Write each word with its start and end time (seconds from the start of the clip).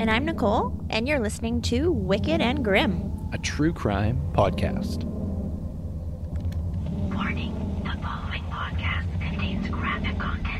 And 0.00 0.10
I'm 0.10 0.24
Nicole, 0.24 0.78
and 0.90 1.06
you're 1.08 1.20
listening 1.20 1.62
to 1.62 1.90
Wicked 1.92 2.40
and 2.40 2.64
Grim. 2.64 3.10
a 3.32 3.38
true 3.38 3.72
crime 3.72 4.20
podcast. 4.32 5.02
Warning, 7.14 7.54
the 7.84 7.96
following 8.02 8.42
podcast 8.50 9.06
contains 9.20 9.68
graphic 9.68 10.16
content 10.18 10.53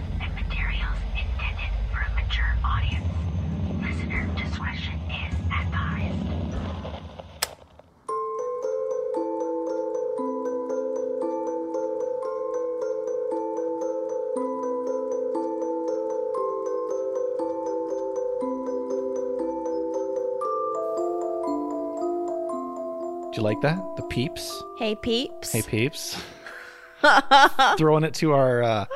like 23.55 23.77
that? 23.77 23.97
The 23.97 24.03
peeps? 24.05 24.63
Hey, 24.79 24.97
peeps. 24.97 25.53
Hey 25.53 25.63
peeps. 25.63 26.21
Throwing 27.79 28.05
it 28.05 28.15
to 28.15 28.33
our 28.33 28.63
uh, 28.63 28.87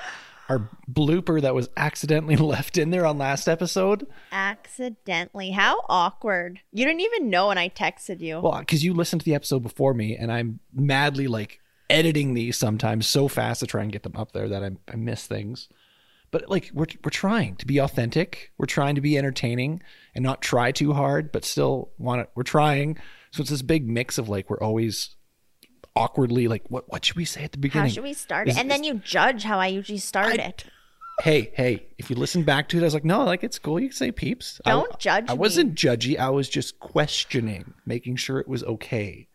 our 0.48 0.68
blooper 0.90 1.40
that 1.40 1.54
was 1.54 1.68
accidentally 1.76 2.36
left 2.36 2.76
in 2.78 2.90
there 2.90 3.06
on 3.06 3.18
last 3.18 3.48
episode. 3.48 4.06
Accidentally. 4.32 5.50
How 5.50 5.84
awkward. 5.88 6.60
You 6.72 6.84
didn't 6.86 7.02
even 7.02 7.30
know 7.30 7.48
when 7.48 7.58
I 7.58 7.68
texted 7.68 8.20
you. 8.20 8.40
Well, 8.40 8.58
because 8.58 8.82
you 8.82 8.94
listened 8.94 9.20
to 9.20 9.24
the 9.24 9.34
episode 9.34 9.62
before 9.62 9.94
me, 9.94 10.16
and 10.16 10.32
I'm 10.32 10.60
madly 10.72 11.28
like 11.28 11.60
editing 11.90 12.34
these 12.34 12.58
sometimes 12.58 13.06
so 13.06 13.28
fast 13.28 13.60
to 13.60 13.66
try 13.66 13.82
and 13.82 13.92
get 13.92 14.02
them 14.02 14.16
up 14.16 14.32
there 14.32 14.48
that 14.48 14.64
I, 14.64 14.70
I 14.90 14.96
miss 14.96 15.26
things. 15.26 15.68
But 16.30 16.48
like 16.50 16.70
we're 16.74 16.86
we're 17.04 17.10
trying 17.10 17.56
to 17.56 17.66
be 17.66 17.78
authentic. 17.78 18.50
We're 18.58 18.66
trying 18.66 18.96
to 18.96 19.00
be 19.00 19.16
entertaining 19.16 19.82
and 20.14 20.22
not 20.24 20.42
try 20.42 20.72
too 20.72 20.94
hard, 20.94 21.30
but 21.30 21.44
still 21.44 21.90
want 21.98 22.22
it. 22.22 22.30
We're 22.34 22.42
trying. 22.42 22.98
So 23.30 23.42
it's 23.42 23.50
this 23.50 23.62
big 23.62 23.88
mix 23.88 24.18
of 24.18 24.28
like 24.28 24.48
we're 24.50 24.60
always 24.60 25.14
awkwardly 25.96 26.46
like 26.48 26.64
what 26.68 26.84
what 26.88 27.04
should 27.04 27.16
we 27.16 27.24
say 27.24 27.42
at 27.44 27.52
the 27.52 27.58
beginning? 27.58 27.88
how 27.88 27.94
should 27.94 28.02
we 28.04 28.12
start 28.14 28.48
Is- 28.48 28.56
it? 28.56 28.60
And 28.60 28.70
then 28.70 28.84
you 28.84 28.94
judge 28.94 29.42
how 29.42 29.58
I 29.58 29.66
usually 29.66 29.98
start 29.98 30.38
I- 30.38 30.44
it. 30.44 30.64
hey 31.22 31.50
hey 31.54 31.86
if 31.98 32.08
you 32.10 32.14
listen 32.14 32.44
back 32.44 32.68
to 32.68 32.76
it 32.78 32.80
i 32.82 32.84
was 32.84 32.94
like 32.94 33.04
no 33.04 33.24
like 33.24 33.42
it's 33.42 33.58
cool 33.58 33.80
you 33.80 33.88
can 33.88 33.96
say 33.96 34.12
peeps 34.12 34.60
I- 34.64 34.70
Don't 34.70 34.96
judge 35.00 35.24
i 35.28 35.32
me. 35.32 35.38
wasn't 35.40 35.74
judgy 35.74 36.16
i 36.16 36.30
was 36.30 36.48
just 36.48 36.78
questioning 36.78 37.74
making 37.84 38.14
sure 38.16 38.38
it 38.38 38.46
was 38.46 38.62
okay 38.62 39.26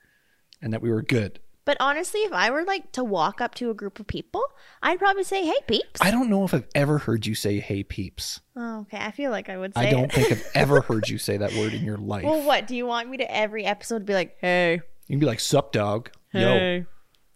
and 0.61 0.72
that 0.72 0.81
we 0.81 0.89
were 0.89 1.02
good 1.02 1.39
But 1.66 1.78
honestly, 1.80 2.22
if 2.22 2.33
I 2.33 2.52
were 2.52 2.64
like 2.64 2.92
to 2.94 3.03
walk 3.03 3.39
up 3.39 3.56
to 3.56 3.69
a 3.69 3.73
group 3.73 4.00
of 4.00 4.08
people, 4.08 4.44
I'd 4.81 5.00
probably 5.00 5.23
say, 5.23 5.45
hey, 5.45 5.53
peeps. 5.67 6.02
i 6.02 6.11
don't 6.11 6.30
know 6.30 6.44
if 6.44 6.53
i've 6.53 6.67
ever 6.75 6.97
heard 6.97 7.25
you 7.25 7.36
say 7.36 7.59
hey 7.59 7.83
peeps 7.83 8.42
oh, 8.56 8.81
okay. 8.81 8.97
I 8.97 9.11
feel 9.11 9.31
like 9.31 9.50
I 9.50 9.58
would 9.58 9.73
say 9.73 9.88
i 9.88 9.89
don't 9.89 10.06
it. 10.06 10.11
think 10.11 10.31
i've 10.31 10.47
ever 10.53 10.81
heard 10.89 11.08
you 11.08 11.17
say 11.17 11.38
that 11.38 11.53
word 11.53 11.73
in 11.73 11.84
your 11.84 11.97
life 11.97 12.25
well, 12.25 12.44
what? 12.44 12.67
Do 12.67 12.75
you 12.75 12.86
want 12.86 13.09
me 13.09 13.18
to 13.18 13.35
every 13.35 13.66
episode 13.66 14.06
be 14.06 14.13
like, 14.13 14.38
hey, 14.40 14.74
you 14.74 15.13
can 15.13 15.19
be 15.19 15.25
like 15.25 15.40
sup 15.40 15.72
dog 15.72 16.09
yo 16.34 16.41
hey, 16.41 16.85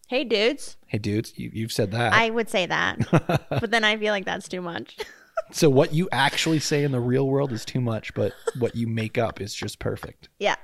hey, 0.08 0.24
dudes? 0.24 0.78
hey 0.88 0.98
dudes 0.98 1.34
you, 1.38 1.50
you've 1.54 1.72
said 1.72 1.92
that 1.92 2.14
I 2.14 2.30
would 2.30 2.50
say 2.50 2.66
that. 2.66 3.00
but 3.50 3.72
then 3.72 3.84
I 3.84 3.98
feel 3.98 4.12
like 4.12 4.26
that's 4.26 4.48
too 4.48 4.62
much. 4.62 4.98
so 5.52 5.70
what 5.70 5.94
you 5.94 6.10
actually 6.12 6.60
say 6.60 6.84
in 6.84 6.92
the 6.92 7.00
real 7.00 7.28
world 7.28 7.52
is 7.52 7.64
too 7.64 7.82
much 7.82 8.14
but 8.14 8.34
what 8.60 8.76
you 8.76 8.88
make 8.88 9.18
up 9.18 9.40
is 9.40 9.54
just 9.54 9.80
perfect 9.80 10.30
yeah. 10.40 10.56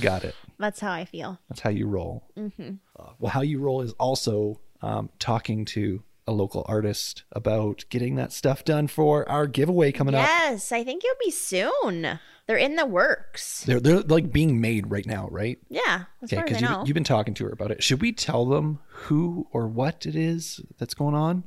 got 0.00 0.24
it 0.24 0.34
That's 0.62 0.80
how 0.80 0.92
I 0.92 1.04
feel. 1.04 1.38
That's 1.48 1.60
how 1.60 1.70
you 1.70 1.86
roll. 1.86 2.24
Mm-hmm. 2.38 2.74
Uh, 2.98 3.10
well, 3.18 3.30
how 3.30 3.42
you 3.42 3.58
roll 3.58 3.82
is 3.82 3.92
also 3.92 4.60
um, 4.80 5.10
talking 5.18 5.64
to 5.66 6.02
a 6.26 6.32
local 6.32 6.64
artist 6.68 7.24
about 7.32 7.84
getting 7.90 8.14
that 8.14 8.32
stuff 8.32 8.64
done 8.64 8.86
for 8.86 9.28
our 9.28 9.46
giveaway 9.46 9.90
coming 9.92 10.14
up. 10.14 10.24
Yes, 10.24 10.70
I 10.72 10.84
think 10.84 11.04
it'll 11.04 11.16
be 11.24 11.30
soon. 11.32 12.18
They're 12.46 12.56
in 12.56 12.76
the 12.76 12.86
works. 12.86 13.64
They're 13.64 13.80
they're 13.80 14.00
like 14.00 14.32
being 14.32 14.60
made 14.60 14.90
right 14.90 15.06
now, 15.06 15.28
right? 15.30 15.58
Yeah, 15.68 16.04
Okay, 16.24 16.36
far 16.36 16.44
as 16.44 16.52
I 16.52 16.60
because 16.60 16.60
you've, 16.62 16.88
you've 16.88 16.94
been 16.94 17.04
talking 17.04 17.34
to 17.34 17.44
her 17.44 17.50
about 17.50 17.70
it. 17.70 17.82
Should 17.82 18.00
we 18.00 18.12
tell 18.12 18.46
them 18.46 18.78
who 18.88 19.46
or 19.52 19.68
what 19.68 20.06
it 20.06 20.16
is 20.16 20.60
that's 20.78 20.94
going 20.94 21.14
on? 21.14 21.44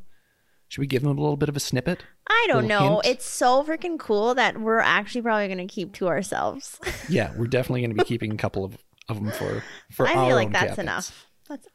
Should 0.67 0.81
we 0.81 0.87
give 0.87 1.03
them 1.03 1.17
a 1.17 1.21
little 1.21 1.37
bit 1.37 1.47
of 1.49 1.55
a 1.55 1.59
snippet? 1.59 2.03
I 2.27 2.45
don't 2.49 2.67
know. 2.67 3.01
hint? 3.03 3.05
It's 3.17 3.29
so 3.29 3.63
freaking 3.63 3.99
cool 3.99 4.33
that 4.35 4.59
we're 4.59 4.79
actually 4.79 5.21
probably 5.21 5.47
going 5.47 5.65
to 5.65 5.71
keep 5.73 5.93
to 5.95 6.07
ourselves. 6.07 6.79
Yeah, 7.07 7.31
we're 7.37 7.45
definitely 7.45 7.81
going 7.81 7.95
to 7.95 8.03
be 8.03 8.07
keeping 8.07 8.31
a 8.31 8.35
couple 8.37 8.65
of, 8.65 8.77
of 9.09 9.17
them 9.17 9.31
for 9.31 9.63
for 9.91 10.07
I 10.07 10.13
our 10.15 10.27
feel 10.27 10.35
like 10.35 10.51
that's 10.51 10.63
cabins. 10.75 10.79
enough. 10.79 11.25
That's 11.49 11.67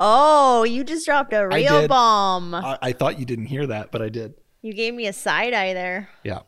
Oh, 0.00 0.62
you 0.62 0.84
just 0.84 1.04
dropped 1.06 1.32
a 1.32 1.48
real 1.48 1.80
did. 1.82 1.88
bomb. 1.88 2.54
I, 2.54 2.78
I 2.80 2.92
thought 2.92 3.18
you 3.18 3.26
didn't 3.26 3.46
hear 3.46 3.66
that, 3.66 3.90
but 3.90 4.00
I 4.00 4.08
did. 4.08 4.34
you 4.62 4.72
gave 4.72 4.94
me 4.94 5.06
a 5.08 5.12
side 5.12 5.52
eye 5.54 5.74
there. 5.74 6.08
Yeah. 6.22 6.40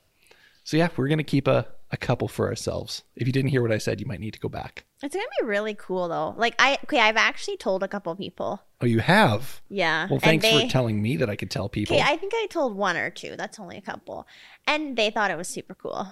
So 0.62 0.76
yeah, 0.76 0.88
we're 0.96 1.08
gonna 1.08 1.24
keep 1.24 1.48
a, 1.48 1.66
a 1.90 1.96
couple 1.96 2.28
for 2.28 2.46
ourselves. 2.48 3.02
If 3.16 3.26
you 3.26 3.32
didn't 3.32 3.50
hear 3.50 3.60
what 3.62 3.72
I 3.72 3.78
said, 3.78 4.00
you 4.00 4.06
might 4.06 4.20
need 4.20 4.34
to 4.34 4.38
go 4.40 4.48
back. 4.48 4.84
It's 5.02 5.14
going 5.14 5.24
to 5.26 5.30
be 5.44 5.46
really 5.48 5.74
cool 5.74 6.08
though. 6.08 6.34
Like 6.36 6.54
I 6.60 6.78
okay, 6.84 7.00
I've 7.00 7.16
actually 7.16 7.56
told 7.56 7.82
a 7.82 7.88
couple 7.88 8.14
people. 8.14 8.62
Oh, 8.82 8.86
you 8.86 9.00
have? 9.00 9.60
Yeah. 9.68 10.06
Well, 10.08 10.20
thanks 10.20 10.44
they- 10.44 10.62
for 10.66 10.70
telling 10.70 11.02
me 11.02 11.16
that 11.16 11.28
I 11.28 11.34
could 11.36 11.50
tell 11.50 11.68
people. 11.68 11.96
Okay, 11.96 12.04
I 12.06 12.16
think 12.16 12.32
I 12.36 12.46
told 12.50 12.76
one 12.76 12.96
or 12.96 13.10
two. 13.10 13.34
That's 13.36 13.58
only 13.58 13.76
a 13.76 13.80
couple. 13.82 14.26
And 14.66 14.96
they 14.96 15.10
thought 15.10 15.30
it 15.32 15.36
was 15.36 15.48
super 15.48 15.74
cool. 15.74 16.06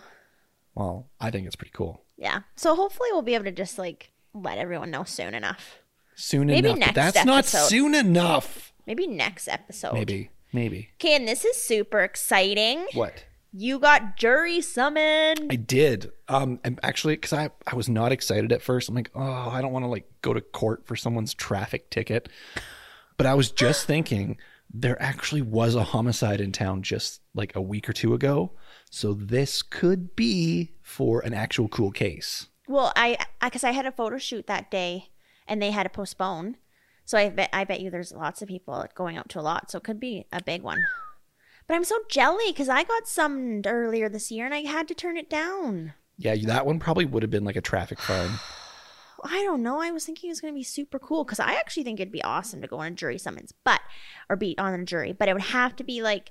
well, 0.74 1.08
I 1.20 1.30
think 1.30 1.46
it's 1.46 1.56
pretty 1.56 1.72
cool. 1.74 2.02
Yeah. 2.16 2.40
So 2.56 2.74
hopefully 2.74 3.10
we'll 3.12 3.22
be 3.22 3.34
able 3.34 3.44
to 3.44 3.52
just 3.52 3.78
like 3.78 4.10
let 4.34 4.58
everyone 4.58 4.90
know 4.90 5.04
soon 5.04 5.34
enough. 5.34 5.78
Soon 6.14 6.48
Maybe 6.48 6.70
enough. 6.70 6.78
next 6.78 6.94
that's 6.94 7.24
not 7.24 7.44
soon 7.44 7.94
enough. 7.94 8.72
Maybe 8.86 9.06
next 9.06 9.48
episode. 9.48 9.94
Maybe. 9.94 10.30
Maybe. 10.52 10.88
Okay, 10.94 11.14
and 11.14 11.28
this 11.28 11.44
is 11.44 11.56
super 11.62 12.00
exciting. 12.00 12.86
What? 12.94 13.24
You 13.52 13.78
got 13.78 14.16
jury 14.16 14.60
summoned. 14.60 15.48
I 15.50 15.56
did. 15.56 16.10
Um, 16.28 16.60
and 16.64 16.78
actually, 16.82 17.16
because 17.16 17.32
I, 17.32 17.50
I 17.66 17.74
was 17.74 17.88
not 17.88 18.12
excited 18.12 18.52
at 18.52 18.62
first. 18.62 18.88
I'm 18.88 18.94
like, 18.94 19.10
oh, 19.14 19.50
I 19.50 19.60
don't 19.62 19.72
want 19.72 19.84
to 19.84 19.88
like 19.88 20.10
go 20.22 20.32
to 20.32 20.40
court 20.40 20.86
for 20.86 20.96
someone's 20.96 21.34
traffic 21.34 21.90
ticket. 21.90 22.28
But 23.16 23.26
I 23.26 23.34
was 23.34 23.50
just 23.50 23.86
thinking 23.86 24.38
there 24.72 25.00
actually 25.00 25.42
was 25.42 25.74
a 25.74 25.84
homicide 25.84 26.40
in 26.40 26.52
town 26.52 26.82
just 26.82 27.20
like 27.34 27.56
a 27.56 27.60
week 27.60 27.88
or 27.88 27.92
two 27.92 28.14
ago. 28.14 28.52
So 28.90 29.12
this 29.14 29.62
could 29.62 30.14
be 30.14 30.72
for 30.82 31.20
an 31.20 31.34
actual 31.34 31.68
cool 31.68 31.90
case. 31.90 32.46
Well, 32.68 32.92
I 32.94 33.16
because 33.42 33.64
I, 33.64 33.72
had 33.72 33.86
a 33.86 33.92
photo 33.92 34.18
shoot 34.18 34.46
that 34.46 34.70
day, 34.70 35.08
and 35.48 35.60
they 35.60 35.70
had 35.70 35.84
to 35.84 35.88
postpone. 35.88 36.58
So 37.06 37.16
I 37.16 37.30
bet 37.30 37.48
I 37.52 37.64
bet 37.64 37.80
you 37.80 37.90
there's 37.90 38.12
lots 38.12 38.42
of 38.42 38.48
people 38.48 38.84
going 38.94 39.16
out 39.16 39.30
to 39.30 39.40
a 39.40 39.42
lot. 39.42 39.70
So 39.70 39.78
it 39.78 39.84
could 39.84 39.98
be 39.98 40.26
a 40.30 40.42
big 40.42 40.62
one. 40.62 40.84
But 41.66 41.74
I'm 41.74 41.84
so 41.84 41.98
jelly 42.08 42.46
because 42.48 42.68
I 42.68 42.84
got 42.84 43.08
summoned 43.08 43.66
earlier 43.66 44.08
this 44.08 44.30
year 44.30 44.46
and 44.46 44.54
I 44.54 44.60
had 44.60 44.88
to 44.88 44.94
turn 44.94 45.16
it 45.16 45.28
down. 45.28 45.94
Yeah, 46.16 46.34
that 46.46 46.66
one 46.66 46.78
probably 46.78 47.04
would 47.04 47.22
have 47.22 47.30
been 47.30 47.44
like 47.44 47.56
a 47.56 47.60
traffic 47.60 48.00
fine. 48.00 48.30
I 49.24 49.42
don't 49.42 49.62
know. 49.62 49.80
I 49.80 49.90
was 49.90 50.06
thinking 50.06 50.28
it 50.28 50.32
was 50.32 50.40
going 50.40 50.54
to 50.54 50.58
be 50.58 50.62
super 50.62 50.98
cool 50.98 51.24
because 51.24 51.40
I 51.40 51.54
actually 51.54 51.82
think 51.82 52.00
it'd 52.00 52.12
be 52.12 52.22
awesome 52.22 52.62
to 52.62 52.68
go 52.68 52.78
on 52.78 52.92
a 52.92 52.94
jury 52.94 53.18
summons, 53.18 53.52
but 53.64 53.80
or 54.30 54.36
be 54.36 54.56
on 54.58 54.78
a 54.78 54.84
jury, 54.84 55.12
but 55.12 55.28
it 55.28 55.32
would 55.32 55.42
have 55.42 55.74
to 55.76 55.84
be 55.84 56.02
like 56.02 56.30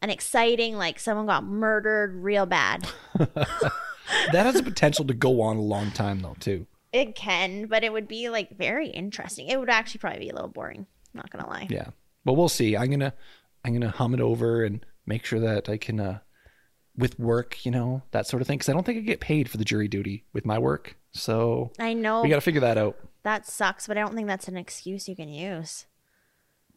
an 0.00 0.10
exciting, 0.10 0.76
like 0.76 0.98
someone 0.98 1.26
got 1.26 1.44
murdered 1.44 2.14
real 2.14 2.46
bad. 2.46 2.88
that 4.32 4.46
has 4.46 4.54
the 4.56 4.62
potential 4.62 5.04
to 5.06 5.14
go 5.14 5.40
on 5.42 5.56
a 5.56 5.62
long 5.62 5.90
time 5.90 6.20
though, 6.20 6.36
too. 6.40 6.66
It 6.92 7.14
can, 7.14 7.66
but 7.66 7.84
it 7.84 7.92
would 7.92 8.06
be 8.08 8.28
like 8.28 8.56
very 8.56 8.88
interesting. 8.88 9.48
It 9.48 9.58
would 9.58 9.70
actually 9.70 10.00
probably 10.00 10.20
be 10.20 10.28
a 10.28 10.34
little 10.34 10.48
boring. 10.50 10.86
Not 11.14 11.30
gonna 11.30 11.48
lie. 11.48 11.66
Yeah. 11.70 11.88
But 12.24 12.34
we'll 12.34 12.48
see. 12.48 12.76
I'm 12.76 12.90
gonna 12.90 13.14
I'm 13.64 13.72
gonna 13.72 13.90
hum 13.90 14.14
it 14.14 14.20
over 14.20 14.64
and 14.64 14.84
make 15.06 15.24
sure 15.24 15.40
that 15.40 15.68
I 15.68 15.76
can 15.76 15.98
uh 16.00 16.18
with 16.96 17.18
work, 17.18 17.64
you 17.64 17.70
know, 17.70 18.02
that 18.10 18.26
sort 18.26 18.42
of 18.42 18.46
thing. 18.46 18.58
Because 18.58 18.68
I 18.68 18.74
don't 18.74 18.84
think 18.84 18.98
I 18.98 19.00
get 19.00 19.20
paid 19.20 19.48
for 19.48 19.56
the 19.56 19.64
jury 19.64 19.88
duty 19.88 20.24
with 20.34 20.44
my 20.44 20.58
work. 20.58 20.96
So 21.12 21.72
I 21.78 21.94
know 21.94 22.22
we 22.22 22.28
got 22.28 22.36
to 22.36 22.40
figure 22.42 22.60
that 22.60 22.76
out. 22.78 22.96
that 23.22 23.46
sucks, 23.46 23.86
but 23.86 23.96
I 23.96 24.00
don't 24.00 24.14
think 24.14 24.28
that's 24.28 24.48
an 24.48 24.56
excuse 24.56 25.08
you 25.08 25.16
can 25.16 25.28
use. 25.30 25.86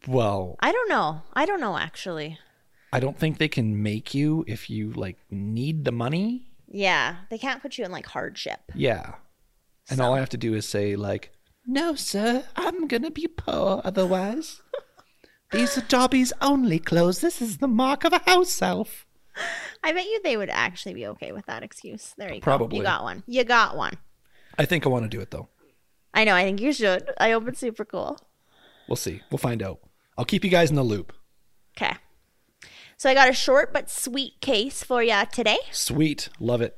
Well, 0.08 0.56
I 0.60 0.72
don't 0.72 0.90
know. 0.90 1.22
I 1.34 1.46
don't 1.46 1.60
know 1.62 1.78
actually. 1.78 2.38
I 2.94 3.00
don't 3.02 3.18
think 3.18 3.38
they 3.38 3.48
can 3.50 3.82
make 3.84 4.14
you 4.14 4.46
if 4.48 4.70
you 4.70 4.92
like 4.94 5.18
need 5.30 5.84
the 5.84 5.92
money. 5.92 6.52
Yeah, 6.76 7.16
they 7.30 7.38
can't 7.38 7.62
put 7.62 7.78
you 7.78 7.86
in 7.86 7.92
like 7.94 8.06
hardship. 8.06 8.60
Yeah. 8.76 9.14
And 9.90 10.02
all 10.02 10.14
I 10.14 10.20
have 10.20 10.30
to 10.30 10.38
do 10.38 10.54
is 10.54 10.68
say 10.68 10.98
like, 10.98 11.32
"No, 11.66 11.96
sir, 11.96 12.44
I'm 12.58 12.90
gonna 12.90 13.12
be 13.12 13.28
poor 13.28 13.82
otherwise." 13.86 14.62
These 15.52 15.78
are 15.78 15.82
Dobby's 15.88 16.34
only 16.42 16.80
clothes. 16.80 17.22
This 17.22 17.42
is 17.42 17.60
the 17.60 17.68
mark 17.70 18.04
of 18.04 18.12
a 18.12 18.20
house 18.30 18.62
elf. 18.62 19.06
I 19.86 19.94
bet 19.94 20.04
you 20.04 20.20
they 20.22 20.36
would 20.36 20.50
actually 20.50 20.96
be 20.96 21.08
okay 21.08 21.32
with 21.32 21.46
that 21.46 21.64
excuse. 21.64 22.14
There 22.18 22.34
you 22.34 22.42
Probably. 22.42 22.78
go. 22.80 22.82
You 22.82 22.84
got 22.84 23.04
one. 23.04 23.24
You 23.26 23.44
got 23.46 23.78
one. 23.78 23.94
I 24.58 24.66
think 24.66 24.86
I 24.86 24.90
want 24.90 25.04
to 25.06 25.10
do 25.10 25.22
it 25.22 25.32
though. 25.32 25.48
I 26.14 26.26
know. 26.26 26.36
I 26.36 26.44
think 26.44 26.60
you 26.60 26.74
should. 26.74 27.10
I 27.18 27.32
hope 27.32 27.48
it's 27.48 27.60
super 27.62 27.86
cool. 27.86 28.20
We'll 28.90 28.98
see. 28.98 29.22
We'll 29.32 29.38
find 29.38 29.64
out. 29.64 29.80
I'll 30.18 30.26
keep 30.26 30.44
you 30.44 30.50
guys 30.50 30.72
in 30.72 30.76
the 30.76 30.84
loop. 30.84 31.14
Okay. 31.78 31.96
So 32.98 33.10
I 33.10 33.14
got 33.14 33.30
a 33.30 33.34
short 33.34 33.74
but 33.74 33.90
sweet 33.90 34.40
case 34.42 34.84
for 34.84 35.04
you 35.04 35.22
today. 35.32 35.58
Sweet. 35.72 36.30
Love 36.40 36.62
it. 36.62 36.76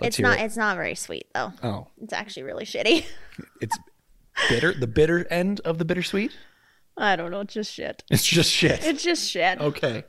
Let's 0.00 0.16
it's 0.18 0.22
not. 0.22 0.38
it. 0.38 0.42
It's 0.44 0.56
not 0.56 0.76
very 0.76 0.94
sweet 0.94 1.26
though. 1.34 1.52
Oh, 1.62 1.88
It's 2.02 2.12
actually 2.12 2.44
really 2.44 2.64
shitty. 2.64 3.04
it's 3.60 3.78
bitter. 4.48 4.72
The 4.72 4.86
bitter 4.86 5.26
end 5.30 5.60
of 5.64 5.78
the 5.78 5.84
bittersweet. 5.84 6.32
I 6.96 7.16
don't 7.16 7.30
know. 7.30 7.40
It's 7.40 7.54
just 7.54 7.72
shit. 7.72 8.02
It's 8.10 8.26
just 8.26 8.50
shit. 8.50 8.84
It's 8.84 9.02
just 9.02 9.28
shit. 9.30 9.60
Okay. 9.60 10.04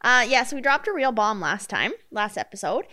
Uh, 0.00 0.24
yeah, 0.28 0.42
so 0.44 0.56
we 0.56 0.62
dropped 0.62 0.88
a 0.88 0.92
real 0.92 1.12
bomb 1.12 1.40
last 1.40 1.68
time, 1.70 1.92
last 2.10 2.36
episode. 2.36 2.86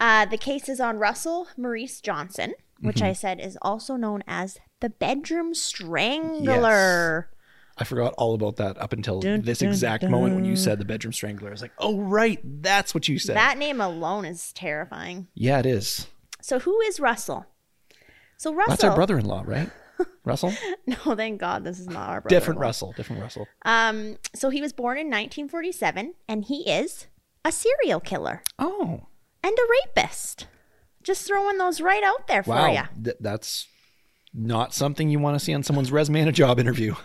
Uh, 0.00 0.24
the 0.26 0.38
case 0.38 0.68
is 0.68 0.80
on 0.80 0.98
Russell 0.98 1.48
Maurice 1.56 2.00
Johnson, 2.00 2.54
which 2.80 2.96
Mm-hmm. 2.96 3.04
I 3.06 3.12
said 3.12 3.40
is 3.40 3.58
also 3.62 3.96
known 3.96 4.24
as 4.26 4.58
the 4.80 4.88
bedroom 4.90 5.54
strangler. 5.54 7.30
I 7.78 7.84
forgot 7.84 8.14
all 8.18 8.34
about 8.34 8.56
that 8.56 8.76
up 8.78 8.92
until 8.92 9.20
this 9.20 9.62
exact 9.62 10.04
moment 10.04 10.34
when 10.34 10.44
you 10.44 10.56
said 10.56 10.78
the 10.78 10.84
bedroom 10.84 11.12
strangler. 11.12 11.48
I 11.48 11.52
was 11.52 11.62
like, 11.62 11.72
oh 11.78 11.98
right, 12.00 12.40
that's 12.62 12.94
what 12.94 13.08
you 13.08 13.18
said. 13.18 13.36
That 13.36 13.58
name 13.58 13.80
alone 13.80 14.24
is 14.24 14.52
terrifying. 14.52 15.28
yeah, 15.34 15.58
it 15.58 15.66
is. 15.66 16.06
So 16.40 16.58
who 16.58 16.80
is 16.82 16.98
Russell? 17.00 17.46
So 18.36 18.54
Russell. 18.54 18.70
That's 18.72 18.84
our 18.84 18.94
brother-in-law, 18.94 19.44
right? 19.46 19.70
Russell. 20.24 20.52
No, 20.86 21.14
thank 21.16 21.40
God 21.40 21.64
this 21.64 21.80
is 21.80 21.88
not 21.88 22.08
our 22.08 22.20
brother. 22.20 22.34
Different 22.34 22.60
Russell. 22.60 22.92
Different 22.96 23.20
Russell. 23.20 23.46
Um, 23.64 24.16
so 24.34 24.48
he 24.48 24.60
was 24.62 24.72
born 24.72 24.96
in 24.96 25.06
1947, 25.06 26.14
and 26.28 26.44
he 26.44 26.68
is 26.70 27.06
a 27.44 27.50
serial 27.50 28.00
killer 28.00 28.42
Oh, 28.58 29.06
and 29.42 29.52
a 29.52 29.62
rapist. 29.86 30.46
Just 31.02 31.26
throwing 31.26 31.58
those 31.58 31.80
right 31.80 32.02
out 32.02 32.28
there 32.28 32.42
for 32.42 32.50
wow. 32.50 32.70
you. 32.72 32.82
Th- 33.02 33.16
that's 33.20 33.66
not 34.32 34.72
something 34.74 35.08
you 35.08 35.18
want 35.18 35.38
to 35.38 35.44
see 35.44 35.54
on 35.54 35.62
someone's 35.62 35.90
resume 35.90 36.20
in 36.20 36.28
a 36.28 36.32
job 36.32 36.60
interview. 36.60 36.94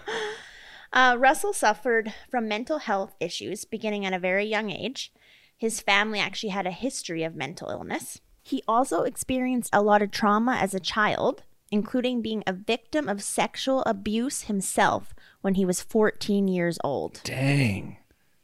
Uh, 0.94 1.16
Russell 1.18 1.54
suffered 1.54 2.14
from 2.30 2.48
mental 2.48 2.78
health 2.78 3.16
issues 3.20 3.66
beginning 3.66 4.06
at 4.06 4.14
a 4.14 4.20
very 4.20 4.46
young 4.46 4.70
age. 4.70 5.12
His 5.58 5.82
family 5.82 6.20
actually 6.20 6.50
had 6.50 6.68
a 6.68 6.72
history 6.72 7.24
of 7.24 7.36
mental 7.36 7.70
illness. 7.70 8.22
He 8.44 8.62
also 8.68 9.02
experienced 9.02 9.72
a 9.74 9.82
lot 9.82 10.04
of 10.04 10.12
trauma 10.12 10.54
as 10.56 10.76
a 10.76 10.80
child, 10.80 11.44
including 11.72 12.22
being 12.22 12.44
a 12.46 12.54
victim 12.54 13.10
of 13.10 13.24
sexual 13.24 13.82
abuse 13.86 14.44
himself 14.44 15.16
when 15.42 15.56
he 15.56 15.66
was 15.66 15.82
14 15.82 16.48
years 16.48 16.78
old. 16.84 17.22
Dang, 17.24 17.98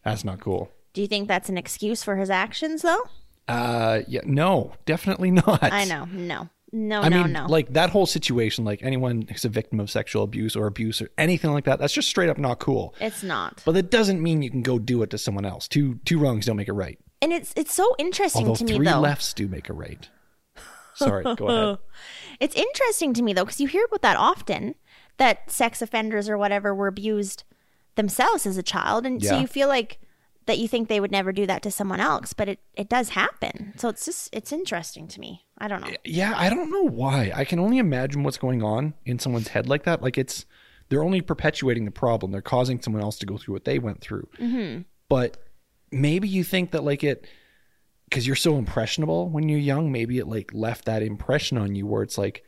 that's 0.03 0.23
not 0.25 0.39
cool. 0.39 0.71
Do 0.93 1.01
you 1.01 1.07
think 1.07 1.27
that's 1.27 1.49
an 1.49 1.57
excuse 1.57 2.01
for 2.01 2.15
his 2.15 2.31
actions, 2.31 2.81
though? 2.81 3.03
Uh, 3.47 4.01
yeah, 4.07 4.21
no, 4.25 4.73
definitely 4.85 5.29
not. 5.31 5.71
I 5.71 5.85
know. 5.85 6.05
No. 6.05 6.49
No, 6.71 7.01
I 7.01 7.09
no, 7.09 7.23
mean, 7.23 7.33
no. 7.33 7.47
like 7.47 7.73
that 7.73 7.89
whole 7.89 8.05
situation, 8.05 8.63
like 8.63 8.83
anyone 8.83 9.23
who's 9.23 9.45
a 9.45 9.49
victim 9.49 9.79
of 9.79 9.89
sexual 9.89 10.23
abuse 10.23 10.55
or 10.55 10.67
abuse 10.67 11.01
or 11.01 11.09
anything 11.17 11.51
like 11.51 11.65
that, 11.65 11.79
that's 11.79 11.93
just 11.93 12.09
straight 12.09 12.29
up 12.29 12.37
not 12.37 12.59
cool. 12.59 12.93
it's 12.99 13.23
not. 13.23 13.61
But 13.65 13.73
that 13.73 13.89
doesn't 13.89 14.21
mean 14.21 14.41
you 14.41 14.51
can 14.51 14.61
go 14.61 14.77
do 14.77 15.01
it 15.01 15.09
to 15.11 15.17
someone 15.17 15.45
else. 15.45 15.67
Two 15.67 15.99
two 16.05 16.19
wrongs 16.19 16.45
don't 16.45 16.57
make 16.57 16.67
it 16.67 16.73
right. 16.73 16.99
And 17.21 17.33
it's 17.33 17.53
it's 17.55 17.73
so 17.73 17.95
interesting 17.97 18.47
Although 18.47 18.55
to 18.57 18.63
me 18.65 18.75
three 18.75 18.85
though. 18.87 18.99
lefts 18.99 19.33
do 19.33 19.47
make 19.47 19.69
a 19.69 19.73
right. 19.73 20.09
Sorry, 20.95 21.23
go 21.35 21.47
ahead. 21.47 21.77
It's 22.39 22.55
interesting 22.55 23.13
to 23.15 23.21
me 23.21 23.33
though 23.33 23.43
because 23.43 23.59
you 23.59 23.67
hear 23.67 23.83
about 23.85 24.01
that 24.03 24.15
often 24.17 24.75
that 25.17 25.51
sex 25.51 25.81
offenders 25.81 26.29
or 26.29 26.37
whatever 26.37 26.73
were 26.73 26.87
abused 26.87 27.43
themselves 27.95 28.45
as 28.45 28.55
a 28.57 28.63
child 28.63 29.05
and 29.05 29.21
so 29.21 29.37
you 29.37 29.45
feel 29.45 29.67
like 29.67 29.99
that 30.45 30.57
you 30.57 30.69
think 30.69 30.87
they 30.87 31.01
would 31.01 31.11
never 31.11 31.33
do 31.33 31.45
that 31.45 31.61
to 31.63 31.69
someone 31.69 31.99
else 31.99 32.31
but 32.31 32.47
it, 32.47 32.59
it 32.75 32.87
does 32.87 33.09
happen 33.09 33.73
so 33.75 33.89
it's 33.89 34.05
just 34.05 34.29
it's 34.31 34.53
interesting 34.53 35.05
to 35.05 35.19
me 35.19 35.45
i 35.59 35.67
don't 35.67 35.81
know 35.81 35.91
Yeah, 36.03 36.33
I 36.35 36.49
don't 36.49 36.71
know 36.71 36.83
why. 36.83 37.31
I 37.35 37.43
can 37.45 37.59
only 37.59 37.77
imagine 37.77 38.23
what's 38.23 38.37
going 38.37 38.63
on 38.63 38.93
in 39.05 39.19
someone's 39.19 39.49
head 39.49 39.67
like 39.67 39.83
that. 39.83 40.01
Like 40.01 40.17
it's 40.17 40.45
they're 40.89 41.03
only 41.03 41.21
perpetuating 41.21 41.85
the 41.85 41.91
problem. 41.91 42.31
They're 42.31 42.41
causing 42.41 42.81
someone 42.81 43.03
else 43.03 43.17
to 43.19 43.25
go 43.25 43.37
through 43.37 43.53
what 43.53 43.65
they 43.65 43.79
went 43.79 44.01
through. 44.01 44.27
Mm-hmm. 44.39 44.81
But 45.07 45.37
maybe 45.91 46.27
you 46.27 46.43
think 46.43 46.71
that 46.71 46.83
like 46.83 47.03
it 47.03 47.27
because 48.05 48.25
you're 48.25 48.35
so 48.35 48.57
impressionable 48.57 49.29
when 49.29 49.49
you're 49.49 49.59
young. 49.59 49.91
Maybe 49.91 50.17
it 50.17 50.27
like 50.27 50.51
left 50.53 50.85
that 50.85 51.03
impression 51.03 51.57
on 51.57 51.75
you 51.75 51.85
where 51.85 52.03
it's 52.03 52.17
like 52.17 52.43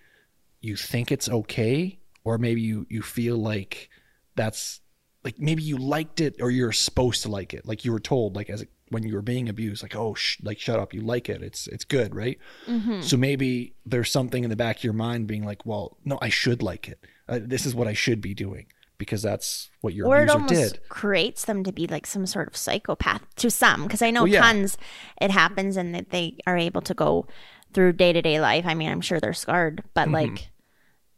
you 0.60 0.76
think 0.76 1.12
it's 1.12 1.30
okay, 1.30 2.00
or 2.24 2.38
maybe 2.38 2.62
you 2.62 2.88
you 2.90 3.02
feel 3.02 3.38
like 3.38 3.90
that's 4.36 4.82
like 5.24 5.40
maybe 5.40 5.62
you 5.62 5.78
liked 5.78 6.20
it 6.20 6.42
or 6.42 6.50
you're 6.50 6.72
supposed 6.72 7.24
to 7.24 7.30
like 7.30 7.54
it. 7.54 7.66
Like 7.68 7.86
you 7.86 7.92
were 7.92 8.00
told 8.00 8.36
like 8.36 8.50
as 8.50 8.64
a, 8.64 8.68
when 8.92 9.02
you 9.04 9.16
were 9.16 9.22
being 9.24 9.50
abused, 9.50 9.82
like 9.82 9.96
oh 9.96 10.14
sh- 10.14 10.38
like 10.44 10.60
shut 10.60 10.80
up, 10.80 10.94
you 10.94 11.02
like 11.02 11.28
it. 11.30 11.42
It's 11.42 11.66
it's 11.68 11.84
good, 11.86 12.14
right? 12.14 12.38
Mm-hmm. 12.68 13.02
So 13.02 13.18
maybe 13.18 13.74
there's 13.86 14.12
something 14.12 14.44
in 14.44 14.50
the 14.52 14.56
back 14.56 14.78
of 14.78 14.84
your 14.84 14.94
mind 14.94 15.26
being 15.28 15.44
like, 15.44 15.66
well, 15.66 15.98
no, 16.06 16.20
I 16.22 16.30
should 16.30 16.62
like 16.62 16.88
it. 16.88 17.00
Uh, 17.28 17.40
this 17.42 17.66
is 17.66 17.74
what 17.74 17.88
I 17.88 17.94
should 17.94 18.22
be 18.22 18.34
doing 18.36 18.68
because 18.98 19.24
that's 19.24 19.72
what 19.82 19.96
your 19.96 20.06
or 20.08 20.18
it 20.18 20.30
abuser 20.30 20.34
almost 20.38 20.74
did. 20.74 20.90
creates 20.90 21.46
them 21.46 21.64
to 21.64 21.72
be 21.72 21.88
like 21.88 22.06
some 22.06 22.28
sort 22.28 22.48
of 22.48 22.56
psychopath 22.56 23.24
to 23.38 23.50
some 23.50 23.82
because 23.84 24.04
i 24.04 24.12
know 24.12 24.22
Well, 24.26 24.32
yeah. 24.34 24.42
tons 24.42 24.78
it 25.20 25.32
happens 25.32 25.76
and 25.76 25.96
that 25.96 26.12
they 26.12 26.38
are 26.46 26.56
able 26.56 26.82
to 26.82 26.94
go 26.94 27.26
through 27.74 27.94
day-to-day 27.94 28.40
life 28.40 28.64
i 28.68 28.76
mean 28.76 28.92
i'm 28.92 29.02
sure 29.02 29.20
they're 29.20 29.34
scarred 29.34 29.84
but 29.96 30.04
Mm-hmm. 30.04 30.14
like 30.14 30.51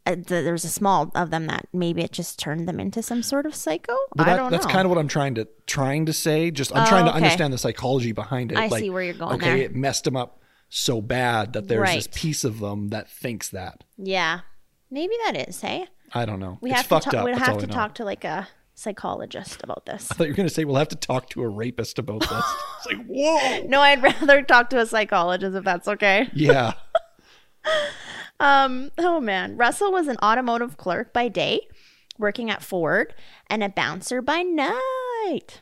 Uh, 0.05 0.15
there's 0.27 0.65
a 0.65 0.69
small 0.69 1.09
of 1.15 1.29
them 1.31 1.47
that 1.47 1.67
maybe 1.71 2.01
it 2.01 2.11
just 2.11 2.37
turned 2.37 2.67
them 2.67 2.77
into 2.79 3.01
some 3.01 3.23
sort 3.23 3.45
of 3.45 3.55
psycho 3.55 3.95
Well, 4.17 4.27
i 4.29 4.35
don't 4.35 4.45
know. 4.45 4.49
that's 4.49 4.65
know 4.65 4.71
kind 4.73 4.85
of 4.85 4.89
what 4.89 4.97
I'm 4.99 5.07
trying 5.07 5.35
to 5.35 5.47
trying 5.65 6.05
to 6.07 6.13
say. 6.13 6.51
Just 6.51 6.75
I'm 6.75 6.83
Oh, 6.85 6.89
trying 6.89 7.05
to 7.05 7.11
okay. 7.11 7.17
understand 7.23 7.53
the 7.53 7.57
psychology 7.57 8.11
behind 8.11 8.51
it. 8.51 8.57
I 8.57 8.67
like, 8.67 8.81
see 8.81 8.89
where 8.89 9.01
you're 9.03 9.13
going 9.13 9.35
Okay, 9.35 9.45
there. 9.45 9.57
it 9.57 9.73
messed 9.75 10.03
them 10.03 10.17
up 10.17 10.41
so 10.67 11.01
bad 11.01 11.53
that 11.53 11.67
there's 11.69 11.89
this 11.93 12.07
piece 12.13 12.43
of 12.43 12.59
them 12.59 12.89
that 12.89 13.09
thinks 13.09 13.47
that. 13.49 13.83
yeah 13.97 14.41
maybe 14.91 15.13
that 15.25 15.47
is 15.47 15.61
hey 15.61 15.87
I 16.13 16.25
don't 16.25 16.39
know. 16.39 16.57
we 16.61 16.69
it's 16.71 16.77
have 16.77 16.85
to 16.85 16.89
fucked 16.89 17.05
talk 17.05 17.13
up. 17.13 17.25
we'd 17.25 17.35
that's 17.35 17.45
have 17.47 17.57
to 17.59 17.67
talk 17.67 17.95
to 17.95 18.03
like 18.05 18.23
a 18.25 18.47
psychologist 18.75 19.61
about 19.63 19.85
this 19.85 20.07
I 20.11 20.15
thought 20.15 20.23
you 20.25 20.31
were 20.31 20.35
going 20.35 20.47
to 20.49 20.53
say 20.53 20.65
we'll 20.65 20.75
have 20.75 20.89
to 20.89 20.95
talk 20.97 21.29
to 21.29 21.43
a 21.43 21.47
rapist 21.47 21.97
about 21.97 22.19
this. 22.21 22.29
it's 22.77 22.85
like 22.87 23.05
whoa. 23.07 23.63
no 23.67 23.79
i'd 23.81 24.03
rather 24.03 24.41
talk 24.41 24.69
to 24.71 24.79
a 24.79 24.85
psychologist 24.85 25.55
if 25.55 25.63
that's 25.63 25.87
okay 25.87 26.27
Yeah. 26.33 26.73
Um, 28.39 28.91
oh 28.97 29.19
man. 29.19 29.57
Russell 29.57 29.91
was 29.91 30.07
an 30.07 30.17
automotive 30.23 30.77
clerk 30.77 31.13
by 31.13 31.27
day, 31.27 31.67
working 32.17 32.49
at 32.49 32.63
Ford, 32.63 33.13
and 33.47 33.63
a 33.63 33.69
bouncer 33.69 34.21
by 34.21 34.41
night. 34.41 35.61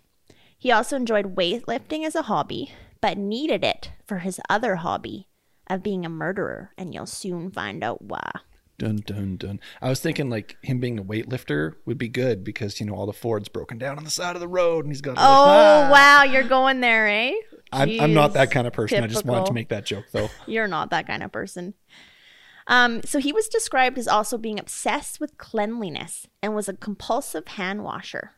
He 0.58 0.72
also 0.72 0.96
enjoyed 0.96 1.36
weightlifting 1.36 2.06
as 2.06 2.16
a 2.16 2.24
hobby, 2.24 2.74
but 3.02 3.18
needed 3.18 3.64
it 3.64 3.92
for 4.06 4.20
his 4.20 4.40
other 4.50 4.78
hobby 4.78 5.28
of 5.68 5.84
being 5.84 6.06
a 6.06 6.10
murderer, 6.10 6.72
and 6.78 6.94
you'll 6.94 7.06
soon 7.06 7.50
find 7.50 7.84
out 7.84 8.02
why. 8.02 8.32
Dun 8.78 8.98
dun 9.06 9.38
dun. 9.38 9.60
I 9.82 9.90
was 9.90 10.00
thinking 10.00 10.30
like 10.30 10.58
him 10.64 10.80
being 10.80 10.98
a 10.98 11.04
weightlifter 11.04 11.76
would 11.86 12.00
be 12.00 12.10
good 12.10 12.44
because 12.44 12.80
you 12.80 12.86
know 12.88 12.96
all 12.96 13.06
the 13.06 13.14
Fords 13.14 13.48
broken 13.48 13.78
down 13.78 13.98
on 13.98 14.04
the 14.04 14.10
side 14.10 14.36
of 14.36 14.40
the 14.40 14.48
road 14.48 14.86
and 14.86 14.92
he's 14.92 15.02
got. 15.02 15.16
to, 15.16 15.22
like, 15.22 15.30
Oh 15.30 15.46
ah. 15.46 15.90
wow, 15.92 16.24
you're 16.24 16.48
going 16.48 16.82
there, 16.82 17.08
eh? 17.08 17.34
I'm, 17.72 18.02
I'm 18.02 18.14
not 18.14 18.34
that 18.34 18.52
kind 18.52 18.68
of 18.68 18.74
person. 18.74 19.04
I 19.04 19.08
just 19.08 19.24
wanted 19.24 19.46
to 19.46 19.54
make 19.54 19.70
that 19.70 19.86
joke 19.86 20.06
though. 20.12 20.30
You're 20.46 20.68
not 20.68 20.90
that 20.90 21.08
kind 21.08 21.24
of 21.24 21.32
person. 21.32 21.74
Um, 22.68 23.02
so 23.04 23.20
he 23.20 23.34
was 23.34 23.48
described 23.48 23.98
as 23.98 24.08
also 24.08 24.38
being 24.38 24.60
obsessed 24.60 25.20
with 25.20 25.38
cleanliness 25.38 26.28
and 26.42 26.56
was 26.56 26.70
a 26.70 26.74
compulsive 26.74 27.48
hand 27.50 27.84
washer. 27.84 28.32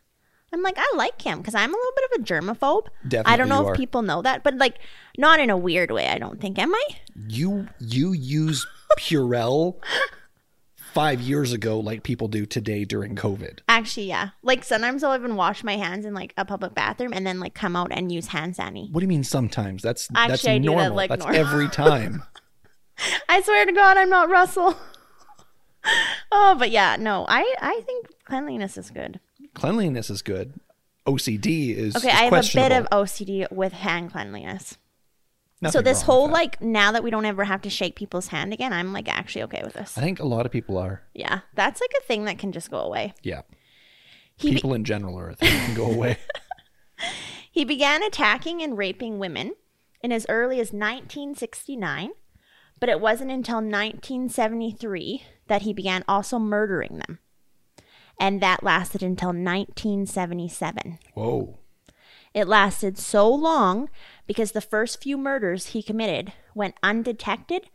I'm 0.53 0.61
like, 0.61 0.77
I 0.77 0.91
like 0.95 1.21
him 1.23 1.39
because 1.39 1.55
I'm 1.55 1.73
a 1.73 1.77
little 1.77 1.91
bit 1.95 2.05
of 2.11 2.21
a 2.21 2.25
germaphobe. 2.25 2.87
Definitely 3.07 3.33
I 3.33 3.37
don't 3.37 3.49
know 3.49 3.61
if 3.63 3.69
are. 3.69 3.75
people 3.75 4.03
know 4.03 4.21
that, 4.21 4.43
but 4.43 4.55
like, 4.55 4.77
not 5.17 5.39
in 5.39 5.49
a 5.49 5.57
weird 5.57 5.89
way. 5.89 6.07
I 6.07 6.19
don't 6.19 6.39
think. 6.39 6.59
Am 6.59 6.73
I? 6.73 6.83
You 7.27 7.67
you 7.79 8.13
use 8.13 8.67
Purell 8.99 9.77
five 10.93 11.19
years 11.19 11.51
ago 11.53 11.79
like 11.79 12.03
people 12.03 12.27
do 12.27 12.45
today 12.45 12.85
during 12.85 13.15
COVID. 13.15 13.59
Actually, 13.67 14.07
yeah. 14.07 14.29
Like 14.43 14.63
sometimes 14.63 15.03
I'll 15.03 15.15
even 15.15 15.35
wash 15.35 15.63
my 15.63 15.75
hands 15.75 16.05
in 16.05 16.13
like 16.13 16.35
a 16.37 16.45
public 16.45 16.75
bathroom 16.75 17.13
and 17.13 17.25
then 17.25 17.39
like 17.39 17.55
come 17.55 17.75
out 17.75 17.91
and 17.91 18.11
use 18.11 18.27
hand 18.27 18.55
sanitizer. 18.55 18.91
What 18.91 18.99
do 18.99 19.05
you 19.05 19.09
mean 19.09 19.23
sometimes? 19.23 19.81
That's 19.81 20.07
that's 20.09 20.33
Actually, 20.33 20.51
I 20.53 20.57
do 20.59 20.69
that, 20.69 20.75
normal. 20.75 20.95
like, 20.95 21.09
that's 21.09 21.23
normal. 21.23 21.39
every 21.39 21.67
time. 21.69 22.23
I 23.27 23.41
swear 23.41 23.65
to 23.65 23.71
God, 23.71 23.97
I'm 23.97 24.09
not 24.09 24.29
Russell. 24.29 24.75
oh, 26.31 26.55
but 26.57 26.71
yeah, 26.71 26.95
no. 26.99 27.25
I 27.27 27.55
I 27.59 27.81
think 27.85 28.07
cleanliness 28.25 28.77
is 28.77 28.89
good. 28.89 29.19
Cleanliness 29.53 30.09
is 30.09 30.21
good. 30.21 30.59
OCD 31.05 31.75
is 31.75 31.95
Okay, 31.95 32.09
is 32.09 32.13
I 32.13 32.23
have 32.23 32.33
a 32.33 32.51
bit 32.53 32.71
of 32.71 32.87
OCD 32.89 33.51
with 33.51 33.73
hand 33.73 34.11
cleanliness. 34.11 34.77
so 35.69 35.81
this 35.81 36.03
whole 36.03 36.29
like 36.29 36.61
now 36.61 36.91
that 36.93 37.03
we 37.03 37.11
don't 37.11 37.25
ever 37.25 37.43
have 37.43 37.61
to 37.63 37.69
shake 37.69 37.95
people's 37.95 38.27
hand 38.27 38.53
again, 38.53 38.71
I'm 38.71 38.93
like 38.93 39.09
actually 39.09 39.43
okay 39.43 39.61
with 39.63 39.73
this. 39.73 39.97
I 39.97 40.01
think 40.01 40.19
a 40.19 40.25
lot 40.25 40.45
of 40.45 40.51
people 40.51 40.77
are. 40.77 41.01
Yeah, 41.13 41.41
that's 41.55 41.81
like 41.81 41.91
a 41.99 42.03
thing 42.03 42.25
that 42.25 42.37
can 42.37 42.51
just 42.51 42.71
go 42.71 42.79
away. 42.79 43.13
Yeah. 43.21 43.41
He 44.35 44.49
be- 44.49 44.55
People 44.55 44.73
in 44.73 44.83
general 44.83 45.19
are 45.19 45.29
a 45.29 45.35
thing 45.35 45.51
that 45.53 45.65
can 45.65 45.75
go 45.75 45.91
away. 45.91 46.17
He 47.51 47.65
began 47.65 48.01
attacking 48.01 48.63
and 48.63 48.75
raping 48.75 49.19
women 49.19 49.53
in 50.01 50.11
as 50.11 50.25
early 50.27 50.55
as 50.59 50.73
1969, 50.73 52.09
but 52.83 52.89
it 52.89 52.99
wasn't 52.99 53.31
until 53.31 53.59
1973 53.59 55.23
that 55.47 55.61
he 55.61 55.71
began 55.71 56.03
also 56.05 56.37
murdering 56.37 56.97
them. 56.97 57.19
And 58.19 58.41
that 58.41 58.61
lasted 58.61 59.01
until 59.01 59.29
1977. 59.29 60.99
Whoa. 61.13 61.59
It 62.33 62.45
lasted 62.45 62.97
so 62.97 63.33
long 63.33 63.89
because 64.27 64.51
the 64.51 64.59
first 64.59 65.01
few 65.01 65.17
murders 65.17 65.67
he 65.67 65.81
committed 65.81 66.33
went 66.53 66.75
undetected 66.83 67.69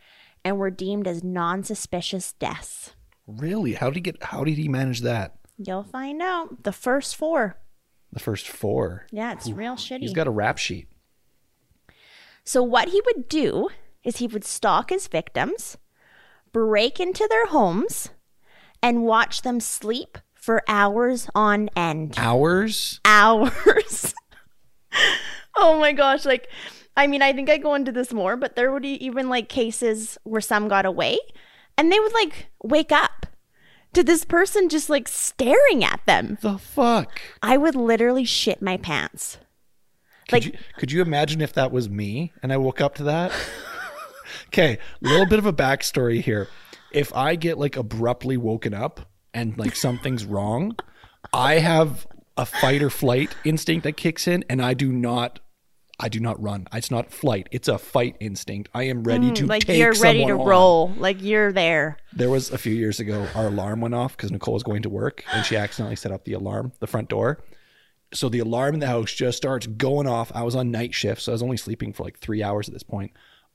and 0.45 0.59
were 0.59 0.71
deemed 0.71 1.09
as 1.09 1.25
non 1.25 1.63
suspicious 1.63 2.35
deaths. 2.35 2.93
Really? 3.27 3.73
How 3.73 3.87
did 3.87 3.95
he 3.95 4.03
get 4.03 4.23
how 4.25 4.45
did 4.45 4.59
he 4.59 4.69
manage 4.69 5.01
that? 5.01 5.37
You'll 5.57 5.85
find 5.85 6.21
out. 6.21 6.65
The 6.65 6.73
first 6.73 7.17
four. 7.17 7.57
The 8.13 8.21
first 8.21 8.47
four. 8.47 9.07
Yeah, 9.11 9.33
it's 9.33 9.49
real 9.51 9.77
shitty. 9.77 10.01
He's 10.01 10.13
got 10.13 10.27
a 10.27 10.31
rap 10.31 10.59
sheet. 10.59 10.87
So, 12.45 12.63
what 12.63 12.91
he 12.91 13.01
would 13.07 13.27
do 13.31 13.71
is 14.09 14.17
he 14.17 14.27
would 14.27 14.45
stalk 14.45 14.89
his 14.91 15.07
victims, 15.07 15.77
break 16.53 16.99
into 16.99 17.27
their 17.31 17.47
homes, 17.47 18.09
and 18.83 19.05
watch 19.05 19.43
them 19.43 19.61
sleep 19.61 20.17
for 20.35 20.63
hours 20.67 21.29
on 21.35 21.69
end. 21.77 22.15
Hours? 22.17 23.01
Hours. 23.05 24.15
oh 25.57 25.79
my 25.79 25.93
gosh. 25.93 26.25
Like, 26.25 26.49
I 26.97 27.07
mean, 27.07 27.21
I 27.23 27.33
think 27.35 27.51
I 27.51 27.59
go 27.59 27.75
into 27.75 27.93
this 27.93 28.13
more, 28.13 28.37
but 28.37 28.57
there 28.57 28.73
would 28.73 28.85
e- 28.87 28.95
even 28.95 29.29
like 29.29 29.49
cases 29.49 30.17
where 30.25 30.41
some 30.41 30.69
got 30.69 30.87
away 30.87 31.19
and 31.77 31.93
they 31.93 32.01
would 32.01 32.15
like 32.15 32.49
wake 32.65 32.93
up 32.93 33.27
to 33.93 34.03
this 34.03 34.25
person 34.25 34.69
just 34.69 34.89
like 34.89 35.07
staring 35.07 35.85
at 35.85 36.01
them. 36.07 36.39
The 36.41 36.57
fuck? 36.59 37.21
I 37.43 37.57
would 37.59 37.75
literally 37.75 38.25
shit 38.25 38.63
my 38.63 38.79
pants. 38.79 39.39
Could 40.29 40.45
Like- 40.45 40.45
you 40.55 40.59
could 40.79 40.93
you 40.93 41.03
imagine 41.03 41.41
if 41.41 41.53
that 41.55 41.73
was 41.73 41.89
me 41.89 42.33
and 42.43 42.53
I 42.53 42.57
woke 42.57 42.81
up 42.81 42.95
to 42.97 43.03
that? 43.05 43.33
okay, 44.49 44.79
a 45.05 45.09
little 45.09 45.27
bit 45.27 45.39
of 45.39 45.47
a 45.47 45.53
backstory 45.53 46.23
here. 46.23 46.49
If 46.93 47.15
I 47.15 47.35
get 47.37 47.59
like 47.59 47.77
abruptly 47.77 48.37
woken 48.37 48.73
up 48.75 49.01
and 49.35 49.57
like 49.59 49.77
something's 49.77 50.25
wrong, 50.25 50.77
I 51.33 51.55
have 51.59 52.07
a 52.37 52.47
fight 52.47 52.83
or 52.83 52.91
flight 52.91 53.35
instinct 53.45 53.85
that 53.85 53.97
kicks 53.97 54.27
in 54.29 54.45
and 54.49 54.63
I 54.63 54.75
do 54.75 54.93
not 54.93 55.41
I 56.01 56.09
do 56.09 56.21
not 56.21 56.41
run. 56.41 56.69
It's 56.73 56.93
not 56.93 57.11
flight. 57.11 57.49
It's 57.51 57.67
a 57.67 57.77
fight 57.77 58.15
instinct. 58.21 58.69
I 58.73 58.85
am 58.85 59.03
ready 59.03 59.33
to 59.33 59.43
Mm, 59.45 59.49
like 59.49 59.65
take 59.65 59.79
you're 59.79 59.95
ready 59.95 60.25
to 60.27 60.39
on. 60.39 60.47
roll. 60.47 60.93
Like 60.97 61.21
you're 61.21 61.53
there. 61.53 61.97
There 62.13 62.31
was 62.31 62.53
a 62.53 62.59
few 62.59 62.73
years 62.73 63.01
ago, 63.01 63.27
our 63.35 63.49
alarm 63.49 63.81
went 63.81 63.95
off 63.97 64.17
because 64.17 64.31
Nicole 64.31 64.55
was 64.55 64.63
going 64.63 64.83
to 64.83 64.89
work 64.89 65.25
and 65.33 65.45
she 65.45 65.57
accidentally 65.57 65.97
set 65.97 66.13
up 66.13 66.25
the 66.25 66.35
alarm, 66.35 66.73
the 66.79 66.87
front 66.87 67.09
door. 67.09 67.41
So 68.15 68.29
the 68.29 68.39
alarm 68.39 68.75
in 68.75 68.81
the 68.81 68.87
house 68.87 69.13
just 69.13 69.37
starts 69.39 69.67
going 69.67 70.07
off. 70.07 70.31
I 70.35 70.43
was 70.45 70.55
on 70.55 70.71
night 70.71 70.95
shift, 70.95 71.21
so 71.21 71.33
I 71.33 71.35
was 71.35 71.43
only 71.43 71.57
sleeping 71.57 71.93
for 71.93 72.05
like 72.05 72.19
three 72.21 72.45
hours 72.45 72.69
at 72.69 72.75
this 72.75 72.85
point. 72.85 73.11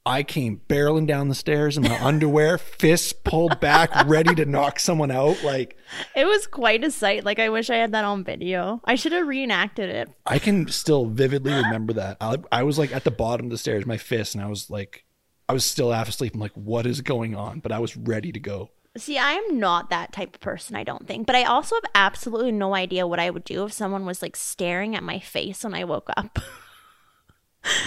I 0.05 0.24
came 0.24 0.62
barreling 0.67 1.07
down 1.07 1.29
the 1.29 1.36
stairs 1.36 1.77
in 1.77 1.83
my 1.83 2.03
underwear, 2.03 2.57
fists 2.60 3.13
pulled 3.13 3.60
back, 3.62 3.89
ready 4.05 4.36
to 4.36 4.45
knock 4.45 4.79
someone 4.79 5.12
out. 5.12 5.41
Like 5.43 5.77
It 6.15 6.25
was 6.25 6.45
quite 6.45 6.83
a 6.83 6.91
sight. 6.91 7.24
Like 7.24 7.39
I 7.39 7.50
wish 7.50 7.69
I 7.69 7.77
had 7.77 7.93
that 7.93 8.03
on 8.03 8.24
video. 8.24 8.81
I 8.83 8.95
should 8.95 9.13
have 9.13 9.27
reenacted 9.27 9.89
it. 9.89 10.10
I 10.25 10.39
can 10.39 10.67
still 10.67 11.05
vividly 11.05 11.53
remember 11.53 11.93
that. 11.93 12.17
I, 12.19 12.38
I 12.51 12.63
was 12.63 12.77
like 12.77 12.93
at 12.93 13.05
the 13.05 13.12
bottom 13.12 13.45
of 13.45 13.51
the 13.51 13.57
stairs, 13.57 13.86
my 13.86 13.98
fist, 13.98 14.36
and 14.36 14.43
I 14.43 14.48
was 14.48 14.69
like, 14.69 15.05
I 15.48 15.53
was 15.53 15.63
still 15.63 15.91
half 15.91 16.10
asleep. 16.10 16.33
I'm 16.33 16.41
like, 16.41 16.51
what 16.53 16.86
is 16.86 17.01
going 17.01 17.36
on? 17.36 17.60
But 17.60 17.72
I 17.72 17.79
was 17.79 17.95
ready 17.95 18.31
to 18.33 18.39
go. 18.39 18.72
See, 18.95 19.17
I 19.17 19.33
am 19.33 19.60
not 19.60 19.89
that 19.89 20.13
type 20.13 20.36
of 20.36 20.41
person, 20.41 20.75
I 20.75 20.83
don't 20.83 21.07
think. 21.07 21.25
But 21.25 21.36
I 21.36 21.43
also 21.45 21.75
have 21.75 21.91
absolutely 21.95 22.51
no 22.51 22.75
idea 22.75 23.07
what 23.07 23.19
I 23.19 23.29
would 23.29 23.43
do 23.43 23.63
if 23.63 23.74
someone 23.74 24.05
was 24.05 24.22
like 24.22 24.36
staring 24.36 24.95
at 24.95 25.01
my 25.01 25.19
face 25.19 25.63
when 25.63 25.74
I 25.74 25.83
woke 25.86 26.10
up. 26.15 26.39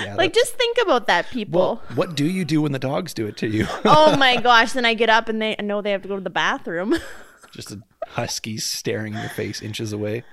Yeah, 0.03 0.15
like 0.15 0.33
just 0.33 0.55
think 0.55 0.79
about 0.83 1.07
that, 1.07 1.29
people. 1.31 1.61
well, 1.61 1.83
what 1.95 2.15
do 2.15 2.25
you 2.25 2.45
do 2.45 2.63
when 2.63 2.73
the 2.73 2.79
dogs 2.79 3.13
do 3.13 3.27
it 3.27 3.37
to 3.39 3.47
you? 3.47 3.67
oh 3.85 4.17
my 4.17 4.37
gosh, 4.41 4.73
then 4.73 4.85
I 4.85 4.95
get 4.95 5.11
up 5.11 5.29
and 5.29 5.41
they 5.41 5.55
know 5.61 5.83
they 5.83 5.91
have 5.91 6.03
to 6.03 6.09
go 6.09 6.17
to 6.17 6.23
the 6.23 6.31
bathroom. 6.31 6.97
Just 7.53 7.73
a 7.73 7.81
husky 8.09 8.57
staring 8.59 9.15
in 9.15 9.21
your 9.21 9.29
face 9.31 9.61
inches 9.63 9.93
away. 9.93 10.25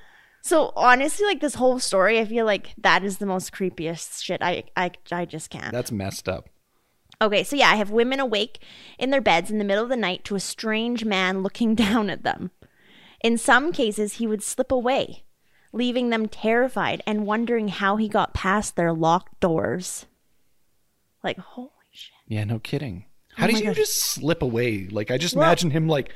so 0.42 0.72
honestly, 0.76 1.26
like 1.26 1.42
this 1.42 1.56
whole 1.56 1.80
story, 1.80 2.20
I 2.20 2.26
feel 2.26 2.46
like 2.46 2.74
that 2.78 3.04
is 3.04 3.18
the 3.18 3.26
most 3.26 3.52
creepiest 3.54 4.22
shit. 4.24 4.42
I 4.42 4.64
I 4.76 4.92
I 5.12 5.26
just 5.26 5.50
can't. 5.50 5.72
That's 5.72 5.92
messed 5.92 6.28
up. 6.28 6.50
Okay, 7.22 7.44
so 7.44 7.56
yeah, 7.56 7.70
I 7.70 7.76
have 7.76 7.92
women 7.92 8.20
awake 8.20 8.60
in 8.98 9.10
their 9.10 9.22
beds 9.22 9.50
in 9.52 9.58
the 9.58 9.64
middle 9.64 9.84
of 9.84 9.90
the 9.90 9.96
night 9.96 10.24
to 10.26 10.36
a 10.36 10.40
strange 10.42 11.06
man 11.06 11.44
looking 11.44 11.76
down 11.76 12.10
at 12.10 12.24
them. 12.24 12.52
In 13.24 13.38
some 13.38 13.72
cases, 13.72 14.14
he 14.16 14.28
would 14.28 14.44
slip 14.44 14.72
away, 14.72 15.23
leaving 15.74 16.10
them 16.10 16.28
terrified 16.30 17.02
and 17.06 17.26
wondering 17.26 17.68
how 17.68 17.98
he 17.98 18.08
got 18.08 18.34
past 18.34 18.76
their 18.78 18.94
locked 18.94 19.40
doors. 19.42 20.06
Like, 21.24 21.38
holy 21.38 21.70
shit. 21.92 22.14
Yeah, 22.28 22.44
no 22.46 22.60
kidding. 22.60 23.06
How 23.36 23.46
Oh 23.46 23.48
did 23.48 23.60
you 23.60 23.66
gosh. 23.66 23.76
just 23.76 24.00
slip 24.00 24.42
away? 24.42 24.88
Like 24.90 25.10
I 25.12 25.18
just 25.18 25.36
Well- 25.36 25.46
imagine 25.48 25.72
him 25.72 25.88
like, 25.90 26.14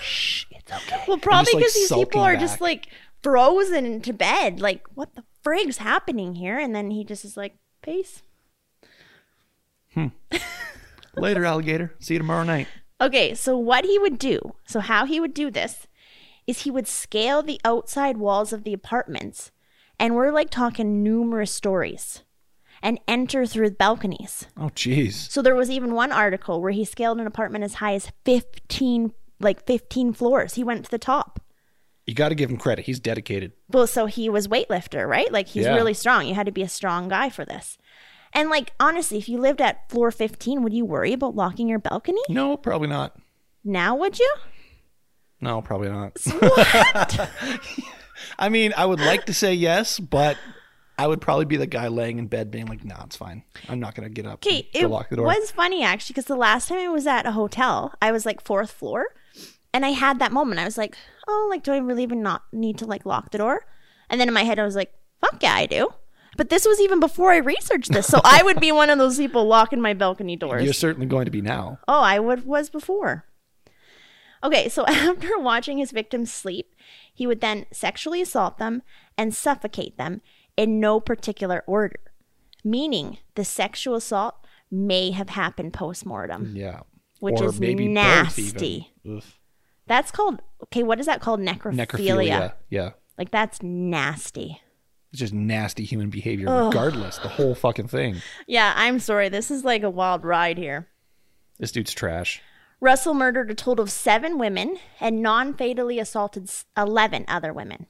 shh, 0.00 0.44
it's 0.50 0.70
okay. 0.86 1.02
Well, 1.08 1.18
probably 1.18 1.54
like, 1.54 1.60
because 1.60 1.74
these 1.74 1.88
people 1.92 2.20
are 2.20 2.34
back. 2.34 2.40
just 2.40 2.60
like 2.60 2.88
frozen 3.22 3.84
into 3.86 4.12
bed. 4.12 4.60
Like, 4.60 4.86
what 4.94 5.14
the 5.14 5.24
frig's 5.42 5.78
happening 5.78 6.34
here? 6.34 6.58
And 6.58 6.74
then 6.74 6.90
he 6.90 7.02
just 7.04 7.24
is 7.24 7.36
like, 7.36 7.56
peace. 7.82 8.22
Hmm. 9.94 10.08
Later, 11.16 11.44
alligator. 11.44 11.94
See 11.98 12.14
you 12.14 12.18
tomorrow 12.18 12.44
night. 12.44 12.68
Okay, 13.00 13.34
so 13.34 13.56
what 13.56 13.84
he 13.86 13.98
would 13.98 14.18
do, 14.18 14.54
so 14.66 14.78
how 14.80 15.06
he 15.06 15.18
would 15.20 15.32
do 15.34 15.50
this, 15.50 15.86
is 16.50 16.62
he 16.62 16.70
would 16.70 16.86
scale 16.88 17.42
the 17.42 17.60
outside 17.64 18.16
walls 18.18 18.52
of 18.52 18.64
the 18.64 18.72
apartments, 18.74 19.50
and 19.98 20.14
we're 20.14 20.30
like 20.32 20.50
talking 20.50 21.02
numerous 21.02 21.50
stories, 21.52 22.22
and 22.82 22.98
enter 23.08 23.46
through 23.46 23.70
balconies. 23.70 24.46
Oh, 24.56 24.70
jeez. 24.74 25.12
So 25.30 25.42
there 25.42 25.54
was 25.54 25.70
even 25.70 25.94
one 25.94 26.12
article 26.12 26.60
where 26.60 26.72
he 26.72 26.84
scaled 26.84 27.20
an 27.20 27.26
apartment 27.26 27.64
as 27.64 27.74
high 27.74 27.94
as 27.94 28.10
15, 28.24 29.12
like 29.38 29.66
15 29.66 30.12
floors. 30.12 30.54
He 30.54 30.64
went 30.64 30.84
to 30.84 30.90
the 30.90 30.98
top. 30.98 31.40
You 32.06 32.14
got 32.14 32.30
to 32.30 32.34
give 32.34 32.50
him 32.50 32.56
credit. 32.56 32.86
He's 32.86 32.98
dedicated. 32.98 33.52
Well, 33.68 33.86
so 33.86 34.06
he 34.06 34.28
was 34.28 34.48
weightlifter, 34.48 35.06
right? 35.06 35.30
Like 35.30 35.46
he's 35.48 35.64
Yeah. 35.66 35.74
really 35.76 35.94
strong. 35.94 36.26
You 36.26 36.34
had 36.34 36.46
to 36.46 36.52
be 36.52 36.62
a 36.62 36.68
strong 36.68 37.08
guy 37.08 37.30
for 37.30 37.44
this. 37.44 37.78
And 38.32 38.48
like 38.48 38.72
honestly, 38.80 39.18
if 39.18 39.28
you 39.28 39.38
lived 39.38 39.60
at 39.60 39.88
floor 39.90 40.10
15, 40.10 40.62
would 40.62 40.72
you 40.72 40.84
worry 40.84 41.12
about 41.12 41.36
locking 41.36 41.68
your 41.68 41.78
balcony? 41.78 42.20
No, 42.28 42.56
probably 42.56 42.88
not. 42.88 43.16
Now 43.62 43.94
would 43.94 44.18
you? 44.18 44.32
No, 45.40 45.62
probably 45.62 45.88
not. 45.88 46.18
What? 46.40 47.30
I 48.38 48.48
mean, 48.48 48.72
I 48.76 48.86
would 48.86 49.00
like 49.00 49.26
to 49.26 49.34
say 49.34 49.54
yes, 49.54 49.98
but 49.98 50.36
I 50.98 51.06
would 51.06 51.20
probably 51.20 51.46
be 51.46 51.56
the 51.56 51.66
guy 51.66 51.88
laying 51.88 52.18
in 52.18 52.26
bed 52.26 52.50
being 52.50 52.66
like, 52.66 52.84
"No, 52.84 52.96
it's 53.04 53.16
fine. 53.16 53.42
I'm 53.68 53.80
not 53.80 53.94
gonna 53.94 54.10
get 54.10 54.26
up. 54.26 54.34
Okay, 54.46 54.68
it 54.74 54.86
lock 54.86 55.08
the 55.08 55.16
door." 55.16 55.24
was 55.26 55.50
funny 55.50 55.82
actually 55.82 56.12
because 56.12 56.26
the 56.26 56.36
last 56.36 56.68
time 56.68 56.78
I 56.78 56.88
was 56.88 57.06
at 57.06 57.26
a 57.26 57.32
hotel, 57.32 57.94
I 58.02 58.12
was 58.12 58.26
like 58.26 58.44
fourth 58.44 58.70
floor, 58.70 59.06
and 59.72 59.86
I 59.86 59.90
had 59.90 60.18
that 60.18 60.32
moment. 60.32 60.60
I 60.60 60.64
was 60.64 60.76
like, 60.76 60.96
"Oh, 61.26 61.46
like, 61.50 61.62
do 61.62 61.72
I 61.72 61.78
really 61.78 62.02
even 62.02 62.22
not 62.22 62.42
need 62.52 62.76
to 62.78 62.86
like 62.86 63.06
lock 63.06 63.30
the 63.30 63.38
door?" 63.38 63.64
And 64.10 64.20
then 64.20 64.28
in 64.28 64.34
my 64.34 64.44
head, 64.44 64.58
I 64.58 64.64
was 64.64 64.76
like, 64.76 64.92
"Fuck 65.22 65.42
yeah, 65.42 65.54
I 65.54 65.64
do." 65.66 65.88
But 66.36 66.50
this 66.50 66.66
was 66.66 66.80
even 66.80 67.00
before 67.00 67.32
I 67.32 67.38
researched 67.38 67.92
this, 67.92 68.06
so 68.06 68.20
I 68.24 68.42
would 68.42 68.60
be 68.60 68.70
one 68.72 68.90
of 68.90 68.98
those 68.98 69.16
people 69.16 69.46
locking 69.46 69.80
my 69.80 69.94
balcony 69.94 70.36
doors. 70.36 70.64
You're 70.64 70.72
certainly 70.72 71.06
going 71.06 71.24
to 71.24 71.30
be 71.30 71.40
now. 71.40 71.78
Oh, 71.88 72.00
I 72.00 72.18
would 72.18 72.46
was 72.46 72.70
before. 72.70 73.24
Okay, 74.42 74.68
so 74.68 74.84
after 74.88 75.38
watching 75.38 75.78
his 75.78 75.90
victims 75.90 76.32
sleep, 76.32 76.74
he 77.12 77.26
would 77.26 77.40
then 77.40 77.66
sexually 77.72 78.22
assault 78.22 78.58
them 78.58 78.82
and 79.16 79.34
suffocate 79.34 79.98
them 79.98 80.22
in 80.56 80.80
no 80.80 81.00
particular 81.00 81.62
order, 81.66 82.00
meaning 82.64 83.18
the 83.34 83.44
sexual 83.44 83.94
assault 83.94 84.36
may 84.70 85.10
have 85.10 85.30
happened 85.30 85.72
post-mortem. 85.72 86.54
Yeah. 86.56 86.80
Which 87.20 87.40
or 87.40 87.46
is 87.46 87.60
nasty. 87.60 88.92
That's 89.86 90.10
called 90.10 90.40
okay, 90.64 90.82
what 90.82 91.00
is 91.00 91.06
that 91.06 91.20
called? 91.20 91.40
Necrophilia. 91.40 91.86
Necrophilia. 91.86 92.52
Yeah. 92.70 92.90
Like 93.18 93.30
that's 93.30 93.62
nasty. 93.62 94.60
It's 95.12 95.18
just 95.18 95.34
nasty 95.34 95.84
human 95.84 96.08
behavior, 96.08 96.46
regardless. 96.46 97.18
The 97.18 97.28
whole 97.28 97.54
fucking 97.56 97.88
thing. 97.88 98.22
Yeah, 98.46 98.72
I'm 98.76 99.00
sorry. 99.00 99.28
This 99.28 99.50
is 99.50 99.64
like 99.64 99.82
a 99.82 99.90
wild 99.90 100.24
ride 100.24 100.56
here. 100.56 100.86
This 101.58 101.72
dude's 101.72 101.92
trash. 101.92 102.40
Russell 102.80 103.14
murdered 103.14 103.50
a 103.50 103.54
total 103.54 103.82
of 103.82 103.90
seven 103.90 104.38
women 104.38 104.78
and 105.00 105.22
non-fatally 105.22 105.98
assaulted 105.98 106.50
eleven 106.76 107.24
other 107.28 107.52
women. 107.52 107.86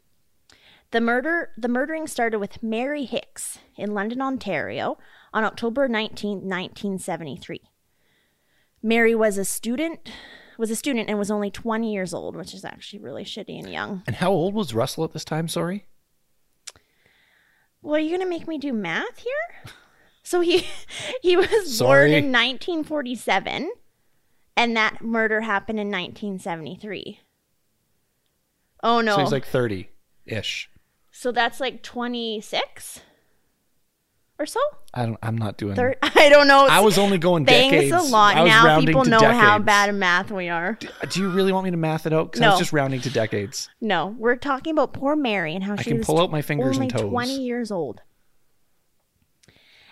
The 0.90 1.00
murder, 1.00 1.50
the 1.56 1.68
murdering 1.68 2.08
started 2.08 2.40
with 2.40 2.62
Mary 2.62 3.04
Hicks 3.04 3.58
in 3.76 3.94
London, 3.94 4.20
Ontario, 4.20 4.98
on 5.32 5.44
October 5.44 5.86
19, 5.86 6.38
1973. 6.38 7.60
Mary 8.82 9.14
was 9.14 9.38
a 9.38 9.44
student, 9.44 10.10
was 10.58 10.70
a 10.70 10.74
student 10.76 11.08
and 11.08 11.16
was 11.16 11.30
only 11.30 11.50
20 11.50 11.92
years 11.92 12.12
old, 12.12 12.34
which 12.34 12.52
is 12.52 12.64
actually 12.64 12.98
really 12.98 13.22
shitty 13.22 13.56
and 13.56 13.70
young. 13.70 14.02
And 14.08 14.16
how 14.16 14.32
old 14.32 14.54
was 14.54 14.74
Russell 14.74 15.04
at 15.04 15.12
this 15.12 15.24
time? 15.24 15.46
Sorry. 15.46 15.86
Well, 17.80 17.94
are 17.94 18.00
you 18.00 18.10
gonna 18.10 18.28
make 18.28 18.48
me 18.48 18.58
do 18.58 18.72
math 18.72 19.18
here? 19.18 19.72
So 20.24 20.40
he 20.40 20.66
he 21.22 21.36
was 21.36 21.76
Sorry. 21.76 22.10
born 22.10 22.10
in 22.10 22.32
1947, 22.32 23.70
and 24.60 24.76
that 24.76 25.02
murder 25.02 25.40
happened 25.40 25.80
in 25.80 25.88
1973. 25.88 27.20
Oh 28.82 29.00
no! 29.00 29.16
So 29.16 29.22
he's 29.22 29.32
like 29.32 29.46
30 29.46 29.88
ish. 30.26 30.70
So 31.10 31.32
that's 31.32 31.60
like 31.60 31.82
26? 31.82 33.00
or 34.38 34.46
so. 34.46 34.60
I 34.94 35.04
don't. 35.04 35.18
I'm 35.22 35.36
not 35.36 35.58
doing. 35.58 35.74
Thir- 35.76 35.96
I 36.02 36.30
don't 36.30 36.48
know. 36.48 36.66
I 36.66 36.80
was 36.80 36.96
only 36.96 37.18
going 37.18 37.44
Thanks 37.44 37.74
decades. 37.76 37.92
a 37.92 38.10
lot. 38.10 38.36
I 38.36 38.42
was 38.42 38.48
Now 38.50 38.64
rounding 38.64 38.86
people 38.86 39.04
to 39.04 39.10
know 39.10 39.18
how 39.20 39.58
decades. 39.58 39.66
bad 39.66 39.88
in 39.90 39.98
math 39.98 40.30
we 40.30 40.48
are. 40.48 40.78
Do 41.10 41.20
you 41.20 41.28
really 41.28 41.52
want 41.52 41.64
me 41.64 41.70
to 41.72 41.76
math 41.76 42.06
it 42.06 42.14
out? 42.14 42.32
Because 42.32 42.40
I 42.40 42.46
No. 42.46 42.50
was 42.52 42.58
just 42.58 42.72
rounding 42.72 43.02
to 43.02 43.10
decades. 43.10 43.68
No, 43.82 44.14
we're 44.18 44.36
talking 44.36 44.72
about 44.72 44.94
poor 44.94 45.14
Mary 45.14 45.54
and 45.54 45.62
how 45.64 45.76
she 45.76 45.90
can 45.90 45.98
was 45.98 46.06
pull 46.06 46.18
out 46.20 46.30
my 46.30 46.40
fingers 46.40 46.76
only 46.76 46.86
and 46.88 46.90
toes. 46.96 47.10
20 47.10 47.38
years 47.38 47.70
old. 47.70 48.00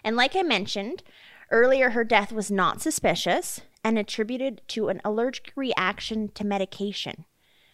And 0.03 0.17
like 0.17 0.35
I 0.35 0.43
mentioned 0.43 1.03
earlier, 1.51 1.91
her 1.91 2.05
death 2.05 2.33
was 2.33 2.51
not 2.51 2.81
suspicious 2.81 3.61
and 3.85 3.99
attributed 3.99 4.63
to 4.69 4.89
an 4.89 5.01
allergic 5.05 5.53
reaction 5.57 6.29
to 6.35 6.45
medication. 6.45 7.25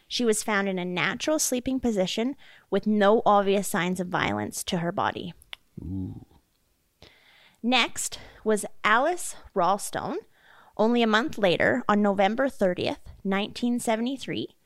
She 0.07 0.25
was 0.25 0.43
found 0.43 0.69
in 0.69 0.79
a 0.79 0.85
natural 0.85 1.39
sleeping 1.39 1.81
position 1.81 2.37
with 2.71 2.87
no 2.87 3.23
obvious 3.25 3.67
signs 3.67 4.01
of 4.01 4.09
violence 4.09 4.63
to 4.65 4.79
her 4.79 4.93
body. 4.93 5.35
Next 7.63 8.19
was 8.45 8.67
Alice 8.85 9.37
Ralston. 9.55 10.19
Only 10.77 11.03
a 11.03 11.07
month 11.07 11.39
later, 11.39 11.83
on 11.89 12.03
November 12.03 12.49
30th, 12.49 12.99
1973, 13.23 14.57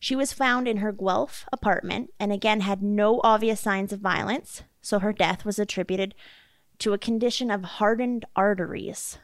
she 0.00 0.16
was 0.16 0.32
found 0.32 0.66
in 0.66 0.78
her 0.78 0.92
Guelph 0.92 1.46
apartment 1.52 2.12
and 2.18 2.32
again 2.32 2.60
had 2.60 2.82
no 2.82 3.20
obvious 3.22 3.60
signs 3.60 3.92
of 3.92 4.00
violence, 4.00 4.62
so 4.80 4.98
her 4.98 5.12
death 5.12 5.44
was 5.44 5.60
attributed 5.60 6.14
to 6.78 6.92
a 6.92 6.98
condition 6.98 7.50
of 7.50 7.62
hardened 7.62 8.24
arteries. 8.34 9.18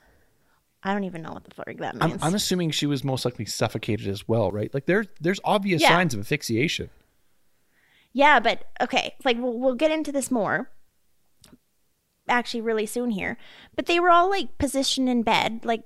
I 0.88 0.92
don't 0.94 1.04
even 1.04 1.22
know 1.22 1.32
what 1.32 1.44
the 1.44 1.54
fuck 1.54 1.66
that 1.78 1.96
I'm, 2.00 2.10
means. 2.10 2.22
I'm 2.22 2.34
assuming 2.34 2.70
she 2.70 2.86
was 2.86 3.04
most 3.04 3.24
likely 3.24 3.44
suffocated 3.44 4.08
as 4.08 4.26
well, 4.26 4.50
right? 4.50 4.72
Like 4.72 4.86
there's 4.86 5.06
there's 5.20 5.40
obvious 5.44 5.82
Yeah. 5.82 5.88
signs 5.90 6.14
of 6.14 6.20
asphyxiation. 6.20 6.88
yeah, 8.12 8.40
but 8.40 8.64
okay, 8.80 9.14
like 9.24 9.36
we'll, 9.38 9.58
we'll 9.58 9.74
get 9.74 9.90
into 9.90 10.12
this 10.12 10.30
more 10.30 10.70
actually 12.28 12.60
really 12.60 12.86
soon 12.86 13.10
here. 13.10 13.36
But 13.76 13.86
they 13.86 14.00
were 14.00 14.10
all 14.10 14.28
like 14.30 14.58
positioned 14.58 15.08
in 15.08 15.22
bed, 15.22 15.60
like 15.64 15.82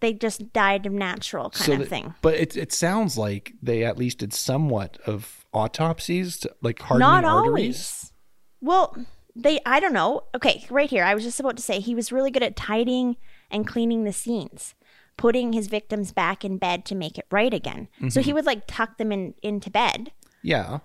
they 0.00 0.12
just 0.12 0.52
died 0.52 0.84
of 0.86 0.92
natural 0.92 1.50
kind 1.50 1.74
of 1.74 1.78
that- 1.80 1.88
thing. 1.88 2.14
But 2.22 2.34
it 2.34 2.56
it 2.56 2.72
sounds 2.72 3.16
like 3.18 3.52
they 3.62 3.84
at 3.84 3.96
least 3.98 4.18
did 4.18 4.32
somewhat 4.32 4.98
of 5.06 5.44
autopsies, 5.52 6.38
to, 6.38 6.54
like 6.62 6.80
hardening 6.80 7.08
Not 7.08 7.24
arteries. 7.24 7.46
always. 7.46 8.12
Well, 8.60 8.96
they 9.36 9.60
I 9.66 9.80
don't 9.80 9.92
know. 9.92 10.24
Okay, 10.34 10.64
right 10.70 10.90
here. 10.90 11.04
I 11.04 11.14
was 11.14 11.24
just 11.24 11.40
about 11.40 11.56
to 11.56 11.62
say 11.62 11.80
he 11.80 11.94
was 11.94 12.12
really 12.12 12.30
good 12.30 12.42
at 12.42 12.56
tidying 12.56 13.16
and 13.52 13.66
cleaning 13.66 14.04
the 14.04 14.12
scenes, 14.12 14.74
putting 15.16 15.52
his 15.52 15.68
victims 15.68 16.12
back 16.12 16.44
in 16.44 16.56
bed 16.58 16.84
to 16.86 16.94
make 16.94 17.18
it 17.18 17.26
right 17.30 17.52
again. 17.54 17.88
So 18.00 18.06
Mm-hmm. 18.06 18.20
he 18.22 18.32
would 18.32 18.46
like 18.46 18.62
tuck 18.66 18.98
them 18.98 19.12
in 19.12 19.34
into 19.42 19.70
bed. 19.70 20.10
Yeah, 20.42 20.78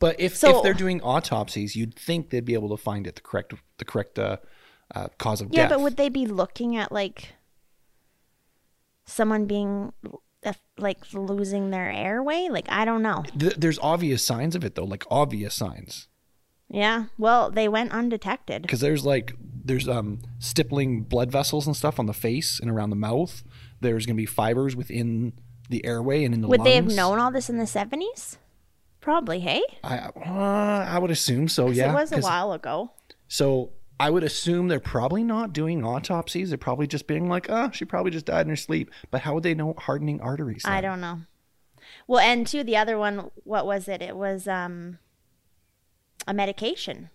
but 0.00 0.18
if 0.18 0.36
So- 0.36 0.56
if 0.58 0.62
they're 0.62 0.74
doing 0.74 1.00
autopsies, 1.02 1.76
you'd 1.76 1.94
think 1.94 2.30
they'd 2.30 2.44
be 2.44 2.54
able 2.54 2.70
to 2.70 2.76
find 2.76 3.06
it 3.06 3.14
the 3.16 3.20
correct 3.20 3.52
the 3.78 3.84
correct 3.84 4.18
uh, 4.18 4.38
uh, 4.94 5.08
cause 5.18 5.40
of 5.40 5.48
Yeah, 5.50 5.62
death. 5.62 5.70
Yeah, 5.70 5.76
but 5.76 5.82
would 5.82 5.96
they 5.96 6.08
be 6.08 6.26
looking 6.26 6.76
at 6.76 6.90
like 6.90 7.34
someone 9.04 9.46
being 9.46 9.92
uh, 10.44 10.52
like 10.78 10.98
losing 11.12 11.70
their 11.70 11.90
airway? 11.90 12.48
Like 12.50 12.66
I 12.70 12.84
don't 12.84 13.02
know. 13.02 13.24
Th- 13.38 13.54
there's 13.56 13.78
obvious 13.80 14.24
signs 14.24 14.54
of 14.56 14.64
it 14.64 14.74
though, 14.74 14.84
like 14.84 15.04
obvious 15.10 15.54
signs. 15.54 16.08
Yeah. 16.70 17.06
Well, 17.16 17.50
they 17.50 17.68
went 17.68 17.92
undetected. 17.92 18.62
because 18.62 18.80
there's 18.80 19.04
like 19.04 19.32
there's 19.64 19.88
um 19.88 20.20
stippling 20.38 21.02
blood 21.02 21.30
vessels 21.30 21.66
and 21.66 21.76
stuff 21.76 21.98
on 21.98 22.06
the 22.06 22.12
face 22.14 22.60
and 22.60 22.70
around 22.70 22.90
the 22.90 22.96
mouth. 22.96 23.42
There's 23.80 24.06
gonna 24.06 24.16
be 24.16 24.26
fibers 24.26 24.76
within 24.76 25.32
the 25.68 25.84
airway 25.84 26.24
and 26.24 26.34
in 26.34 26.40
the 26.40 26.48
Would 26.48 26.64
they 26.64 26.76
have 26.76 26.86
known 26.86 27.18
all 27.18 27.30
this 27.30 27.48
in 27.50 27.58
the 27.58 27.66
seventies? 27.66 28.38
Probably. 29.00 29.40
Hey. 29.40 29.62
I 29.84 29.98
uh, 29.98 30.86
I 30.88 30.98
would 30.98 31.10
assume 31.10 31.48
so. 31.48 31.70
Yeah, 31.70 31.90
It 31.90 31.94
was 31.94 32.12
a 32.12 32.20
while 32.20 32.52
ago. 32.52 32.92
So 33.28 33.70
I 34.00 34.10
would 34.10 34.24
assume 34.24 34.68
they're 34.68 34.80
probably 34.80 35.24
not 35.24 35.52
doing 35.52 35.84
autopsies. 35.84 36.50
They're 36.50 36.58
probably 36.58 36.86
just 36.86 37.06
being 37.06 37.28
like, 37.28 37.46
oh, 37.48 37.70
she 37.72 37.84
probably 37.84 38.10
just 38.10 38.26
died 38.26 38.42
in 38.42 38.50
her 38.50 38.56
sleep. 38.56 38.90
But 39.10 39.22
how 39.22 39.34
would 39.34 39.42
they 39.42 39.54
know 39.54 39.74
hardening 39.76 40.20
arteries? 40.20 40.62
I 40.64 40.80
don't 40.80 41.00
know. 41.00 41.20
Well, 42.06 42.20
and 42.20 42.46
too, 42.46 42.62
the 42.62 42.76
other 42.76 42.98
one, 42.98 43.30
what 43.44 43.66
was 43.66 43.88
it? 43.88 44.00
It 44.02 44.16
was 44.16 44.46
um, 44.46 44.98
a 46.26 46.34
medication, 46.34 47.10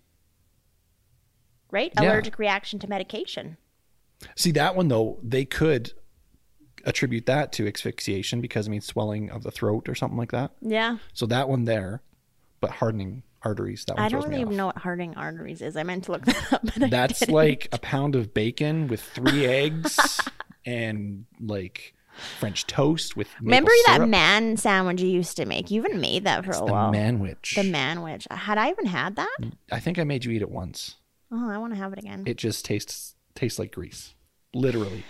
right? 1.71 1.91
Yeah. 1.95 2.03
Allergic 2.11 2.39
reaction 2.39 2.79
to 2.79 2.87
medication. 2.87 3.57
See 4.35 4.51
that 4.51 4.75
one 4.75 4.87
though, 4.87 5.19
they 5.21 5.45
could 5.45 5.93
attribute 6.85 7.25
that 7.25 7.51
to 7.53 7.67
asphyxiation 7.67 8.41
because 8.41 8.67
I 8.67 8.71
mean 8.71 8.81
swelling 8.81 9.29
of 9.29 9.43
the 9.43 9.51
throat 9.51 9.87
or 9.87 9.95
something 9.95 10.17
like 10.17 10.31
that. 10.31 10.51
Yeah, 10.61 10.97
So 11.13 11.25
that 11.27 11.49
one 11.49 11.65
there, 11.65 12.01
but 12.61 12.71
hardening 12.71 13.23
arteries. 13.41 13.85
That 13.85 13.97
one 13.97 14.05
I 14.05 14.09
don't 14.09 14.33
even 14.33 14.55
know 14.55 14.67
what 14.67 14.77
hardening 14.77 15.15
arteries 15.15 15.61
is. 15.61 15.75
I 15.75 15.83
meant 15.83 16.05
to 16.05 16.13
look 16.13 16.25
that 16.25 16.53
up, 16.53 16.63
That's 16.89 17.27
like 17.29 17.67
a 17.71 17.79
pound 17.79 18.15
of 18.15 18.33
bacon 18.33 18.87
with 18.87 19.01
three 19.01 19.45
eggs 19.45 20.21
and 20.65 21.25
like 21.39 21.93
French 22.39 22.67
toast 22.67 23.15
with. 23.15 23.27
maple 23.35 23.45
Remember 23.45 23.71
that 23.87 24.07
man 24.07 24.57
sandwich 24.57 25.01
you 25.01 25.07
used 25.07 25.37
to 25.37 25.45
make? 25.45 25.71
You 25.71 25.83
even 25.85 25.99
made 25.99 26.23
that 26.25 26.43
for 26.43 26.51
It's 26.51 26.61
a 26.61 26.65
the 26.65 26.71
while. 26.71 26.91
The 26.91 26.97
manwich. 26.97 27.55
The 27.55 27.63
manwich. 27.63 28.31
Had 28.31 28.57
I 28.57 28.69
even 28.69 28.85
had 28.85 29.15
that? 29.15 29.37
I 29.71 29.79
think 29.79 29.97
I 29.97 30.03
made 30.03 30.25
you 30.25 30.31
eat 30.31 30.41
it 30.41 30.51
once. 30.51 30.95
Oh, 31.31 31.49
I 31.49 31.57
want 31.57 31.73
to 31.73 31.79
have 31.79 31.93
it 31.93 31.99
again. 31.99 32.23
It 32.25 32.37
just 32.37 32.65
tastes 32.65 33.15
tastes 33.35 33.57
like 33.57 33.71
grease, 33.71 34.13
literally. 34.53 35.03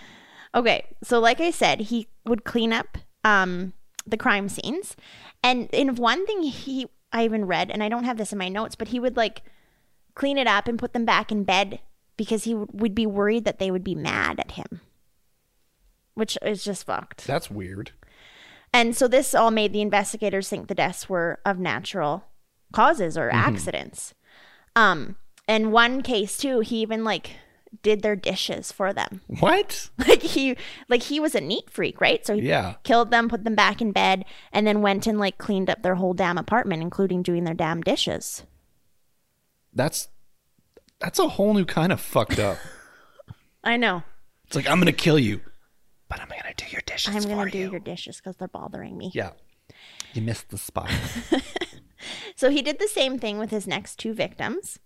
Okay, 0.54 0.86
so 1.02 1.18
like 1.18 1.40
I 1.40 1.50
said, 1.50 1.80
he 1.80 2.08
would 2.24 2.44
clean 2.44 2.72
up 2.72 2.96
um, 3.24 3.74
the 4.06 4.16
crime 4.16 4.48
scenes, 4.48 4.96
and 5.42 5.68
in 5.72 5.96
one 5.96 6.26
thing 6.26 6.42
he 6.42 6.86
I 7.12 7.24
even 7.24 7.44
read, 7.46 7.70
and 7.70 7.82
I 7.82 7.88
don't 7.88 8.04
have 8.04 8.16
this 8.16 8.32
in 8.32 8.38
my 8.38 8.48
notes, 8.48 8.74
but 8.74 8.88
he 8.88 8.98
would 8.98 9.16
like 9.16 9.42
clean 10.14 10.38
it 10.38 10.46
up 10.46 10.66
and 10.66 10.78
put 10.78 10.92
them 10.92 11.04
back 11.04 11.30
in 11.30 11.44
bed 11.44 11.80
because 12.16 12.44
he 12.44 12.54
would 12.54 12.94
be 12.94 13.06
worried 13.06 13.44
that 13.44 13.58
they 13.58 13.70
would 13.70 13.84
be 13.84 13.94
mad 13.94 14.40
at 14.40 14.52
him, 14.52 14.80
which 16.14 16.38
is 16.42 16.64
just 16.64 16.86
fucked. 16.86 17.26
That's 17.26 17.50
weird. 17.50 17.92
And 18.72 18.96
so 18.96 19.06
this 19.06 19.34
all 19.34 19.50
made 19.50 19.72
the 19.72 19.80
investigators 19.82 20.48
think 20.48 20.66
the 20.68 20.74
deaths 20.74 21.08
were 21.08 21.38
of 21.44 21.58
natural 21.58 22.24
causes 22.72 23.16
or 23.16 23.30
accidents. 23.30 24.14
Um, 24.74 25.16
in 25.46 25.70
one 25.70 26.02
case 26.02 26.36
too, 26.36 26.60
he 26.60 26.78
even 26.80 27.04
like 27.04 27.36
did 27.82 28.02
their 28.02 28.16
dishes 28.16 28.72
for 28.72 28.92
them. 28.92 29.20
What? 29.40 29.90
like 29.98 30.22
he 30.22 30.56
like 30.88 31.02
he 31.04 31.18
was 31.20 31.34
a 31.34 31.40
neat 31.40 31.68
freak 31.70 32.00
right 32.00 32.24
so 32.26 32.34
he 32.36 32.42
Yeah. 32.48 32.74
killed 32.84 33.10
them 33.10 33.28
put 33.28 33.42
them 33.44 33.54
back 33.56 33.80
in 33.82 33.90
bed 33.92 34.24
and 34.52 34.64
then 34.66 34.80
went 34.82 35.06
and 35.08 35.18
like 35.18 35.38
cleaned 35.38 35.68
up 35.70 35.82
their 35.82 35.96
whole 35.96 36.14
damn 36.14 36.38
apartment 36.38 36.82
including 36.82 37.22
doing 37.22 37.42
their 37.44 37.54
damn 37.54 37.80
dishes 37.82 38.44
That's 39.72 40.08
that's 41.00 41.18
a 41.18 41.28
whole 41.28 41.52
new 41.54 41.64
kind 41.64 41.92
of 41.92 42.00
fucked 42.00 42.38
up. 42.38 42.58
i 43.64 43.76
know 43.76 44.02
It's 44.46 44.56
like 44.56 44.68
I'm 44.68 44.78
gonna 44.78 44.92
kill 44.92 45.18
you, 45.18 45.40
but 46.14 46.22
I'm 46.22 46.28
gonna 46.28 46.54
do 46.56 46.64
your 46.70 46.82
dishes 46.86 47.16
i'm 47.16 47.22
gonna 47.22 47.50
do 47.50 47.58
you. 47.58 47.70
your 47.72 47.80
dishes 47.80 48.18
because 48.18 48.36
they're 48.36 48.46
bothering 48.46 48.96
me 48.96 49.10
Yeah, 49.14 49.30
you 50.12 50.22
missed 50.22 50.50
the 50.50 50.58
spot. 50.58 50.90
so 52.36 52.50
he 52.50 52.62
did 52.62 52.78
the 52.78 52.86
same 52.86 53.18
thing 53.18 53.38
with 53.38 53.50
his 53.50 53.66
next 53.66 53.96
two 53.96 54.14
victims 54.14 54.78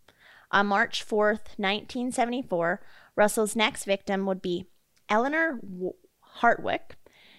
on 0.51 0.67
march 0.69 1.07
4th 1.07 1.59
1974 1.59 2.81
russell's 3.15 3.55
next 3.55 3.85
victim 3.85 4.25
would 4.25 4.41
be 4.41 4.69
eleanor 5.11 5.59
W- 5.63 5.93
hartwick 6.41 6.97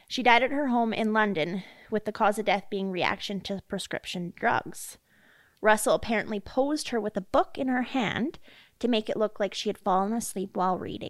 she 0.08 0.22
died 0.22 0.44
at 0.44 0.52
her 0.52 0.68
home 0.68 0.94
in 0.94 1.12
london 1.12 1.64
with 1.90 2.06
the 2.06 2.12
cause 2.12 2.38
of 2.38 2.46
death 2.46 2.66
being 2.70 2.92
reaction 2.92 3.42
to 3.42 3.62
prescription 3.68 4.34
drugs 4.36 4.98
Russell 5.62 5.94
apparently 5.96 6.40
posed 6.40 6.88
her 6.88 7.02
with 7.02 7.18
a 7.18 7.22
book 7.22 7.58
in 7.58 7.68
her 7.68 7.82
hand 7.82 8.40
to 8.80 8.88
make 8.88 9.10
it 9.10 9.18
look 9.18 9.42
like 9.42 9.54
she 9.54 9.68
had 9.68 9.78
fallen 9.78 10.14
asleep 10.14 10.56
while 10.56 10.78
reading. 10.78 11.10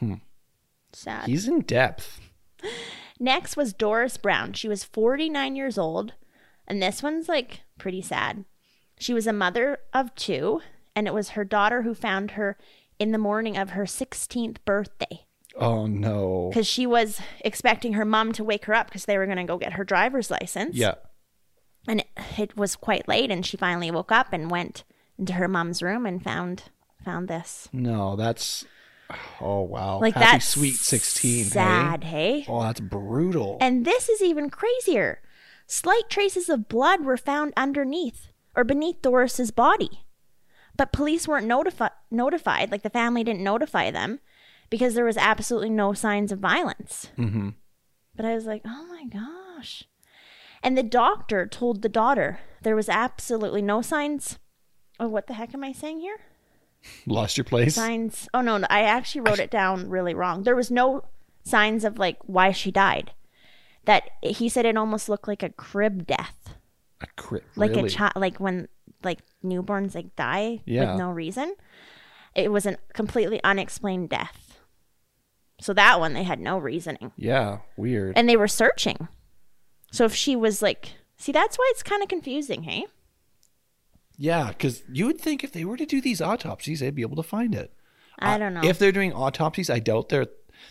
Hmm. 0.00 0.14
Sad. 0.92 1.26
He's 1.28 1.46
in 1.48 1.60
depth. 1.60 2.20
Next 3.18 3.56
was 3.56 3.72
Doris 3.72 4.16
Brown. 4.16 4.52
She 4.52 4.68
was 4.68 4.84
49 4.84 5.56
years 5.56 5.78
old, 5.78 6.14
and 6.66 6.82
this 6.82 7.02
one's 7.02 7.28
like 7.28 7.60
pretty 7.78 8.02
sad. 8.02 8.44
She 8.98 9.12
was 9.14 9.26
a 9.26 9.32
mother 9.32 9.78
of 9.92 10.14
two, 10.14 10.60
and 10.94 11.06
it 11.06 11.14
was 11.14 11.30
her 11.30 11.44
daughter 11.44 11.82
who 11.82 11.94
found 11.94 12.32
her 12.32 12.56
in 12.98 13.12
the 13.12 13.18
morning 13.18 13.56
of 13.58 13.70
her 13.70 13.84
16th 13.84 14.56
birthday 14.64 15.26
Oh 15.54 15.86
no. 15.86 16.48
because 16.50 16.66
she 16.66 16.86
was 16.86 17.20
expecting 17.44 17.92
her 17.94 18.06
mom 18.06 18.32
to 18.32 18.44
wake 18.44 18.64
her 18.66 18.74
up 18.74 18.86
because 18.86 19.04
they 19.04 19.18
were 19.18 19.26
going 19.26 19.36
to 19.38 19.44
go 19.44 19.58
get 19.58 19.74
her 19.74 19.84
driver's 19.84 20.30
license. 20.30 20.74
Yeah. 20.76 20.94
And 21.88 22.00
it, 22.00 22.08
it 22.38 22.56
was 22.56 22.74
quite 22.74 23.06
late, 23.06 23.30
and 23.30 23.44
she 23.44 23.56
finally 23.56 23.90
woke 23.90 24.10
up 24.12 24.32
and 24.32 24.50
went 24.50 24.84
into 25.18 25.34
her 25.34 25.48
mom's 25.48 25.82
room 25.82 26.04
and 26.06 26.22
found 26.22 26.64
found 27.04 27.28
this. 27.28 27.68
No, 27.72 28.16
that's. 28.16 28.64
Oh 29.40 29.62
wow! 29.62 30.00
Like 30.00 30.14
Happy 30.14 30.26
that's 30.26 30.48
sweet 30.48 30.74
sixteen. 30.74 31.44
hey? 31.44 31.50
Sad, 31.50 32.04
hey? 32.04 32.44
Oh, 32.48 32.62
that's 32.62 32.80
brutal. 32.80 33.58
And 33.60 33.84
this 33.84 34.08
is 34.08 34.20
even 34.20 34.50
crazier. 34.50 35.20
Slight 35.66 36.08
traces 36.08 36.48
of 36.48 36.68
blood 36.68 37.04
were 37.04 37.16
found 37.16 37.52
underneath 37.56 38.28
or 38.56 38.64
beneath 38.64 39.02
Doris's 39.02 39.50
body. 39.50 40.04
But 40.76 40.92
police 40.92 41.26
weren't 41.26 41.48
notifi- 41.48 41.90
notified, 42.10 42.70
like 42.70 42.82
the 42.82 42.90
family 42.90 43.24
didn't 43.24 43.42
notify 43.44 43.90
them 43.90 44.20
because 44.70 44.94
there 44.94 45.04
was 45.04 45.16
absolutely 45.16 45.70
no 45.70 45.92
signs 45.92 46.32
of 46.32 46.38
violence. 46.38 47.10
mm-hmm. 47.16 47.50
But 48.14 48.26
I 48.26 48.34
was 48.34 48.46
like, 48.46 48.62
oh 48.64 48.86
my 48.88 49.04
gosh. 49.04 49.84
And 50.62 50.76
the 50.76 50.82
doctor 50.82 51.46
told 51.46 51.82
the 51.82 51.88
daughter 51.88 52.40
there 52.62 52.76
was 52.76 52.88
absolutely 52.88 53.62
no 53.62 53.82
signs. 53.82 54.38
Oh, 54.98 55.08
what 55.08 55.26
the 55.26 55.34
heck 55.34 55.54
am 55.54 55.62
I 55.62 55.72
saying 55.72 56.00
here? 56.00 56.18
Lost 57.06 57.36
your 57.36 57.44
place. 57.44 57.74
Signs. 57.74 58.28
Oh, 58.34 58.40
no, 58.40 58.58
no, 58.58 58.66
I 58.70 58.82
actually 58.82 59.22
wrote 59.22 59.38
it 59.38 59.50
down 59.50 59.88
really 59.88 60.14
wrong. 60.14 60.42
There 60.42 60.56
was 60.56 60.70
no 60.70 61.04
signs 61.44 61.84
of 61.84 61.98
like 61.98 62.18
why 62.22 62.52
she 62.52 62.70
died. 62.70 63.12
That 63.84 64.10
he 64.22 64.48
said 64.48 64.66
it 64.66 64.76
almost 64.76 65.08
looked 65.08 65.28
like 65.28 65.42
a 65.44 65.50
crib 65.50 66.06
death. 66.06 66.54
A 67.00 67.06
crib? 67.16 67.44
Like 67.54 67.70
really? 67.70 67.86
a 67.86 67.90
child, 67.90 68.12
like 68.16 68.38
when 68.38 68.66
like 69.04 69.20
newborns 69.44 69.94
like 69.94 70.16
die 70.16 70.60
Yeah. 70.64 70.90
with 70.92 70.98
no 70.98 71.10
reason. 71.10 71.54
It 72.34 72.50
was 72.50 72.66
a 72.66 72.76
completely 72.92 73.40
unexplained 73.44 74.08
death. 74.08 74.58
So 75.60 75.72
that 75.74 76.00
one 76.00 76.12
they 76.14 76.24
had 76.24 76.40
no 76.40 76.58
reasoning. 76.58 77.12
Yeah, 77.16 77.58
weird. 77.76 78.18
and 78.18 78.28
they 78.28 78.36
were 78.36 78.48
searching. 78.48 79.08
So 79.92 80.04
if 80.04 80.14
she 80.14 80.36
was 80.36 80.60
like, 80.60 80.92
see, 81.16 81.32
that's 81.32 81.56
why 81.56 81.66
it's 81.70 81.82
kind 81.82 82.02
of 82.02 82.08
confusing, 82.08 82.64
hey? 82.64 82.86
Yeah, 84.16 84.48
because 84.48 84.82
you 84.90 85.06
would 85.06 85.20
think 85.20 85.44
if 85.44 85.52
they 85.52 85.64
were 85.64 85.76
to 85.76 85.86
do 85.86 86.00
these 86.00 86.20
autopsies, 86.20 86.80
they'd 86.80 86.94
be 86.94 87.02
able 87.02 87.16
to 87.16 87.22
find 87.22 87.54
it. 87.54 87.72
I 88.18 88.38
don't 88.38 88.54
know. 88.54 88.62
If 88.64 88.78
they're 88.78 88.92
doing 88.92 89.12
autopsies, 89.12 89.68
I 89.68 89.78
doubt 89.78 90.08
they're 90.08 90.26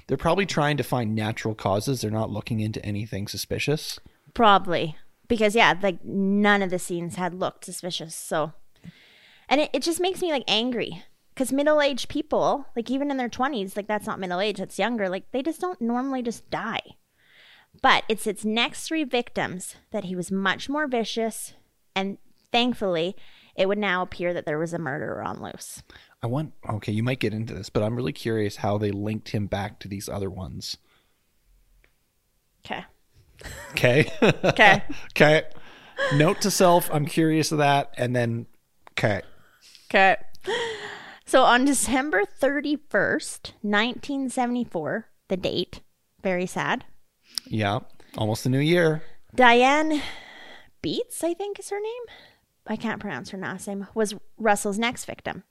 they're 0.08 0.18
probably 0.18 0.46
trying 0.46 0.78
to 0.78 0.84
find 0.84 1.16
natural 1.16 1.54
causes. 1.54 2.02
They're 2.02 2.12
not 2.12 2.32
looking 2.32 2.60
into 2.60 2.84
anything 2.84 3.28
suspicious. 3.28 4.00
Probably 4.34 4.98
because 5.28 5.56
yeah, 5.56 5.76
like 5.82 6.04
none 6.04 6.62
of 6.62 6.70
the 6.70 6.80
scenes 6.80 7.16
had 7.16 7.34
looked 7.34 7.66
suspicious. 7.66 8.16
So, 8.16 8.54
and 9.48 9.62
it, 9.62 9.70
it 9.74 9.82
just 9.84 10.00
makes 10.00 10.22
me 10.22 10.32
like 10.32 10.44
angry 10.48 11.04
because 11.34 11.52
middle-aged 11.52 12.10
people, 12.10 12.66
like 12.76 12.90
even 12.90 13.12
in 13.12 13.18
their 13.18 13.30
twenties, 13.30 13.76
like 13.76 13.88
that's 13.88 14.08
not 14.08 14.20
middle 14.20 14.40
age, 14.40 14.58
that's 14.58 14.80
younger. 14.80 15.08
Like 15.08 15.32
they 15.32 15.44
just 15.44 15.62
don't 15.62 15.82
normally 15.82 16.24
just 16.24 16.50
die. 16.50 16.82
But 17.82 18.06
it's 18.08 18.26
its 18.26 18.46
next 18.46 18.88
three 18.88 19.04
victims 19.04 19.76
that 19.92 20.06
he 20.06 20.16
was 20.16 20.32
much 20.32 20.70
more 20.70 20.88
vicious, 20.88 21.54
and 21.96 22.18
thankfully, 22.52 23.16
it 23.56 23.68
would 23.68 23.78
now 23.78 24.02
appear 24.02 24.34
that 24.34 24.46
there 24.46 24.60
was 24.60 24.74
a 24.74 24.80
murderer 24.80 25.24
on 25.24 25.42
loose. 25.42 25.82
I 26.22 26.28
want 26.28 26.54
okay, 26.70 26.92
you 26.92 27.04
might 27.04 27.20
get 27.20 27.34
into 27.34 27.54
this, 27.54 27.70
but 27.70 27.84
I'm 27.84 27.96
really 27.96 28.14
curious 28.14 28.58
how 28.58 28.78
they 28.78 28.92
linked 28.92 29.30
him 29.30 29.48
back 29.48 29.80
to 29.80 29.88
these 29.88 30.10
other 30.10 30.30
ones. 30.30 30.78
Okay. 32.66 32.84
Okay. 33.72 34.12
Okay. 34.22 34.84
okay. 35.12 35.44
Note 36.16 36.42
to 36.42 36.52
self, 36.52 36.90
I'm 36.92 37.06
curious 37.06 37.52
of 37.52 37.60
that, 37.60 37.94
and 37.98 38.16
then 38.16 38.48
okay. 38.94 39.22
Okay. 39.90 40.18
So 41.26 41.44
on 41.44 41.66
December 41.66 42.24
31st, 42.40 43.54
1974, 43.62 45.08
the 45.28 45.38
date, 45.38 45.82
very 46.22 46.46
sad, 46.46 46.86
Yeah. 47.48 47.80
Almost 48.18 48.44
the 48.44 48.50
new 48.50 48.60
year. 48.60 49.02
Diane 49.34 50.02
Beats, 50.82 51.24
I 51.24 51.34
think 51.34 51.60
is 51.60 51.70
her 51.70 51.80
name. 51.80 52.04
I 52.68 52.76
can't 52.76 53.00
pronounce 53.00 53.30
her 53.30 53.38
last 53.38 53.68
name, 53.68 53.88
was 53.94 54.16
Russell's 54.38 54.80
next 54.80 55.06
victim. 55.06 55.44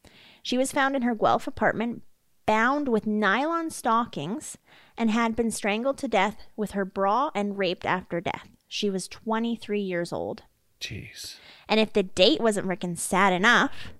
She 0.42 0.58
was 0.58 0.72
found 0.72 0.96
in 0.96 1.02
her 1.02 1.14
Guelph 1.14 1.46
apartment, 1.46 2.02
bound 2.46 2.88
with 2.88 3.06
nylon 3.06 3.70
stockings, 3.70 4.58
and 4.98 5.10
had 5.10 5.36
been 5.36 5.50
strangled 5.50 5.96
to 5.98 6.08
death 6.08 6.36
with 6.56 6.72
her 6.72 6.84
bra 6.84 7.30
and 7.34 7.56
raped 7.56 7.86
after 7.86 8.20
death. 8.20 8.48
She 8.68 8.90
was 8.90 9.08
23 9.08 9.80
years 9.80 10.12
old. 10.12 10.42
Jeez. 10.80 11.36
And 11.68 11.80
if 11.80 11.92
the 11.92 12.02
date 12.02 12.40
wasn't 12.40 12.66
freaking 12.66 12.98
sad 12.98 13.32
enough, 13.32 13.92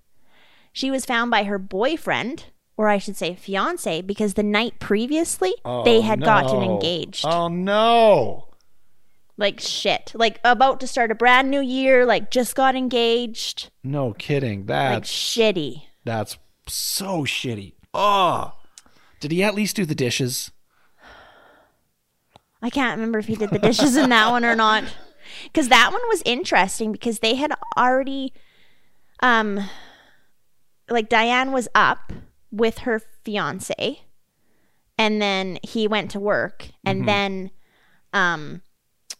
she 0.71 0.91
was 0.91 1.05
found 1.05 1.31
by 1.31 1.43
her 1.45 1.57
boyfriend, 1.57 2.47
or 2.77 2.89
I 2.89 2.97
should 2.97 3.15
say 3.15 3.33
fiance, 3.33 4.01
because 4.01 4.33
the 4.33 4.43
night 4.43 4.79
previously 4.79 5.53
they 5.85 5.97
Oh, 5.99 6.01
had 6.01 6.21
gotten 6.21 6.61
engaged. 6.61 7.25
Oh 7.25 7.47
no. 7.47 8.49
Like 9.37 9.59
shit. 9.59 10.11
Like 10.15 10.39
about 10.43 10.79
to 10.79 10.87
start 10.87 11.11
a 11.11 11.15
brand 11.15 11.51
new 11.51 11.59
year, 11.61 12.05
like 12.05 12.31
just 12.31 12.55
got 12.55 12.75
engaged. 12.75 13.69
No 13.83 14.13
kidding. 14.13 14.59
Like 14.61 14.67
That's 14.67 15.11
shitty. 15.11 15.83
that's 16.03 16.37
so 16.67 17.23
shitty. 17.23 17.73
Oh. 17.93 18.53
Did 19.19 19.31
he 19.31 19.43
at 19.43 19.55
least 19.55 19.75
do 19.75 19.85
the 19.85 19.95
dishes? 19.95 20.51
I 22.61 22.69
can't 22.69 22.97
remember 22.97 23.19
if 23.19 23.27
he 23.27 23.35
did 23.35 23.49
the 23.51 23.59
dishes 23.59 23.95
in 23.95 24.09
that 24.09 24.31
one 24.31 24.45
or 24.45 24.55
not. 24.55 24.83
Because 25.43 25.69
that 25.69 25.91
one 25.91 26.01
was 26.07 26.21
interesting 26.23 26.91
because 26.91 27.19
they 27.19 27.33
had 27.35 27.51
already, 27.77 28.31
um, 29.21 29.59
like 30.89 31.09
Diane 31.09 31.51
was 31.51 31.67
up 31.75 32.13
with 32.51 32.79
her 32.79 33.01
fiance, 33.23 34.01
and 34.99 35.21
then 35.21 35.57
he 35.63 35.87
went 35.87 36.11
to 36.11 36.19
work, 36.19 36.69
and 36.85 37.07
then, 37.07 37.51
um, 38.13 38.61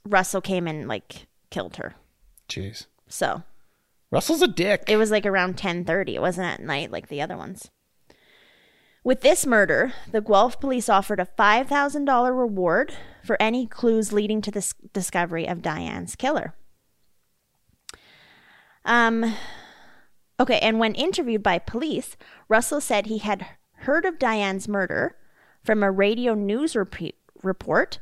Russell 0.05 0.41
came 0.41 0.67
and 0.67 0.87
like 0.87 1.27
killed 1.49 1.77
her. 1.77 1.95
Jeez. 2.47 2.85
So 3.07 3.43
Russell's 4.11 4.41
a 4.41 4.47
dick. 4.47 4.83
it 4.87 4.97
was 4.97 5.11
like 5.11 5.25
around 5.25 5.57
10:30. 5.57 6.15
It 6.15 6.21
wasn't 6.21 6.47
at 6.47 6.61
night 6.61 6.91
like 6.91 7.07
the 7.09 7.21
other 7.21 7.35
ones. 7.35 7.69
With 9.03 9.21
this 9.21 9.45
murder, 9.45 9.93
the 10.11 10.21
Guelph 10.21 10.59
police 10.59 10.89
offered 10.89 11.19
a 11.19 11.27
$5,000 11.37 12.35
reward 12.35 12.95
for 13.23 13.39
any 13.39 13.67
clues 13.67 14.11
leading 14.11 14.41
to 14.41 14.49
the 14.49 14.73
discovery 14.93 15.47
of 15.47 15.61
Diane's 15.61 16.15
killer. 16.15 16.55
Um 18.83 19.35
Okay, 20.39 20.59
and 20.59 20.79
when 20.79 20.95
interviewed 20.95 21.41
by 21.43 21.59
police, 21.59 22.17
Russell 22.49 22.81
said 22.81 23.05
he 23.05 23.19
had 23.19 23.45
heard 23.79 24.03
of 24.05 24.19
Diane's 24.19 24.67
murder 24.67 25.15
from 25.63 25.81
a 25.81 25.89
radio 25.91 26.33
news 26.33 26.75
rep- 26.75 27.13
report 27.41 27.99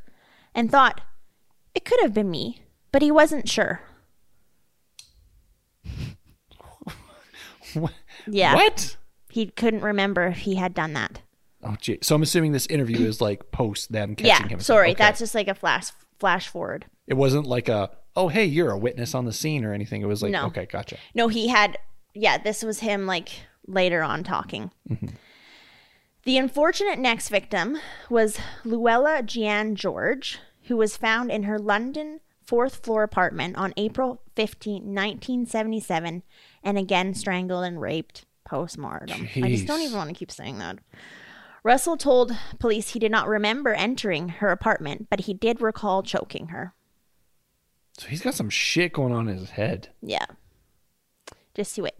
and 0.56 0.72
thought 0.72 1.02
it 1.76 1.86
could 1.86 2.00
have 2.02 2.14
been 2.14 2.30
me, 2.32 2.62
but 2.92 3.02
he 3.02 3.12
wasn't 3.12 3.50
sure. 3.50 3.82
Yeah. 8.28 8.56
What? 8.56 8.98
He 9.30 9.48
couldn't 9.48 9.82
remember 9.82 10.28
if 10.28 10.38
he 10.40 10.56
had 10.56 10.74
done 10.74 10.94
that. 10.94 11.22
Oh 11.64 11.76
gee. 11.80 12.00
So 12.02 12.16
I'm 12.16 12.22
assuming 12.22 12.52
this 12.52 12.68
interview 12.68 13.06
is 13.08 13.20
like 13.22 13.52
post 13.52 13.92
them 13.92 14.16
catching 14.16 14.46
yeah. 14.46 14.48
him. 14.48 14.60
Sorry, 14.60 14.90
Okay. 14.92 14.98
that's 14.98 15.20
just 15.20 15.34
like 15.34 15.48
a 15.48 15.56
flash 15.56 15.88
flash 16.20 16.48
forward. 16.48 16.86
it 17.08 17.16
wasn't 17.16 17.48
like 17.48 17.68
a 17.68 17.90
oh 18.16 18.28
hey 18.30 18.46
you're 18.46 18.72
a 18.72 18.78
witness 18.78 19.16
on 19.16 19.26
the 19.26 19.34
scene 19.34 19.66
or 19.66 19.74
anything. 19.74 20.02
It 20.02 20.06
was 20.08 20.22
like 20.22 20.32
No. 20.32 20.46
okay 20.48 20.66
gotcha. 20.66 20.98
No, 21.16 21.28
he 21.30 21.48
had 21.48 21.78
yeah, 22.14 22.38
this 22.38 22.64
was 22.64 22.80
him 22.80 23.08
like 23.08 23.30
later 23.66 24.04
on 24.04 24.24
talking. 24.24 24.72
Mm-hmm. 24.90 25.08
The 26.26 26.38
unfortunate 26.38 27.00
next 27.00 27.30
victim 27.30 27.78
was 28.10 28.40
Luella 28.64 29.24
Jeanne 29.24 29.76
George, 29.76 30.38
who 30.64 30.78
was 30.78 30.98
found 30.98 31.32
in 31.32 31.44
her 31.44 31.60
London 31.60 32.20
fourth 32.46 32.84
floor 32.84 33.04
apartment 33.04 33.56
on 33.58 33.74
April 33.78 34.22
15, 34.36 34.84
1977, 34.84 36.24
and 36.64 36.78
again 36.78 37.14
strangled 37.14 37.64
and 37.64 37.80
raped 37.80 38.26
post 38.46 38.78
mortem. 38.78 39.28
I 39.36 39.50
just 39.50 39.66
don't 39.66 39.82
even 39.82 39.98
want 39.98 40.10
to 40.10 40.16
keep 40.16 40.32
saying 40.32 40.60
that. 40.60 40.80
Russell 41.64 41.96
told 41.96 42.38
police 42.60 42.90
he 42.90 43.00
did 43.00 43.12
not 43.12 43.28
remember 43.28 43.74
entering 43.74 44.30
her 44.30 44.50
apartment, 44.50 45.08
but 45.10 45.22
he 45.22 45.34
did 45.34 45.62
recall 45.62 46.04
choking 46.04 46.48
her. 46.48 46.74
So 47.98 48.08
he's 48.08 48.22
got 48.22 48.34
some 48.34 48.50
shit 48.50 48.92
going 48.92 49.14
on 49.14 49.30
in 49.30 49.38
his 49.38 49.52
head. 49.52 49.90
Yeah. 50.02 50.26
Just 51.54 51.78
you 51.78 51.84
wait. 51.84 51.94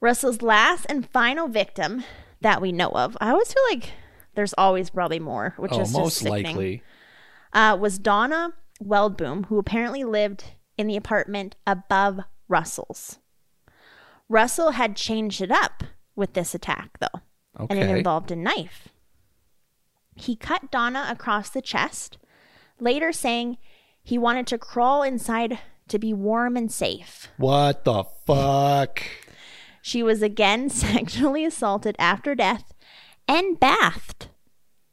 Russell's 0.00 0.42
last 0.42 0.84
and 0.88 1.08
final 1.08 1.48
victim 1.48 2.04
that 2.40 2.60
we 2.60 2.72
know 2.72 2.90
of, 2.90 3.16
I 3.20 3.30
always 3.30 3.52
feel 3.52 3.62
like 3.70 3.92
there's 4.34 4.54
always 4.58 4.90
probably 4.90 5.20
more, 5.20 5.54
which 5.56 5.72
oh, 5.72 5.80
is 5.80 5.88
just 5.88 5.98
most 5.98 6.16
sickening, 6.18 6.44
likely. 6.44 6.82
Uh, 7.54 7.76
was 7.80 7.98
Donna 7.98 8.52
Veldboom, 8.82 9.46
who 9.46 9.58
apparently 9.58 10.04
lived 10.04 10.44
in 10.76 10.86
the 10.86 10.96
apartment 10.96 11.54
above 11.66 12.20
Russell's. 12.48 13.18
Russell 14.28 14.72
had 14.72 14.96
changed 14.96 15.40
it 15.40 15.50
up 15.50 15.84
with 16.16 16.32
this 16.34 16.54
attack, 16.54 16.98
though, 16.98 17.20
and 17.70 17.78
it 17.78 17.88
involved 17.98 18.30
a 18.30 18.36
knife. 18.36 18.88
He 20.16 20.36
cut 20.36 20.70
Donna 20.70 21.06
across 21.08 21.50
the 21.50 21.62
chest, 21.62 22.18
later 22.80 23.12
saying 23.12 23.58
he 24.02 24.18
wanted 24.18 24.46
to 24.48 24.58
crawl 24.58 25.02
inside 25.02 25.58
to 25.88 25.98
be 25.98 26.12
warm 26.12 26.56
and 26.56 26.70
safe. 26.72 27.28
What 27.36 27.84
the 27.84 28.04
fuck? 28.26 29.02
She 29.82 30.02
was 30.02 30.22
again 30.22 30.68
sexually 30.70 31.44
assaulted 31.44 31.94
after 31.98 32.34
death 32.34 32.72
and 33.28 33.60
bathed. 33.60 34.28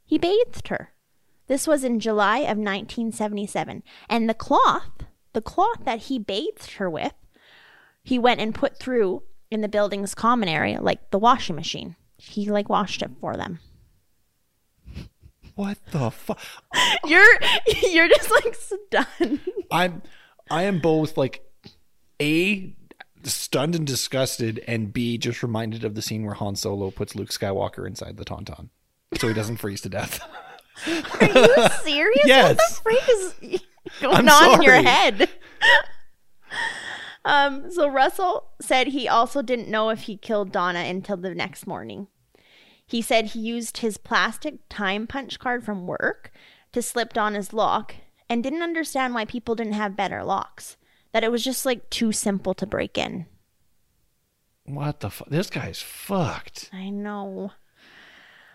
He 0.06 0.18
bathed 0.18 0.68
her. 0.68 0.91
This 1.52 1.68
was 1.68 1.84
in 1.84 2.00
July 2.00 2.38
of 2.38 2.58
1977, 2.58 3.84
and 4.08 4.30
the 4.30 4.34
cloth 4.34 5.04
the 5.34 5.42
cloth 5.42 5.84
that 5.84 6.04
he 6.04 6.18
bathed 6.18 6.72
her 6.76 6.90
with, 6.90 7.12
he 8.02 8.18
went 8.18 8.40
and 8.40 8.56
put 8.56 8.80
through 8.80 9.24
in 9.50 9.60
the 9.60 9.68
building's 9.68 10.16
common 10.16 10.48
area, 10.48 10.82
like 10.82 11.12
the 11.12 11.20
washing 11.20 11.58
machine. 11.58 11.98
He 12.16 12.50
like 12.50 12.70
washed 12.70 13.02
it 13.02 13.12
for 13.20 13.36
them. 13.36 13.60
What 15.56 15.78
the 15.92 16.10
fuck? 16.10 16.40
You're 17.06 17.38
you're 17.82 18.08
just 18.08 18.32
like 18.32 18.56
stunned. 18.56 19.42
I'm 19.70 20.04
I 20.50 20.64
am 20.64 20.80
both 20.80 21.18
like 21.18 21.44
a 22.22 22.74
stunned 23.24 23.76
and 23.76 23.86
disgusted, 23.86 24.64
and 24.70 24.94
b 24.94 25.18
just 25.18 25.44
reminded 25.44 25.84
of 25.84 25.96
the 25.96 26.02
scene 26.02 26.24
where 26.24 26.36
Han 26.36 26.56
Solo 26.56 26.92
puts 26.92 27.14
Luke 27.14 27.32
Skywalker 27.32 27.86
inside 27.86 28.16
the 28.16 28.24
tauntaun, 28.24 28.70
so 29.18 29.28
he 29.28 29.34
doesn't 29.34 29.58
freeze 29.58 29.82
to 29.82 29.90
death. 29.90 30.22
Are 30.88 31.26
you 31.26 31.68
serious? 31.84 32.28
What 32.28 32.58
the 32.58 32.80
freak 32.84 33.10
is 33.10 33.62
going 34.02 34.30
I'm 34.30 34.30
on 34.30 34.56
in 34.56 34.62
your 34.64 34.82
head? 34.82 35.30
um, 37.26 37.72
so 37.72 37.88
Russell 37.88 38.50
said 38.62 38.88
he 38.88 39.08
also 39.08 39.42
didn't 39.42 39.70
know 39.70 39.90
if 39.90 40.02
he 40.02 40.18
killed 40.18 40.52
Donna 40.52 40.80
until 40.80 41.18
the 41.18 41.36
next 41.36 41.68
morning. 41.68 42.08
He 42.86 43.02
said 43.02 43.28
he 43.28 43.40
used 43.40 43.78
his 43.78 43.98
plastic 43.98 44.56
time 44.70 45.08
punch 45.08 45.40
card 45.40 45.64
from 45.64 45.88
work 45.88 46.32
to 46.74 46.82
slip 46.82 47.14
Donna's 47.14 47.54
lock 47.54 47.96
and 48.30 48.44
didn't 48.44 48.64
understand 48.64 49.14
why 49.14 49.26
people 49.26 49.56
didn't 49.56 49.74
have 49.74 49.96
better 49.96 50.24
locks. 50.24 50.78
That 51.14 51.24
it 51.24 51.32
was 51.32 51.44
just 51.44 51.66
like 51.66 51.90
too 51.90 52.12
simple 52.12 52.54
to 52.54 52.66
break 52.66 52.98
in. 52.98 53.26
What 54.66 55.02
the 55.02 55.10
fuck? 55.10 55.30
This 55.30 55.50
guy's 55.50 55.82
fucked. 55.82 56.70
I 56.72 56.90
know. 56.90 57.52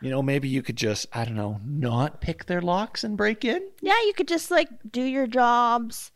You 0.06 0.12
know, 0.12 0.22
maybe 0.22 0.48
you 0.48 0.62
could 0.62 0.76
just 0.76 1.06
I 1.12 1.24
don't 1.24 1.34
know, 1.34 1.60
not 1.66 2.20
pick 2.20 2.46
their 2.46 2.62
locks 2.62 3.02
and 3.02 3.16
break 3.16 3.44
in. 3.44 3.60
Yeah, 3.80 4.00
you 4.06 4.12
could 4.12 4.28
just 4.28 4.52
like 4.52 4.68
do 4.88 5.02
your 5.02 5.26
jobs, 5.26 6.12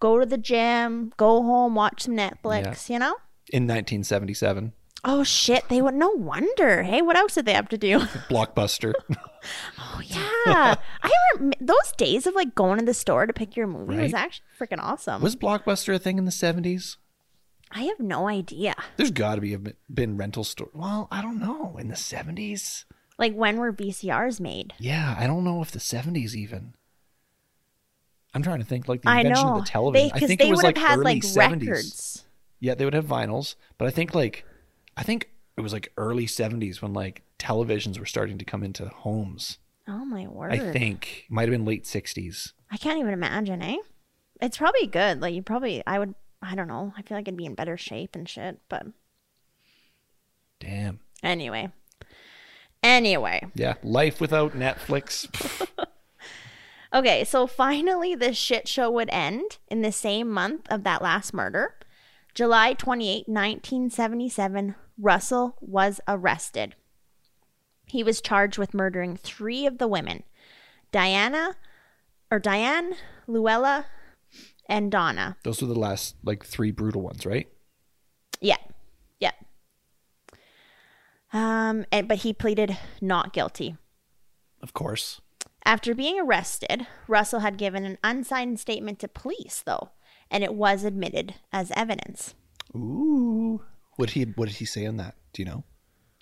go 0.00 0.18
to 0.18 0.26
the 0.26 0.36
gym, 0.36 1.12
go 1.16 1.40
home, 1.44 1.76
watch 1.76 2.02
some 2.02 2.16
Netflix, 2.16 2.90
you 2.90 2.98
know? 2.98 3.14
In 3.50 3.62
1977, 3.62 4.72
Oh 5.04 5.22
shit, 5.22 5.68
they 5.68 5.80
would 5.80 5.94
no 5.94 6.08
wonder. 6.08 6.82
Hey, 6.82 7.00
what 7.00 7.16
else 7.16 7.36
did 7.36 7.46
they 7.46 7.52
have 7.52 7.68
to 7.68 7.78
do? 7.78 8.00
Blockbuster. 8.28 8.92
Oh 9.78 10.00
yeah. 10.04 10.74
I 11.04 11.12
remember 11.36 11.56
those 11.60 11.92
days 11.96 12.26
of 12.26 12.34
like 12.34 12.56
going 12.56 12.80
to 12.80 12.84
the 12.84 12.92
store 12.92 13.24
to 13.24 13.32
pick 13.32 13.54
your 13.54 13.68
movie 13.68 14.02
was 14.02 14.14
actually 14.14 14.46
freaking 14.58 14.82
awesome. 14.82 15.22
Was 15.22 15.36
Blockbuster 15.36 15.94
a 15.94 16.00
thing 16.00 16.18
in 16.18 16.24
the 16.24 16.32
70s? 16.32 16.96
I 17.70 17.82
have 17.82 18.00
no 18.00 18.26
idea. 18.26 18.74
There's 18.96 19.12
got 19.12 19.36
to 19.36 19.40
be 19.40 19.56
been 19.88 20.16
rental 20.16 20.42
store. 20.42 20.70
Well, 20.72 21.06
I 21.12 21.22
don't 21.22 21.38
know. 21.38 21.76
In 21.78 21.86
the 21.86 21.94
70s? 21.94 22.84
Like 23.18 23.34
when 23.34 23.58
were 23.58 23.72
VCRs 23.72 24.40
made? 24.40 24.74
Yeah, 24.78 25.16
I 25.18 25.26
don't 25.26 25.44
know 25.44 25.60
if 25.60 25.72
the 25.72 25.78
70s 25.80 26.34
even. 26.34 26.74
I'm 28.34 28.42
trying 28.42 28.60
to 28.60 28.64
think 28.64 28.88
like 28.88 29.02
the 29.02 29.10
invention 29.10 29.48
of 29.48 29.64
the 29.64 29.66
television. 29.68 30.08
They, 30.08 30.14
I 30.14 30.26
think 30.26 30.40
they 30.40 30.46
it 30.48 30.50
was 30.50 30.58
would 30.58 30.64
like 30.64 30.78
have 30.78 30.88
had 30.90 30.98
early 30.98 31.14
like 31.14 31.22
70s. 31.22 31.60
records. 31.60 32.24
Yeah, 32.60 32.74
they 32.74 32.84
would 32.84 32.94
have 32.94 33.06
vinyls, 33.06 33.56
but 33.78 33.88
I 33.88 33.90
think 33.90 34.14
like 34.14 34.44
I 34.96 35.02
think 35.02 35.30
it 35.56 35.60
was 35.62 35.72
like 35.72 35.92
early 35.96 36.26
70s 36.26 36.80
when 36.80 36.92
like 36.92 37.22
televisions 37.38 37.98
were 37.98 38.06
starting 38.06 38.38
to 38.38 38.44
come 38.44 38.62
into 38.62 38.86
homes. 38.88 39.58
Oh 39.88 40.04
my 40.04 40.26
word. 40.28 40.52
I 40.52 40.72
think 40.72 41.24
might 41.28 41.42
have 41.42 41.50
been 41.50 41.64
late 41.64 41.84
60s. 41.84 42.52
I 42.70 42.76
can't 42.76 42.98
even 43.00 43.14
imagine, 43.14 43.62
eh? 43.62 43.78
It's 44.40 44.58
probably 44.58 44.86
good. 44.86 45.20
Like 45.20 45.34
you 45.34 45.42
probably 45.42 45.82
I 45.86 45.98
would 45.98 46.14
I 46.42 46.54
don't 46.54 46.68
know. 46.68 46.92
I 46.96 47.02
feel 47.02 47.16
like 47.16 47.26
I'd 47.26 47.36
be 47.36 47.46
in 47.46 47.54
better 47.54 47.76
shape 47.76 48.14
and 48.14 48.28
shit, 48.28 48.60
but 48.68 48.86
Damn. 50.60 51.00
anyway. 51.22 51.70
Anyway. 52.82 53.46
Yeah, 53.54 53.74
life 53.82 54.20
without 54.20 54.54
Netflix. 54.54 55.28
Okay, 56.92 57.22
so 57.24 57.46
finally 57.46 58.14
this 58.14 58.36
shit 58.36 58.66
show 58.66 58.90
would 58.90 59.10
end 59.10 59.58
in 59.68 59.82
the 59.82 59.92
same 59.92 60.30
month 60.30 60.66
of 60.70 60.84
that 60.84 61.02
last 61.02 61.34
murder. 61.34 61.74
July 62.34 62.72
28, 62.72 63.28
1977, 63.28 64.74
Russell 64.98 65.56
was 65.60 66.00
arrested. 66.08 66.74
He 67.86 68.02
was 68.02 68.20
charged 68.20 68.58
with 68.58 68.74
murdering 68.74 69.16
three 69.16 69.66
of 69.66 69.78
the 69.78 69.88
women 69.88 70.22
Diana, 70.90 71.56
or 72.30 72.38
Diane, 72.38 72.94
Luella, 73.26 73.86
and 74.66 74.90
Donna. 74.90 75.36
Those 75.42 75.60
were 75.60 75.68
the 75.68 75.78
last 75.78 76.16
like 76.24 76.44
three 76.44 76.70
brutal 76.70 77.02
ones, 77.02 77.26
right? 77.26 77.48
Yeah, 78.40 78.56
yeah. 78.66 78.72
Um, 81.32 81.84
and, 81.92 82.08
but 82.08 82.18
he 82.18 82.32
pleaded 82.32 82.76
not 83.00 83.32
guilty. 83.32 83.76
Of 84.62 84.72
course. 84.72 85.20
After 85.64 85.94
being 85.94 86.18
arrested, 86.18 86.86
Russell 87.06 87.40
had 87.40 87.58
given 87.58 87.84
an 87.84 87.98
unsigned 88.02 88.58
statement 88.58 88.98
to 89.00 89.08
police, 89.08 89.62
though, 89.64 89.90
and 90.30 90.42
it 90.42 90.54
was 90.54 90.84
admitted 90.84 91.34
as 91.52 91.70
evidence. 91.76 92.34
Ooh. 92.74 93.62
What 93.96 94.10
he 94.10 94.22
what 94.22 94.48
did 94.48 94.56
he 94.56 94.64
say 94.64 94.86
on 94.86 94.96
that? 94.96 95.14
Do 95.32 95.42
you 95.42 95.46
know? 95.46 95.64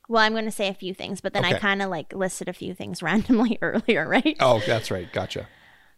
Well, 0.09 0.23
I'm 0.23 0.33
going 0.33 0.45
to 0.45 0.51
say 0.51 0.69
a 0.69 0.75
few 0.75 0.95
things, 0.95 1.21
but 1.21 1.33
then 1.33 1.45
I 1.45 1.55
kind 1.59 1.83
of 1.83 1.90
like 1.90 2.12
listed 2.12 2.49
a 2.49 2.53
few 2.53 2.75
things 2.75 3.03
randomly 3.03 3.59
earlier, 3.61 4.09
right? 4.09 4.37
Oh, 4.40 4.62
that's 4.66 4.90
right. 4.90 5.12
Gotcha. 5.12 5.49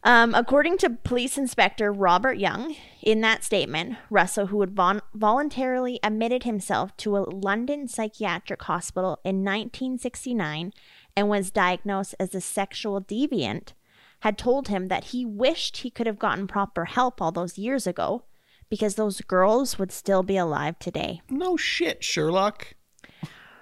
Um, 0.05 0.35
according 0.35 0.79
to 0.79 0.91
Police 0.91 1.37
Inspector 1.37 1.93
Robert 1.93 2.39
Young, 2.39 2.77
in 3.03 3.21
that 3.23 3.43
statement, 3.43 3.97
Russell, 4.11 4.47
who 4.47 4.61
had 4.61 4.71
von- 4.71 5.03
voluntarily 5.13 5.99
admitted 6.03 6.45
himself 6.45 6.97
to 6.99 7.17
a 7.17 7.27
London 7.29 7.89
psychiatric 7.89 8.63
hospital 8.63 9.19
in 9.25 9.45
1969 9.45 10.73
and 11.17 11.29
was 11.29 11.51
diagnosed 11.51 12.15
as 12.21 12.35
a 12.35 12.41
sexual 12.41 13.01
deviant, 13.01 13.73
had 14.21 14.39
told 14.39 14.69
him 14.69 14.87
that 14.87 15.05
he 15.05 15.25
wished 15.25 15.79
he 15.79 15.91
could 15.91 16.07
have 16.07 16.19
gotten 16.19 16.47
proper 16.47 16.87
help 16.87 17.21
all 17.21 17.33
those 17.33 17.59
years 17.59 17.87
ago 17.87 18.25
because 18.69 18.95
those 18.95 19.21
girls 19.23 19.79
would 19.79 19.91
still 19.91 20.23
be 20.23 20.37
alive 20.37 20.79
today. 20.79 21.21
No 21.29 21.57
shit, 21.57 22.05
Sherlock. 22.05 22.75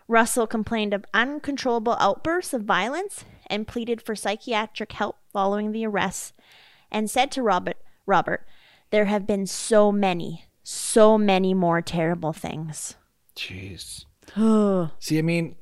Russell 0.08 0.46
complained 0.46 0.94
of 0.94 1.04
uncontrollable 1.12 1.96
outbursts 1.98 2.52
of 2.54 2.62
violence 2.62 3.24
and 3.48 3.66
pleaded 3.66 4.00
for 4.00 4.14
psychiatric 4.14 4.92
help 4.92 5.16
following 5.36 5.72
the 5.72 5.84
arrests 5.86 6.32
and 6.90 7.10
said 7.10 7.30
to 7.30 7.42
Robert, 7.42 7.76
Robert, 8.06 8.46
there 8.90 9.04
have 9.04 9.26
been 9.26 9.46
so 9.46 9.92
many, 9.92 10.46
so 10.62 11.18
many 11.18 11.52
more 11.52 11.82
terrible 11.82 12.32
things. 12.32 12.94
Jeez. 13.36 14.06
See, 14.98 15.18
I 15.18 15.22
mean, 15.22 15.56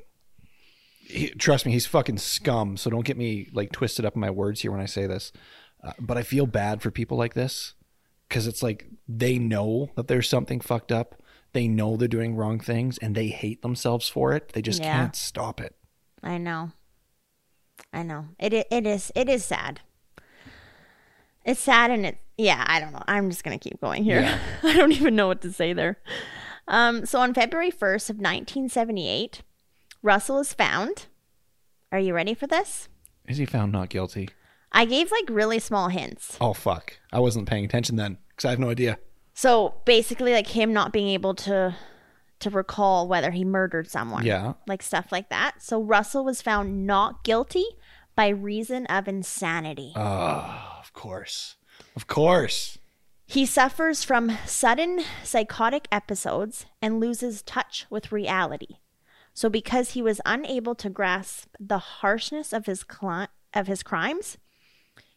he, 1.01 1.31
trust 1.31 1.67
me, 1.67 1.73
he's 1.73 1.87
fucking 1.87 2.19
scum. 2.19 2.77
So 2.77 2.89
don't 2.89 3.05
get 3.05 3.17
me 3.17 3.49
like 3.53 3.73
twisted 3.73 4.05
up 4.05 4.15
in 4.15 4.21
my 4.21 4.31
words 4.31 4.61
here 4.61 4.71
when 4.71 4.81
I 4.81 4.87
say 4.87 5.09
this. 5.09 5.33
Uh, 5.83 5.91
but 5.99 6.17
I 6.17 6.23
feel 6.23 6.47
bad 6.47 6.81
for 6.81 6.93
people 6.93 7.19
like 7.19 7.35
this 7.35 7.75
because 8.29 8.47
it's 8.47 8.63
like 8.63 8.87
they 9.09 9.41
know 9.41 9.91
that 9.97 10.07
there's 10.07 10.29
something 10.29 10.61
fucked 10.61 10.93
up. 10.93 11.21
They 11.53 11.67
know 11.67 11.97
they're 11.97 12.07
doing 12.07 12.37
wrong 12.37 12.61
things 12.61 12.97
and 12.99 13.17
they 13.17 13.27
hate 13.27 13.63
themselves 13.63 14.09
for 14.09 14.35
it. 14.35 14.51
They 14.51 14.63
just 14.63 14.81
Yeah. 14.83 14.93
can't 14.95 15.17
stop 15.17 15.61
it. 15.61 15.75
I 16.23 16.39
know. 16.39 16.71
I 17.93 18.03
know. 18.03 18.27
It 18.39 18.53
it 18.53 18.87
is 18.87 19.13
it 19.15 19.29
is 19.29 19.45
sad. 19.45 19.81
It's 21.45 21.61
sad 21.61 21.91
and 21.91 22.07
it 22.07 22.19
yeah, 22.37 22.65
I 22.67 22.81
don't 22.81 22.93
know. 22.93 23.03
I'm 23.07 23.31
just 23.31 23.45
going 23.45 23.57
to 23.57 23.69
keep 23.69 23.81
going 23.81 24.03
here. 24.03 24.21
Yeah. 24.21 24.39
I 24.65 24.77
don't 24.77 24.93
even 24.93 25.15
know 25.15 25.29
what 25.29 25.41
to 25.43 25.53
say 25.53 25.73
there. 25.73 25.99
Um 26.67 27.07
so 27.07 27.21
on 27.21 27.35
February 27.35 27.71
1st 27.71 28.11
of 28.11 28.17
1978, 28.17 29.43
Russell 30.03 30.41
is 30.41 30.53
found. 30.53 31.07
Are 31.93 31.99
you 32.01 32.15
ready 32.15 32.35
for 32.35 32.47
this? 32.47 32.89
Is 33.27 33.39
he 33.39 33.47
found 33.47 33.73
not 33.73 33.89
guilty? 33.89 34.31
I 34.73 34.85
gave 34.85 35.13
like 35.13 35.27
really 35.29 35.61
small 35.61 35.89
hints. 35.89 36.37
Oh, 36.41 36.53
fuck. 36.53 36.99
I 37.13 37.21
wasn't 37.21 37.49
paying 37.49 37.65
attention 37.65 37.95
then 37.95 38.19
because 38.31 38.45
I 38.45 38.51
have 38.51 38.59
no 38.59 38.71
idea. 38.71 38.99
So 39.33 39.75
basically 39.85 40.33
like 40.33 40.49
him 40.49 40.73
not 40.73 40.93
being 40.93 41.09
able 41.09 41.35
to 41.37 41.77
to 42.45 42.51
recall 42.51 43.09
whether 43.09 43.31
he 43.31 43.45
murdered 43.45 43.91
someone. 43.91 44.25
Yeah. 44.25 44.55
Like 44.67 44.83
stuff 44.83 45.11
like 45.11 45.29
that. 45.31 45.63
So 45.63 45.83
Russell 45.83 46.25
was 46.25 46.41
found 46.41 46.87
not 46.87 47.25
guilty 47.25 47.65
by 48.15 48.29
reason 48.29 48.87
of 48.87 49.09
insanity. 49.09 49.93
Oh, 49.97 50.79
of 50.81 50.93
course. 50.93 51.57
Of 51.97 52.07
course. 52.07 52.79
He 53.27 53.47
suffers 53.47 54.05
from 54.05 54.37
sudden 54.47 55.03
psychotic 55.23 55.89
episodes 55.91 56.67
and 56.81 57.01
loses 57.01 57.43
touch 57.43 57.87
with 57.91 58.13
reality. 58.13 58.77
So 59.33 59.49
because 59.49 59.91
he 59.91 60.03
was 60.03 60.21
unable 60.25 60.75
to 60.77 60.91
grasp 60.91 61.49
the 61.59 61.79
harshness 61.79 62.53
of 62.53 62.67
his 62.67 62.85
cli- 62.85 63.27
of 63.53 63.67
his 63.67 63.83
crimes, 63.83 64.39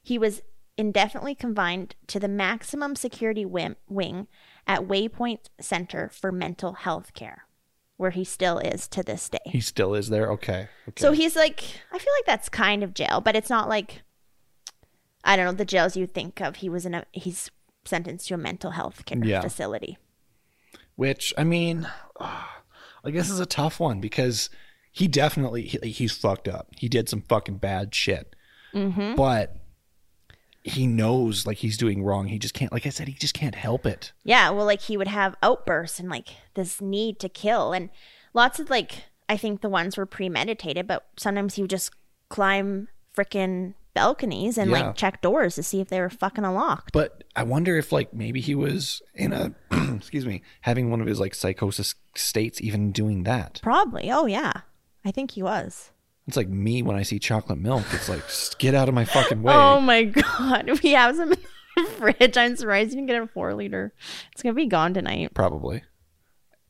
he 0.01 0.17
was 0.17 0.41
indefinitely 0.77 1.35
confined 1.35 1.95
to 2.07 2.19
the 2.19 2.27
maximum 2.27 2.95
security 2.95 3.45
wing 3.45 4.27
at 4.67 4.81
Waypoint 4.81 5.45
Center 5.59 6.09
for 6.13 6.31
Mental 6.31 6.73
Health 6.73 7.13
Care, 7.13 7.45
where 7.95 8.11
he 8.11 8.23
still 8.23 8.59
is 8.59 8.87
to 8.89 9.01
this 9.01 9.29
day. 9.29 9.39
He 9.45 9.61
still 9.61 9.95
is 9.95 10.09
there. 10.09 10.31
Okay. 10.33 10.67
okay. 10.89 11.01
So 11.01 11.13
he's 11.13 11.35
like, 11.35 11.63
I 11.91 11.97
feel 11.97 12.13
like 12.19 12.25
that's 12.25 12.49
kind 12.49 12.83
of 12.83 12.93
jail, 12.93 13.21
but 13.21 13.35
it's 13.35 13.49
not 13.49 13.69
like, 13.69 14.01
I 15.23 15.35
don't 15.35 15.45
know, 15.45 15.51
the 15.53 15.65
jails 15.65 15.95
you 15.97 16.05
think 16.05 16.41
of. 16.41 16.57
He 16.57 16.69
was 16.69 16.85
in 16.85 16.93
a, 16.93 17.05
he's 17.13 17.49
sentenced 17.85 18.27
to 18.27 18.33
a 18.33 18.37
mental 18.37 18.71
health 18.71 19.05
care 19.05 19.23
Yeah. 19.23 19.41
facility. 19.41 19.97
Which 20.95 21.33
I 21.37 21.43
mean, 21.43 21.87
I 22.19 23.11
guess 23.11 23.29
is 23.29 23.39
a 23.39 23.45
tough 23.45 23.79
one 23.79 24.01
because 24.01 24.49
he 24.91 25.07
definitely 25.07 25.61
he, 25.61 25.77
he's 25.91 26.11
fucked 26.11 26.47
up. 26.47 26.69
He 26.77 26.89
did 26.89 27.07
some 27.07 27.21
fucking 27.21 27.57
bad 27.57 27.93
shit. 27.95 28.35
Mm-hmm. 28.73 29.15
But 29.15 29.55
he 30.67 30.87
knows 30.87 31.45
like 31.47 31.57
he's 31.57 31.77
doing 31.77 32.03
wrong. 32.03 32.27
He 32.27 32.37
just 32.39 32.53
can't, 32.53 32.71
like 32.71 32.85
I 32.85 32.89
said, 32.89 33.07
he 33.07 33.13
just 33.13 33.33
can't 33.33 33.55
help 33.55 33.85
it. 33.85 34.11
Yeah, 34.23 34.49
well, 34.51 34.65
like 34.65 34.81
he 34.81 34.97
would 34.97 35.07
have 35.07 35.35
outbursts 35.41 35.99
and 35.99 36.09
like 36.09 36.29
this 36.55 36.81
need 36.81 37.19
to 37.19 37.29
kill, 37.29 37.73
and 37.73 37.89
lots 38.33 38.59
of 38.59 38.69
like 38.69 39.03
I 39.29 39.37
think 39.37 39.61
the 39.61 39.69
ones 39.69 39.97
were 39.97 40.05
premeditated, 40.05 40.87
but 40.87 41.05
sometimes 41.17 41.55
he 41.55 41.61
would 41.61 41.69
just 41.69 41.91
climb 42.29 42.87
frickin' 43.15 43.73
balconies 43.93 44.57
and 44.57 44.69
Yeah. 44.69 44.87
like 44.87 44.95
check 44.95 45.21
doors 45.21 45.55
to 45.55 45.63
see 45.63 45.81
if 45.81 45.87
they 45.87 45.99
were 45.99 46.09
fucking 46.09 46.45
unlocked. 46.45 46.91
But 46.93 47.23
I 47.35 47.43
wonder 47.43 47.77
if 47.77 47.91
like 47.91 48.13
maybe 48.13 48.41
he 48.41 48.53
was 48.55 49.01
in 49.15 49.33
a, 49.33 49.53
excuse 49.95 50.25
me, 50.25 50.43
having 50.61 50.91
one 50.91 51.01
of 51.01 51.07
his 51.07 51.19
like 51.19 51.33
psychosis 51.33 51.95
states, 52.15 52.61
even 52.61 52.91
doing 52.91 53.23
that. 53.23 53.59
Probably. 53.63 54.11
Oh 54.11 54.25
yeah, 54.27 54.53
I 55.03 55.11
think 55.11 55.31
he 55.31 55.41
was. 55.43 55.91
It's 56.27 56.35
like 56.37 56.49
me 56.49 56.81
when 56.81 56.95
I 56.97 57.03
see 57.03 57.19
chocolate 57.19 57.57
milk. 57.59 57.85
It's 57.93 58.09
like, 58.09 58.25
"Just 58.27 58.59
get 58.59 58.75
out 58.75 58.89
of 58.89 58.95
my 58.95 59.05
fucking 59.05 59.41
way. 59.41 59.53
Oh 59.53 59.79
my 59.79 60.03
god, 60.03 60.69
we 60.83 60.91
have 60.91 61.15
some 61.15 61.31
in 61.33 61.39
the 61.75 61.83
fridge. 61.97 62.37
I'm 62.37 62.55
surprised 62.57 62.91
you 62.91 62.97
didn't 62.97 63.07
get 63.07 63.21
a 63.21 63.27
four 63.27 63.53
liter. 63.53 63.93
It's 64.33 64.43
gonna 64.43 64.53
be 64.53 64.65
gone 64.65 64.93
tonight. 64.93 65.33
Probably. 65.33 65.83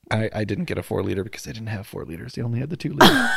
I, 0.09 0.29
I 0.33 0.43
didn't 0.45 0.65
get 0.65 0.77
a 0.77 0.83
four 0.83 1.03
liter 1.03 1.23
because 1.23 1.47
I 1.47 1.51
didn't 1.51 1.67
have 1.67 1.85
four 1.87 2.05
liters. 2.05 2.33
They 2.33 2.41
only 2.41 2.59
had 2.59 2.69
the 2.69 2.77
two 2.77 2.93
liter. 2.93 3.29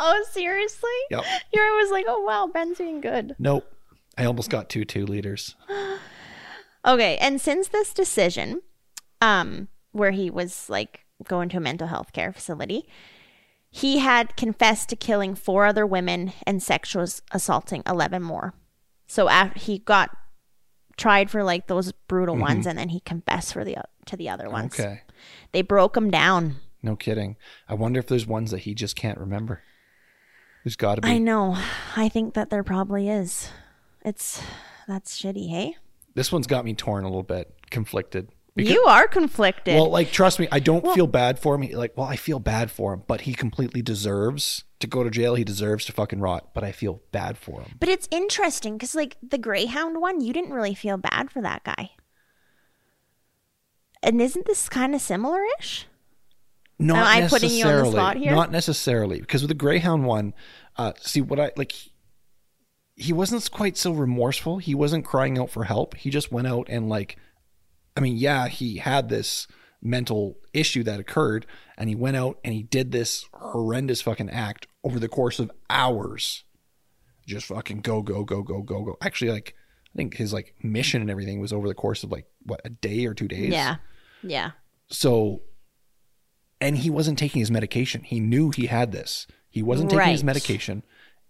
Oh 0.00 0.24
seriously? 0.30 0.90
Yep. 1.10 1.24
I 1.24 1.80
was 1.82 1.90
like, 1.90 2.04
oh 2.08 2.22
wow, 2.22 2.48
Ben's 2.52 2.78
being 2.78 3.00
good. 3.00 3.34
nope. 3.38 3.70
I 4.16 4.24
almost 4.24 4.48
got 4.50 4.68
two 4.68 4.84
two 4.84 5.06
liters. 5.06 5.54
Okay, 6.86 7.16
and 7.18 7.40
since 7.40 7.68
this 7.68 7.92
decision, 7.92 8.62
um, 9.20 9.68
where 9.92 10.12
he 10.12 10.30
was 10.30 10.70
like 10.70 11.04
going 11.24 11.48
to 11.50 11.56
a 11.56 11.60
mental 11.60 11.88
health 11.88 12.12
care 12.12 12.32
facility, 12.32 12.88
he 13.78 13.98
had 13.98 14.36
confessed 14.36 14.88
to 14.88 14.96
killing 14.96 15.36
four 15.36 15.64
other 15.64 15.86
women 15.86 16.32
and 16.44 16.60
sexual 16.60 17.06
assaulting 17.30 17.82
eleven 17.86 18.22
more. 18.22 18.54
So 19.06 19.28
after 19.28 19.60
he 19.60 19.78
got 19.78 20.10
tried 20.96 21.30
for 21.30 21.44
like 21.44 21.68
those 21.68 21.92
brutal 21.92 22.34
mm-hmm. 22.34 22.42
ones, 22.42 22.66
and 22.66 22.76
then 22.76 22.88
he 22.88 22.98
confessed 22.98 23.52
for 23.52 23.64
the 23.64 23.76
to 24.06 24.16
the 24.16 24.28
other 24.28 24.50
ones. 24.50 24.78
Okay. 24.78 25.02
They 25.52 25.62
broke 25.62 25.96
him 25.96 26.10
down. 26.10 26.56
No 26.82 26.96
kidding. 26.96 27.36
I 27.68 27.74
wonder 27.74 28.00
if 28.00 28.08
there's 28.08 28.26
ones 28.26 28.50
that 28.50 28.60
he 28.60 28.74
just 28.74 28.96
can't 28.96 29.18
remember. 29.18 29.62
There's 30.64 30.76
got 30.76 30.96
to 30.96 31.02
be. 31.02 31.08
I 31.08 31.18
know. 31.18 31.56
I 31.96 32.08
think 32.08 32.34
that 32.34 32.50
there 32.50 32.64
probably 32.64 33.08
is. 33.08 33.48
It's 34.04 34.42
that's 34.88 35.20
shitty, 35.20 35.50
hey? 35.50 35.76
This 36.14 36.32
one's 36.32 36.48
got 36.48 36.64
me 36.64 36.74
torn 36.74 37.04
a 37.04 37.08
little 37.08 37.22
bit, 37.22 37.54
conflicted. 37.70 38.28
You 38.66 38.84
are 38.84 39.06
conflicted. 39.08 39.74
Well, 39.74 39.90
like 39.90 40.10
trust 40.10 40.38
me, 40.38 40.48
I 40.50 40.58
don't 40.60 40.86
feel 40.94 41.06
bad 41.06 41.38
for 41.38 41.54
him. 41.54 41.62
He- 41.62 41.76
Like, 41.76 41.96
well, 41.96 42.06
I 42.06 42.16
feel 42.16 42.38
bad 42.38 42.70
for 42.70 42.92
him, 42.94 43.02
but 43.06 43.22
he 43.22 43.34
completely 43.34 43.82
deserves 43.82 44.64
to 44.80 44.86
go 44.86 45.02
to 45.04 45.10
jail. 45.10 45.34
He 45.34 45.44
deserves 45.44 45.84
to 45.86 45.92
fucking 45.92 46.20
rot. 46.20 46.54
But 46.54 46.64
I 46.64 46.72
feel 46.72 47.02
bad 47.12 47.36
for 47.38 47.60
him. 47.62 47.76
But 47.80 47.88
it's 47.88 48.08
interesting 48.10 48.74
because, 48.78 48.94
like, 48.94 49.16
the 49.22 49.38
Greyhound 49.38 50.00
one, 50.00 50.20
you 50.20 50.32
didn't 50.32 50.52
really 50.52 50.74
feel 50.74 50.96
bad 50.96 51.30
for 51.30 51.42
that 51.42 51.64
guy. 51.64 51.90
And 54.02 54.20
isn't 54.22 54.46
this 54.46 54.68
kind 54.68 54.94
of 54.94 55.00
similar 55.00 55.40
ish? 55.58 55.86
Not 56.78 56.98
Am 57.08 57.24
I 57.24 57.28
putting 57.28 57.50
you 57.50 57.64
on 57.64 57.70
the 57.70 57.76
necessarily. 57.82 57.92
spot 57.92 58.16
here? 58.16 58.32
Not 58.32 58.52
necessarily, 58.52 59.20
because 59.20 59.42
with 59.42 59.48
the 59.48 59.54
Greyhound 59.54 60.04
one, 60.04 60.32
uh, 60.76 60.92
see 61.00 61.20
what 61.20 61.40
I 61.40 61.50
like. 61.56 61.72
He 62.94 63.12
wasn't 63.12 63.50
quite 63.50 63.76
so 63.76 63.92
remorseful. 63.92 64.58
He 64.58 64.74
wasn't 64.74 65.04
crying 65.04 65.38
out 65.38 65.50
for 65.50 65.64
help. 65.64 65.96
He 65.96 66.10
just 66.10 66.30
went 66.30 66.46
out 66.46 66.68
and 66.70 66.88
like, 66.88 67.16
I 67.98 68.00
mean, 68.00 68.16
yeah, 68.16 68.46
he 68.46 68.76
had 68.76 69.08
this 69.08 69.48
mental 69.82 70.38
issue 70.52 70.84
that 70.84 71.00
occurred, 71.00 71.46
and 71.76 71.88
he 71.88 71.96
went 71.96 72.16
out 72.16 72.38
and 72.44 72.54
he 72.54 72.62
did 72.62 72.92
this 72.92 73.26
horrendous 73.32 74.00
fucking 74.00 74.30
act 74.30 74.68
over 74.84 75.00
the 75.00 75.08
course 75.08 75.40
of 75.40 75.50
hours. 75.68 76.44
Just 77.26 77.46
fucking 77.46 77.80
go, 77.80 78.02
go, 78.02 78.22
go, 78.22 78.42
go, 78.42 78.62
go, 78.62 78.84
go. 78.84 78.96
Actually, 79.02 79.32
like, 79.32 79.54
I 79.92 79.96
think 79.96 80.16
his 80.16 80.32
like 80.32 80.54
mission 80.62 81.00
and 81.02 81.10
everything 81.10 81.40
was 81.40 81.52
over 81.52 81.66
the 81.66 81.74
course 81.74 82.04
of 82.04 82.12
like 82.12 82.26
what 82.44 82.60
a 82.64 82.70
day 82.70 83.04
or 83.04 83.14
two 83.14 83.26
days. 83.28 83.50
Yeah. 83.50 83.76
Yeah. 84.22 84.52
So, 84.90 85.42
and 86.60 86.76
he 86.76 86.90
wasn't 86.90 87.18
taking 87.18 87.40
his 87.40 87.50
medication. 87.50 88.02
He 88.02 88.20
knew 88.20 88.50
he 88.50 88.66
had 88.66 88.92
this. 88.92 89.26
He 89.50 89.62
wasn't 89.62 89.90
taking 89.90 90.12
his 90.12 90.24
medication, 90.24 90.84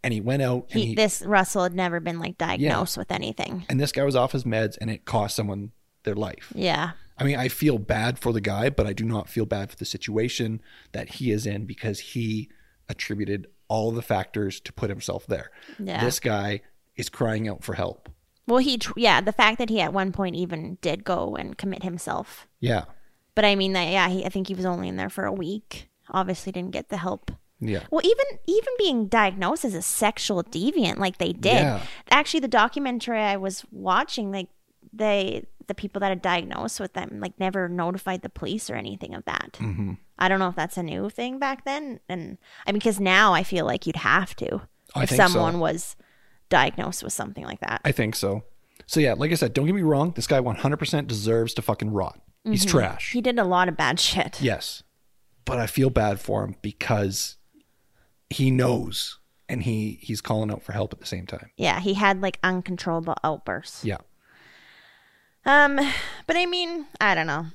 and 0.05 0.13
he 0.13 0.21
went 0.21 0.43
out 0.43 0.67
and 0.71 0.81
He, 0.81 0.87
he, 0.89 0.95
this 0.95 1.23
Russell 1.23 1.63
had 1.63 1.75
never 1.75 1.99
been 1.99 2.19
like 2.21 2.37
diagnosed 2.37 2.99
with 2.99 3.11
anything. 3.11 3.65
and 3.71 3.81
this 3.81 3.93
guy 3.93 4.05
was 4.05 4.17
off 4.17 4.33
his 4.33 4.45
meds, 4.45 4.77
and 4.81 4.91
it 4.91 5.05
cost 5.07 5.35
someone 5.35 5.73
their 6.09 6.17
life. 6.17 6.51
Yeah. 6.55 6.93
I 7.19 7.25
mean, 7.25 7.37
I 7.37 7.49
feel 7.49 7.79
bad 7.79 8.19
for 8.19 8.33
the 8.33 8.41
guy, 8.41 8.71
but 8.71 8.87
I 8.87 8.93
do 8.93 9.05
not 9.05 9.29
feel 9.29 9.45
bad 9.45 9.71
for 9.71 9.77
the 9.77 9.85
situation 9.85 10.61
that 10.93 11.15
he 11.15 11.31
is 11.31 11.47
in 11.47 11.67
because 11.67 11.99
he 12.01 12.49
attributed 12.89 13.49
all 13.69 13.91
the 13.91 14.03
factors 14.03 14.61
to 14.61 14.73
put 14.73 14.89
himself 14.89 15.27
there. 15.27 15.51
Yeah. 15.79 16.03
This 16.03 16.21
guy 16.21 16.63
is 16.97 17.09
crying 17.09 17.49
out 17.49 17.63
for 17.63 17.75
help. 17.75 18.09
Well, 18.47 18.59
he, 18.59 18.79
tr- 18.79 18.93
yeah, 18.97 19.21
the 19.21 19.33
fact 19.33 19.59
that 19.59 19.69
he 19.69 19.81
at 19.81 19.93
one 19.93 20.11
point 20.11 20.37
even 20.37 20.79
did 20.81 21.05
go 21.05 21.37
and 21.37 21.59
commit 21.59 21.83
himself. 21.83 22.49
Yeah. 22.61 22.85
But 23.35 23.45
I 23.45 23.57
mean, 23.57 23.75
that, 23.75 23.91
yeah, 23.91 24.09
he, 24.09 24.25
I 24.25 24.31
think 24.31 24.49
he 24.49 24.55
was 24.55 24.65
only 24.65 24.89
in 24.89 24.97
there 24.97 25.11
for 25.11 25.25
a 25.25 25.33
week. 25.33 25.91
Obviously, 26.11 26.53
didn't 26.53 26.71
get 26.71 26.89
the 26.89 26.97
help. 26.97 27.31
Yeah. 27.61 27.83
Well, 27.91 28.01
even 28.05 28.39
even 28.47 28.73
being 28.79 29.07
diagnosed 29.07 29.65
as 29.65 29.75
a 29.75 29.83
sexual 29.83 30.43
deviant, 30.45 30.99
like 30.99 31.19
they 31.19 31.33
did. 31.33 31.55
Yeah. 31.55 31.83
Actually, 32.11 32.41
the 32.41 32.49
documentary 32.49 33.21
I 33.21 33.37
was 33.37 33.65
watching, 33.71 34.31
like 34.33 34.49
they 34.93 35.45
the 35.69 35.75
people 35.75 36.01
that 36.01 36.11
are 36.11 36.17
diagnosed 36.17 36.81
with 36.81 36.95
them, 36.95 37.21
like 37.21 37.39
never 37.39 37.69
notified 37.69 38.23
the 38.23 38.29
police 38.29 38.69
or 38.69 38.75
anything 38.75 39.15
of 39.15 39.25
that. 39.27 39.53
Mm-hmm. 39.61 39.95
I 40.19 40.29
don't 40.29 40.41
know 40.41 40.49
if 40.49 40.57
that's 40.57 40.77
a 40.77 40.83
new 40.83 41.09
thing 41.11 41.39
back 41.39 41.65
then, 41.65 42.01
and 42.09 42.39
I 42.67 42.73
mean, 42.73 42.81
because 42.81 42.99
now 42.99 43.33
I 43.33 43.43
feel 43.45 43.65
like 43.65 43.87
you'd 43.87 43.97
have 43.97 44.35
to 44.37 44.63
I 44.95 45.05
if 45.05 45.11
think 45.11 45.23
so. 45.23 45.29
someone 45.29 45.61
was 45.61 45.97
diagnosed 46.49 47.03
with 47.05 47.13
something 47.13 47.45
like 47.45 47.61
that. 47.61 47.81
I 47.85 47.93
think 47.93 48.17
so. 48.17 48.43
So 48.87 49.01
yeah, 49.01 49.13
like 49.13 49.31
I 49.31 49.35
said, 49.35 49.53
don't 49.53 49.67
get 49.67 49.75
me 49.75 49.83
wrong. 49.83 50.13
This 50.17 50.27
guy 50.27 50.41
100% 50.41 51.07
deserves 51.07 51.55
to 51.55 51.63
fucking 51.63 51.93
rot. 51.93 52.21
He's 52.45 52.65
trash. 52.65 53.13
he 53.13 53.21
did 53.21 53.39
a 53.39 53.45
lot 53.45 53.69
of 53.69 53.77
bad 53.77 54.01
shit. 54.09 54.41
Yes. 54.41 54.83
But 55.45 55.59
I 55.59 55.67
feel 55.67 55.91
bad 55.91 56.19
for 56.21 56.45
him 56.45 56.57
because 56.63 57.37
he 58.31 58.51
knows 58.51 59.19
and 59.49 59.63
he 59.63 59.99
he's 60.03 60.21
calling 60.21 60.51
out 60.51 60.63
for 60.63 60.73
help 60.73 60.93
at 60.93 61.01
the 61.01 61.07
same 61.07 61.27
time. 61.27 61.51
Yeah, 61.57 61.81
he 61.81 61.95
had 61.95 62.21
like 62.21 62.39
uncontrollable 62.43 63.17
outbursts. 63.25 63.85
Yeah. 63.85 63.99
Um, 65.49 65.81
but 66.27 66.37
I 66.37 66.47
mean, 66.47 66.87
I 67.01 67.15
don't 67.15 67.27
know. 67.27 67.47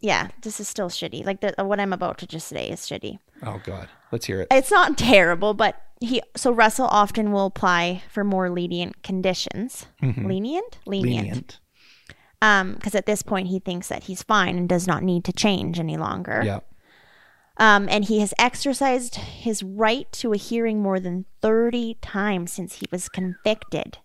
Yeah, 0.00 0.28
this 0.42 0.60
is 0.60 0.68
still 0.68 0.90
shitty. 0.90 1.24
Like 1.24 1.40
the, 1.40 1.54
what 1.64 1.80
I'm 1.80 1.92
about 1.92 2.18
to 2.18 2.26
just 2.26 2.48
say 2.48 2.68
is 2.68 2.80
shitty. 2.80 3.18
Oh 3.42 3.60
god. 3.64 3.88
Let's 4.12 4.26
hear 4.26 4.42
it. 4.42 4.48
It's 4.50 4.70
not 4.70 4.98
terrible, 4.98 5.54
but 5.54 5.80
he 6.00 6.20
so 6.36 6.50
Russell 6.52 6.86
often 6.86 7.32
will 7.32 7.46
apply 7.46 8.02
for 8.10 8.24
more 8.24 8.50
lenient 8.50 9.02
conditions. 9.02 9.86
Lenient, 10.02 10.78
lenient. 10.86 11.26
Lenient. 11.26 11.60
Um, 12.42 12.74
because 12.74 12.94
at 12.94 13.06
this 13.06 13.22
point 13.22 13.48
he 13.48 13.58
thinks 13.58 13.88
that 13.88 14.04
he's 14.04 14.22
fine 14.22 14.58
and 14.58 14.68
does 14.68 14.86
not 14.86 15.02
need 15.02 15.24
to 15.24 15.32
change 15.32 15.78
any 15.78 15.96
longer. 15.96 16.42
Yeah. 16.44 16.60
Um, 17.58 17.88
and 17.90 18.04
he 18.04 18.20
has 18.20 18.34
exercised 18.38 19.14
his 19.14 19.62
right 19.62 20.10
to 20.12 20.32
a 20.32 20.36
hearing 20.36 20.82
more 20.82 21.00
than 21.00 21.24
thirty 21.40 21.94
times 22.02 22.52
since 22.52 22.74
he 22.74 22.86
was 22.90 23.08
convicted. 23.08 23.98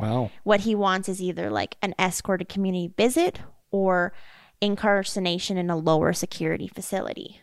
Wow. 0.00 0.30
what 0.42 0.60
he 0.60 0.74
wants 0.74 1.08
is 1.08 1.20
either 1.20 1.50
like 1.50 1.76
an 1.82 1.94
escorted 1.98 2.48
community 2.48 2.92
visit 2.96 3.40
or 3.70 4.12
incarceration 4.60 5.56
in 5.56 5.70
a 5.70 5.76
lower 5.76 6.12
security 6.12 6.66
facility. 6.68 7.40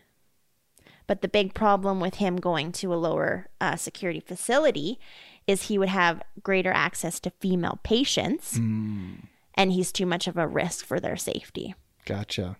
But 1.06 1.22
the 1.22 1.28
big 1.28 1.54
problem 1.54 2.00
with 2.00 2.16
him 2.16 2.36
going 2.36 2.70
to 2.72 2.92
a 2.92 2.96
lower 2.96 3.48
uh, 3.60 3.76
security 3.76 4.20
facility 4.20 4.98
is 5.46 5.62
he 5.62 5.78
would 5.78 5.88
have 5.88 6.22
greater 6.42 6.70
access 6.70 7.18
to 7.20 7.30
female 7.40 7.80
patients, 7.82 8.56
and 8.58 9.72
he's 9.72 9.90
too 9.90 10.04
much 10.04 10.26
of 10.26 10.36
a 10.36 10.46
risk 10.46 10.84
for 10.84 11.00
their 11.00 11.16
safety. 11.16 11.74
Gotcha. 12.04 12.58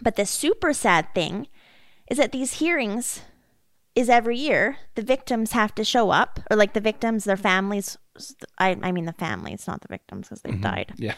But 0.00 0.16
the 0.16 0.26
super 0.26 0.74
sad 0.74 1.14
thing 1.14 1.48
is 2.10 2.18
that 2.18 2.32
these 2.32 2.54
hearings 2.54 3.22
is 3.94 4.10
every 4.10 4.36
year 4.36 4.76
the 4.94 5.02
victims 5.02 5.52
have 5.52 5.74
to 5.76 5.82
show 5.82 6.10
up, 6.10 6.40
or 6.50 6.56
like 6.56 6.74
the 6.74 6.80
victims, 6.80 7.24
their 7.24 7.36
families. 7.38 7.96
I, 8.58 8.76
I 8.82 8.92
mean 8.92 9.04
the 9.04 9.12
families, 9.12 9.66
not 9.66 9.80
the 9.80 9.88
victims, 9.88 10.28
because 10.28 10.42
they've 10.42 10.54
mm-hmm. 10.54 10.62
died. 10.62 10.92
Yeah. 10.96 11.14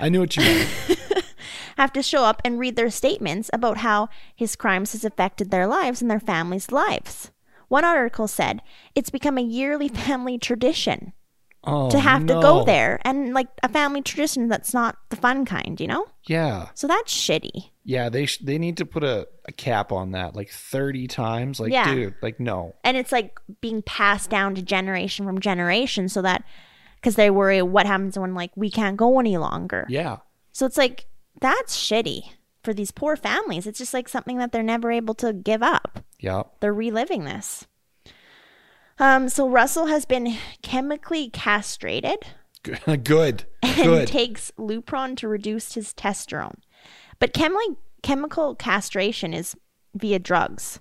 I 0.00 0.08
knew 0.08 0.20
what 0.20 0.36
you 0.36 0.42
meant. 0.42 0.70
Have 1.76 1.92
to 1.92 2.02
show 2.02 2.24
up 2.24 2.40
and 2.44 2.58
read 2.58 2.76
their 2.76 2.90
statements 2.90 3.50
about 3.52 3.78
how 3.78 4.08
his 4.34 4.56
crimes 4.56 4.92
has 4.92 5.04
affected 5.04 5.50
their 5.50 5.66
lives 5.66 6.00
and 6.00 6.10
their 6.10 6.20
families' 6.20 6.70
lives. 6.70 7.30
One 7.68 7.84
article 7.84 8.28
said 8.28 8.62
it's 8.94 9.10
become 9.10 9.38
a 9.38 9.42
yearly 9.42 9.88
family 10.06 10.38
tradition 10.38 11.12
Oh, 11.66 11.90
to 11.90 11.98
have 11.98 12.26
to 12.26 12.34
go 12.34 12.62
there, 12.64 13.00
and 13.04 13.32
like 13.32 13.48
a 13.62 13.70
family 13.70 14.02
tradition 14.02 14.48
that's 14.48 14.74
not 14.74 14.98
the 15.08 15.16
fun 15.16 15.46
kind, 15.46 15.80
you 15.80 15.86
know. 15.86 16.06
Yeah. 16.24 16.68
So 16.74 16.86
that's 16.86 17.12
shitty. 17.12 17.70
Yeah, 17.84 18.10
they 18.10 18.26
sh- 18.26 18.38
they 18.38 18.58
need 18.58 18.76
to 18.78 18.86
put 18.86 19.02
a, 19.02 19.26
a 19.46 19.52
cap 19.52 19.90
on 19.90 20.10
that 20.10 20.36
like 20.36 20.50
30 20.50 21.06
times. 21.06 21.60
Like 21.60 21.72
Yeah. 21.72 21.94
dude, 21.94 22.14
like 22.20 22.38
no. 22.38 22.74
and 22.84 22.98
it's 22.98 23.12
like 23.12 23.40
being 23.62 23.80
passed 23.80 24.28
down 24.28 24.54
to 24.56 24.62
generation 24.62 25.24
from 25.24 25.40
generation 25.40 26.08
so 26.10 26.20
that 26.20 26.44
because 27.04 27.16
they 27.16 27.28
worry 27.28 27.60
what 27.60 27.84
happens 27.84 28.18
when 28.18 28.34
like 28.34 28.50
we 28.56 28.70
can't 28.70 28.96
go 28.96 29.20
any 29.20 29.36
longer 29.36 29.84
Yeah. 29.90 30.18
so 30.52 30.64
it's 30.64 30.78
like 30.78 31.04
that's 31.38 31.76
shitty 31.76 32.22
for 32.62 32.72
these 32.72 32.90
poor 32.90 33.14
families 33.14 33.66
it's 33.66 33.76
just 33.78 33.92
like 33.92 34.08
something 34.08 34.38
that 34.38 34.52
they're 34.52 34.62
never 34.62 34.90
able 34.90 35.12
to 35.16 35.34
give 35.34 35.62
up 35.62 36.02
Yeah. 36.18 36.44
they're 36.60 36.72
reliving 36.72 37.24
this 37.24 37.66
um 38.98 39.28
so 39.28 39.46
russell 39.48 39.86
has 39.86 40.06
been 40.06 40.36
chemically 40.62 41.28
castrated 41.30 42.18
Good. 42.62 42.80
Good. 43.04 43.44
and 43.62 43.76
Good. 43.76 44.08
takes 44.18 44.50
Lupron 44.58 45.18
to 45.18 45.28
reduce 45.28 45.74
his 45.74 45.92
testosterone. 45.92 46.56
But 47.18 47.34
chemi- 47.34 47.76
chemical 48.02 48.54
castration 48.54 49.34
is 49.34 49.54
via 49.94 50.18
drugs. 50.18 50.80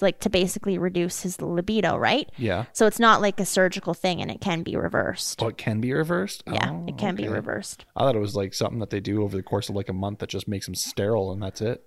Like 0.00 0.18
to 0.20 0.30
basically 0.30 0.76
reduce 0.76 1.22
his 1.22 1.40
libido, 1.40 1.96
right? 1.96 2.28
Yeah. 2.36 2.64
So 2.72 2.86
it's 2.86 2.98
not 2.98 3.20
like 3.20 3.38
a 3.40 3.46
surgical 3.46 3.94
thing 3.94 4.20
and 4.20 4.30
it 4.30 4.40
can 4.40 4.62
be 4.62 4.76
reversed. 4.76 5.42
Oh, 5.42 5.48
it 5.48 5.56
can 5.56 5.80
be 5.80 5.92
reversed? 5.92 6.42
yeah, 6.50 6.70
Oh, 6.72 6.84
it 6.88 6.98
can 6.98 7.14
be 7.14 7.28
reversed. 7.28 7.84
I 7.96 8.00
thought 8.00 8.16
it 8.16 8.20
was 8.20 8.34
like 8.34 8.54
something 8.54 8.80
that 8.80 8.90
they 8.90 9.00
do 9.00 9.22
over 9.22 9.36
the 9.36 9.42
course 9.42 9.68
of 9.68 9.76
like 9.76 9.88
a 9.88 9.92
month 9.94 10.18
that 10.18 10.28
just 10.30 10.48
makes 10.48 10.66
him 10.68 10.74
sterile 10.74 11.32
and 11.32 11.42
that's 11.42 11.60
it. 11.60 11.84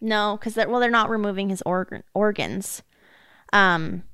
No, 0.00 0.36
because 0.38 0.54
they're, 0.54 0.68
well, 0.68 0.80
they're 0.80 0.90
not 0.90 1.10
removing 1.10 1.48
his 1.48 1.62
organ 1.62 2.02
organs. 2.14 2.82
Um, 3.52 4.04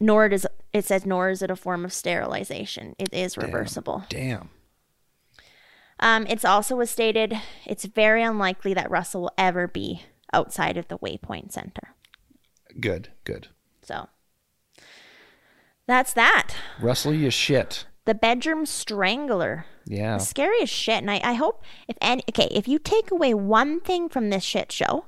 nor 0.00 0.28
does 0.28 0.46
it 0.72 0.84
says 0.84 1.06
nor 1.06 1.30
is 1.30 1.40
it 1.42 1.50
a 1.50 1.56
form 1.56 1.84
of 1.84 1.92
sterilization. 1.92 2.94
It 2.98 3.12
is 3.14 3.36
reversible. 3.38 4.04
Damn. 4.08 4.50
Um, 6.00 6.26
it's 6.28 6.44
also 6.44 6.76
was 6.76 6.90
stated 6.90 7.38
it's 7.64 7.84
very 7.84 8.22
unlikely 8.22 8.74
that 8.74 8.90
Russell 8.90 9.22
will 9.22 9.32
ever 9.38 9.68
be 9.68 10.02
outside 10.32 10.76
of 10.76 10.88
the 10.88 10.98
Waypoint 10.98 11.52
Center. 11.52 11.94
Good. 12.80 13.08
Good. 13.24 13.48
So 13.82 14.08
that's 15.86 16.12
that. 16.14 16.54
Russell, 16.80 17.14
you 17.14 17.30
shit. 17.30 17.86
The 18.04 18.14
bedroom 18.14 18.66
strangler. 18.66 19.66
Yeah. 19.86 20.18
Scary 20.18 20.62
as 20.62 20.70
shit. 20.70 20.98
And 20.98 21.10
I, 21.10 21.20
I 21.24 21.32
hope 21.34 21.62
if 21.88 21.96
any 22.00 22.22
okay, 22.30 22.48
if 22.50 22.68
you 22.68 22.78
take 22.78 23.10
away 23.10 23.34
one 23.34 23.80
thing 23.80 24.08
from 24.08 24.30
this 24.30 24.44
shit 24.44 24.70
show, 24.72 25.06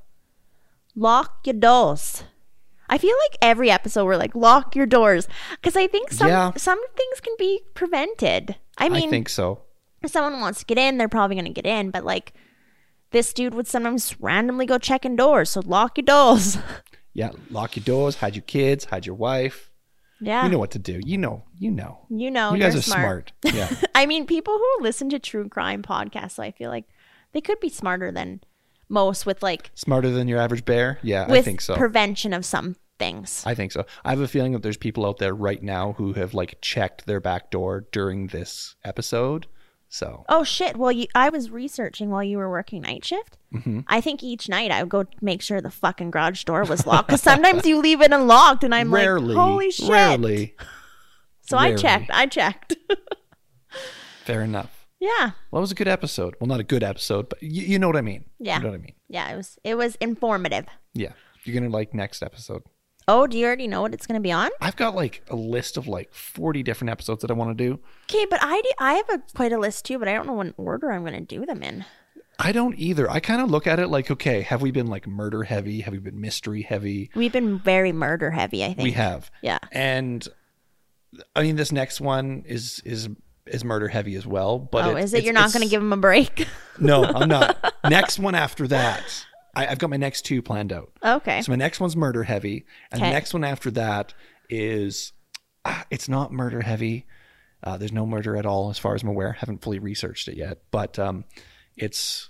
lock 0.95 1.41
your 1.45 1.55
doors. 1.55 2.25
I 2.89 2.99
feel 2.99 3.17
like 3.31 3.39
every 3.41 3.71
episode 3.71 4.05
we're 4.05 4.17
like, 4.17 4.35
lock 4.35 4.77
your 4.77 4.87
doors. 4.87 5.27
Because 5.53 5.77
I 5.77 5.87
think 5.87 6.13
some 6.13 6.29
Yeah. 6.29 6.53
some 6.57 6.81
things 6.97 7.21
can 7.21 7.35
be 7.39 7.63
prevented. 7.75 8.57
I 8.79 8.89
mean 8.89 9.09
I 9.09 9.11
think 9.11 9.29
so. 9.29 9.63
if 10.03 10.11
someone 10.11 10.41
wants 10.41 10.59
to 10.61 10.65
get 10.67 10.79
in, 10.79 10.99
they're 10.99 11.09
probably 11.09 11.37
gonna 11.37 11.51
get 11.51 11.67
in, 11.67 11.91
but 11.91 12.05
like 12.05 12.33
this 13.11 13.33
dude 13.33 13.55
would 13.55 13.69
sometimes 13.69 14.21
randomly 14.21 14.67
go 14.67 14.77
checking 14.77 15.15
doors, 15.17 15.51
so 15.51 15.63
lock 15.65 15.97
your 15.97 16.05
doors. 16.05 16.59
Yeah. 17.15 17.31
Lock 17.51 17.77
your 17.77 17.85
doors, 17.85 18.17
hide 18.17 18.35
your 18.35 18.43
kids, 18.43 18.85
hide 18.85 19.07
your 19.07 19.15
wife. 19.15 19.71
yeah. 20.21 20.45
You 20.45 20.51
know 20.51 20.59
what 20.59 20.73
to 20.73 20.79
do. 20.79 21.01
You 21.05 21.17
know. 21.19 21.45
You 21.59 21.71
know. 21.71 22.07
You 22.11 22.31
know, 22.31 22.53
you 22.55 22.61
guys 22.61 22.77
are 22.77 22.83
smart. 22.83 23.33
Yeah. 23.45 23.73
I 23.95 24.07
mean, 24.07 24.27
people 24.27 24.55
who 24.59 24.83
listen 24.83 25.09
to 25.11 25.19
true 25.19 25.49
crime 25.49 25.83
podcasts, 25.83 26.39
I 26.39 26.51
feel 26.51 26.71
like 26.71 26.85
they 27.33 27.41
could 27.41 27.61
be 27.61 27.69
smarter 27.69 28.11
than 28.11 28.41
most 28.89 29.27
with 29.27 29.43
like 29.43 29.71
Smarter 29.75 30.11
than 30.11 30.29
your 30.29 30.39
average 30.41 30.65
bear? 30.65 30.99
Yeah, 31.03 31.27
I 31.29 31.41
think 31.43 31.61
so. 31.61 31.75
prevention 31.77 32.33
of 32.33 32.45
some 32.45 32.77
things. 32.99 33.43
I 33.47 33.55
think 33.55 33.73
so. 33.73 33.87
I 34.05 34.11
have 34.11 34.21
a 34.21 34.29
feeling 34.29 34.53
that 34.53 34.63
there's 34.63 34.77
people 34.77 35.07
out 35.07 35.19
there 35.19 35.35
right 35.35 35.63
now 35.63 35.93
who 35.95 36.13
have 36.13 36.35
like 36.35 36.59
checked 36.61 37.07
their 37.07 37.21
back 37.21 37.51
door 37.51 37.87
during 37.93 38.29
this 38.29 38.77
episode. 38.85 39.47
So 39.95 40.25
oh 40.29 40.43
shit! 40.43 40.77
Well, 40.77 40.91
you, 40.91 41.07
I 41.15 41.29
was 41.29 41.53
researching 41.53 42.11
while 42.11 42.25
you 42.25 42.39
were 42.39 42.51
working 42.51 42.83
night 42.83 43.05
shift. 43.05 43.39
Mm-hmm. 43.55 43.83
I 43.87 44.01
think 44.01 44.25
each 44.25 44.49
night 44.49 44.73
I 44.73 44.83
would 44.83 44.91
go 44.91 45.05
make 45.21 45.41
sure 45.41 45.61
the 45.61 45.71
fucking 45.71 46.11
garage 46.11 46.43
door 46.43 46.65
was 46.65 46.85
locked 46.85 47.07
because 47.07 47.23
sometimes 47.23 47.65
you 47.65 47.81
leave 47.81 48.01
it 48.01 48.13
unlocked, 48.13 48.65
and 48.65 48.75
I'm 48.75 48.93
rarely, 48.93 49.37
like, 49.37 49.37
holy 49.37 49.71
shit! 49.71 49.89
rarely. 49.89 50.57
So 51.47 51.59
I 51.59 51.75
checked. 51.75 52.11
I 52.11 52.25
checked. 52.25 52.75
Fair 54.25 54.41
enough. 54.41 54.87
yeah, 54.99 55.33
Well, 55.51 55.61
it 55.61 55.61
was 55.61 55.73
a 55.73 55.75
good 55.75 55.89
episode. 55.89 56.35
Well, 56.41 56.49
not 56.49 56.59
a 56.59 56.65
good 56.65 56.83
episode, 56.83 57.29
but 57.29 57.43
you, 57.43 57.63
you 57.63 57.79
know 57.79 57.87
what 57.87 57.99
I 57.99 58.01
mean. 58.01 58.25
Yeah. 58.39 58.57
You 58.57 58.63
know 58.63 58.71
what 58.71 58.77
I 58.77 58.79
mean. 58.79 58.95
yeah. 59.09 59.31
It 59.31 59.37
was 59.37 59.59
it 59.63 59.75
was 59.75 59.97
informative. 59.97 60.65
Yeah. 60.95 61.13
You're 61.45 61.55
gonna 61.61 61.71
like 61.71 61.93
next 61.93 62.23
episode. 62.23 62.63
Oh, 63.07 63.27
do 63.27 63.37
you 63.39 63.45
already 63.47 63.67
know 63.69 63.83
what 63.83 63.93
it's 63.95 64.07
going 64.07 64.19
to 64.19 64.23
be 64.23 64.33
on? 64.33 64.51
I've 64.61 64.77
got 64.77 64.95
like 64.95 65.23
a 65.29 65.37
list 65.37 65.77
of 65.77 65.87
like 65.87 66.15
40 66.15 66.63
different 66.63 66.91
episodes 66.91 67.21
that 67.23 67.31
I 67.31 67.35
want 67.35 67.57
to 67.57 67.65
do. 67.65 67.81
Okay, 68.11 68.27
but 68.31 68.39
I, 68.43 68.61
do- 68.61 68.71
I 68.79 68.95
have 68.95 69.09
a, 69.11 69.23
quite 69.35 69.53
a 69.53 69.59
list 69.59 69.85
too, 69.85 69.99
but 69.99 70.09
I 70.09 70.15
don't 70.15 70.27
know 70.27 70.33
what 70.35 70.55
order 70.57 70.91
I'm 70.91 71.03
going 71.05 71.15
to 71.15 71.21
do 71.21 71.45
them 71.45 71.63
in. 71.63 71.85
I 72.39 72.51
don't 72.53 72.77
either. 72.79 73.09
I 73.11 73.21
kind 73.21 73.41
of 73.43 73.51
look 73.51 73.67
at 73.67 73.79
it 73.79 73.89
like, 73.89 74.11
okay, 74.11 74.41
have 74.43 74.61
we 74.63 74.71
been 74.71 74.89
like 74.89 75.07
murder 75.07 75.45
heavy? 75.45 75.83
Have 75.83 75.93
we 75.93 75.99
been 76.01 76.21
mystery 76.21 76.63
heavy? 76.63 77.11
We've 77.15 77.31
been 77.33 77.59
very 77.61 77.93
murder 77.93 78.31
heavy, 78.31 78.65
I 78.65 78.69
think. 78.69 78.81
We 78.81 78.93
have. 78.93 79.31
Yeah. 79.43 79.59
And 79.71 80.27
I 81.37 81.43
mean, 81.43 81.55
this 81.57 81.71
next 81.71 82.01
one 82.01 82.43
is 82.47 82.81
is 82.85 83.09
is 83.47 83.63
murder 83.65 83.87
heavy 83.87 84.17
as 84.17 84.27
well. 84.27 84.59
But 84.59 84.85
oh, 84.87 84.91
it's- 84.91 85.05
is 85.05 85.15
it? 85.15 85.25
You're 85.25 85.33
not 85.33 85.53
going 85.53 85.63
to 85.63 85.69
give 85.69 85.81
him 85.81 85.93
a 85.93 85.97
break? 85.97 86.49
No, 86.81 87.05
I'm 87.05 87.29
not. 87.29 87.73
next 87.89 88.19
one 88.19 88.35
after 88.35 88.67
that, 88.67 89.05
I, 89.57 89.67
I've 89.67 89.79
got 89.79 89.91
my 89.91 89.97
next 89.97 90.23
two 90.23 90.43
planned 90.43 90.73
out. 90.73 90.93
okay. 91.03 91.43
So 91.43 91.53
my 91.53 91.57
next 91.57 91.81
one's 91.81 91.97
murder 91.97 92.25
heavy, 92.25 92.65
and 92.91 93.01
the 93.01 93.11
next 93.11 93.33
one 93.33 93.45
after 93.45 93.71
that 93.73 94.15
is 94.49 95.13
ah, 95.65 95.85
it's 95.91 96.09
not 96.09 96.33
murder 96.33 96.63
heavy. 96.63 97.07
Uh, 97.63 97.79
there's 97.79 97.93
no 97.93 98.07
murder 98.07 98.37
at 98.37 98.45
all, 98.45 98.69
as 98.71 98.79
far 98.79 98.95
as 98.95 99.03
I'm 99.03 99.09
aware. 99.09 99.33
Haven't 99.33 99.63
fully 99.63 99.79
researched 99.79 100.29
it 100.29 100.37
yet, 100.37 100.59
but 100.71 100.99
um, 100.99 101.25
it's 101.77 102.29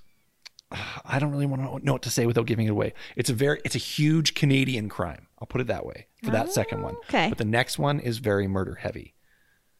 ah, 0.70 1.02
I 1.04 1.18
don't 1.18 1.32
really 1.32 1.46
want 1.46 1.62
to 1.62 1.84
know 1.84 1.92
what 1.92 2.02
to 2.02 2.10
say 2.10 2.26
without 2.26 2.46
giving 2.46 2.66
it 2.66 2.70
away. 2.70 2.94
It's 3.16 3.30
a 3.30 3.34
very 3.34 3.60
it's 3.64 3.74
a 3.74 3.78
huge 3.78 4.34
Canadian 4.34 4.88
crime. 4.88 5.26
I'll 5.40 5.46
put 5.46 5.60
it 5.60 5.66
that 5.66 5.84
way 5.84 6.06
for 6.22 6.30
that 6.30 6.52
second 6.52 6.82
one. 6.82 6.96
okay. 7.08 7.28
But 7.28 7.38
the 7.38 7.44
next 7.44 7.78
one 7.78 8.00
is 8.00 8.18
very 8.18 8.46
murder 8.46 8.76
heavy. 8.76 9.14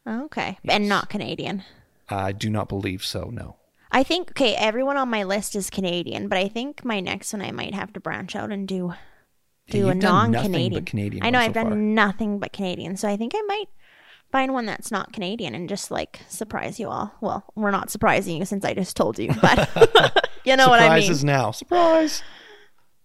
Okay. 0.07 0.59
And 0.67 0.87
not 0.87 1.09
Canadian. 1.09 1.63
I 2.09 2.31
do 2.33 2.49
not 2.51 2.69
believe 2.69 3.03
so. 3.03 3.29
No. 3.31 3.55
I 3.95 4.03
think, 4.03 4.31
okay, 4.31 4.55
everyone 4.55 4.97
on 4.97 5.07
my 5.09 5.23
list 5.23 5.55
is 5.55 5.69
Canadian, 5.69 6.27
but 6.27 6.37
I 6.37 6.49
think 6.49 6.83
my 6.83 6.99
next 6.99 7.31
one 7.31 7.41
I 7.41 7.51
might 7.51 7.73
have 7.73 7.93
to 7.93 8.01
branch 8.01 8.35
out 8.35 8.51
and 8.51 8.67
do 8.67 8.93
do 9.69 9.77
Yeah, 9.77 9.83
a 9.85 9.87
you've 9.87 9.99
done 10.01 10.31
nothing 10.31 10.51
non 10.51 10.51
Canadian. 10.51 10.85
Canadian 10.85 11.23
I 11.25 11.29
know, 11.29 11.39
I've 11.39 11.51
so 11.51 11.53
done 11.53 11.69
far. 11.69 11.75
nothing 11.77 12.39
but 12.39 12.51
Canadian. 12.51 12.97
So 12.97 13.07
I 13.07 13.15
think 13.15 13.31
I 13.33 13.41
might 13.47 13.67
find 14.33 14.51
one 14.51 14.65
that's 14.65 14.91
not 14.91 15.13
Canadian 15.13 15.55
and 15.55 15.69
just 15.69 15.91
like 15.91 16.19
surprise 16.27 16.77
you 16.77 16.89
all. 16.89 17.13
Well, 17.21 17.45
we're 17.55 17.71
not 17.71 17.89
surprising 17.89 18.35
you 18.35 18.43
since 18.43 18.65
I 18.65 18.73
just 18.73 18.97
told 18.97 19.17
you, 19.17 19.33
but 19.41 19.69
you 20.43 20.57
know 20.57 20.67
what 20.67 20.81
I 20.81 20.89
mean. 20.95 21.01
Surprises 21.03 21.23
now. 21.23 21.51
Surprise. 21.51 22.21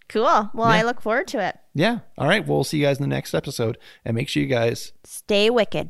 Cool. 0.09 0.49
Well, 0.53 0.67
I 0.67 0.81
look 0.81 0.99
forward 0.99 1.29
to 1.29 1.39
it. 1.41 1.57
Yeah. 1.73 1.99
All 2.17 2.27
right. 2.27 2.45
We'll 2.45 2.65
see 2.65 2.79
you 2.79 2.85
guys 2.85 2.97
in 2.97 3.03
the 3.03 3.07
next 3.15 3.33
episode, 3.33 3.77
and 4.03 4.13
make 4.13 4.27
sure 4.27 4.43
you 4.43 4.49
guys 4.49 4.91
Stay 5.05 5.49
wicked. 5.49 5.89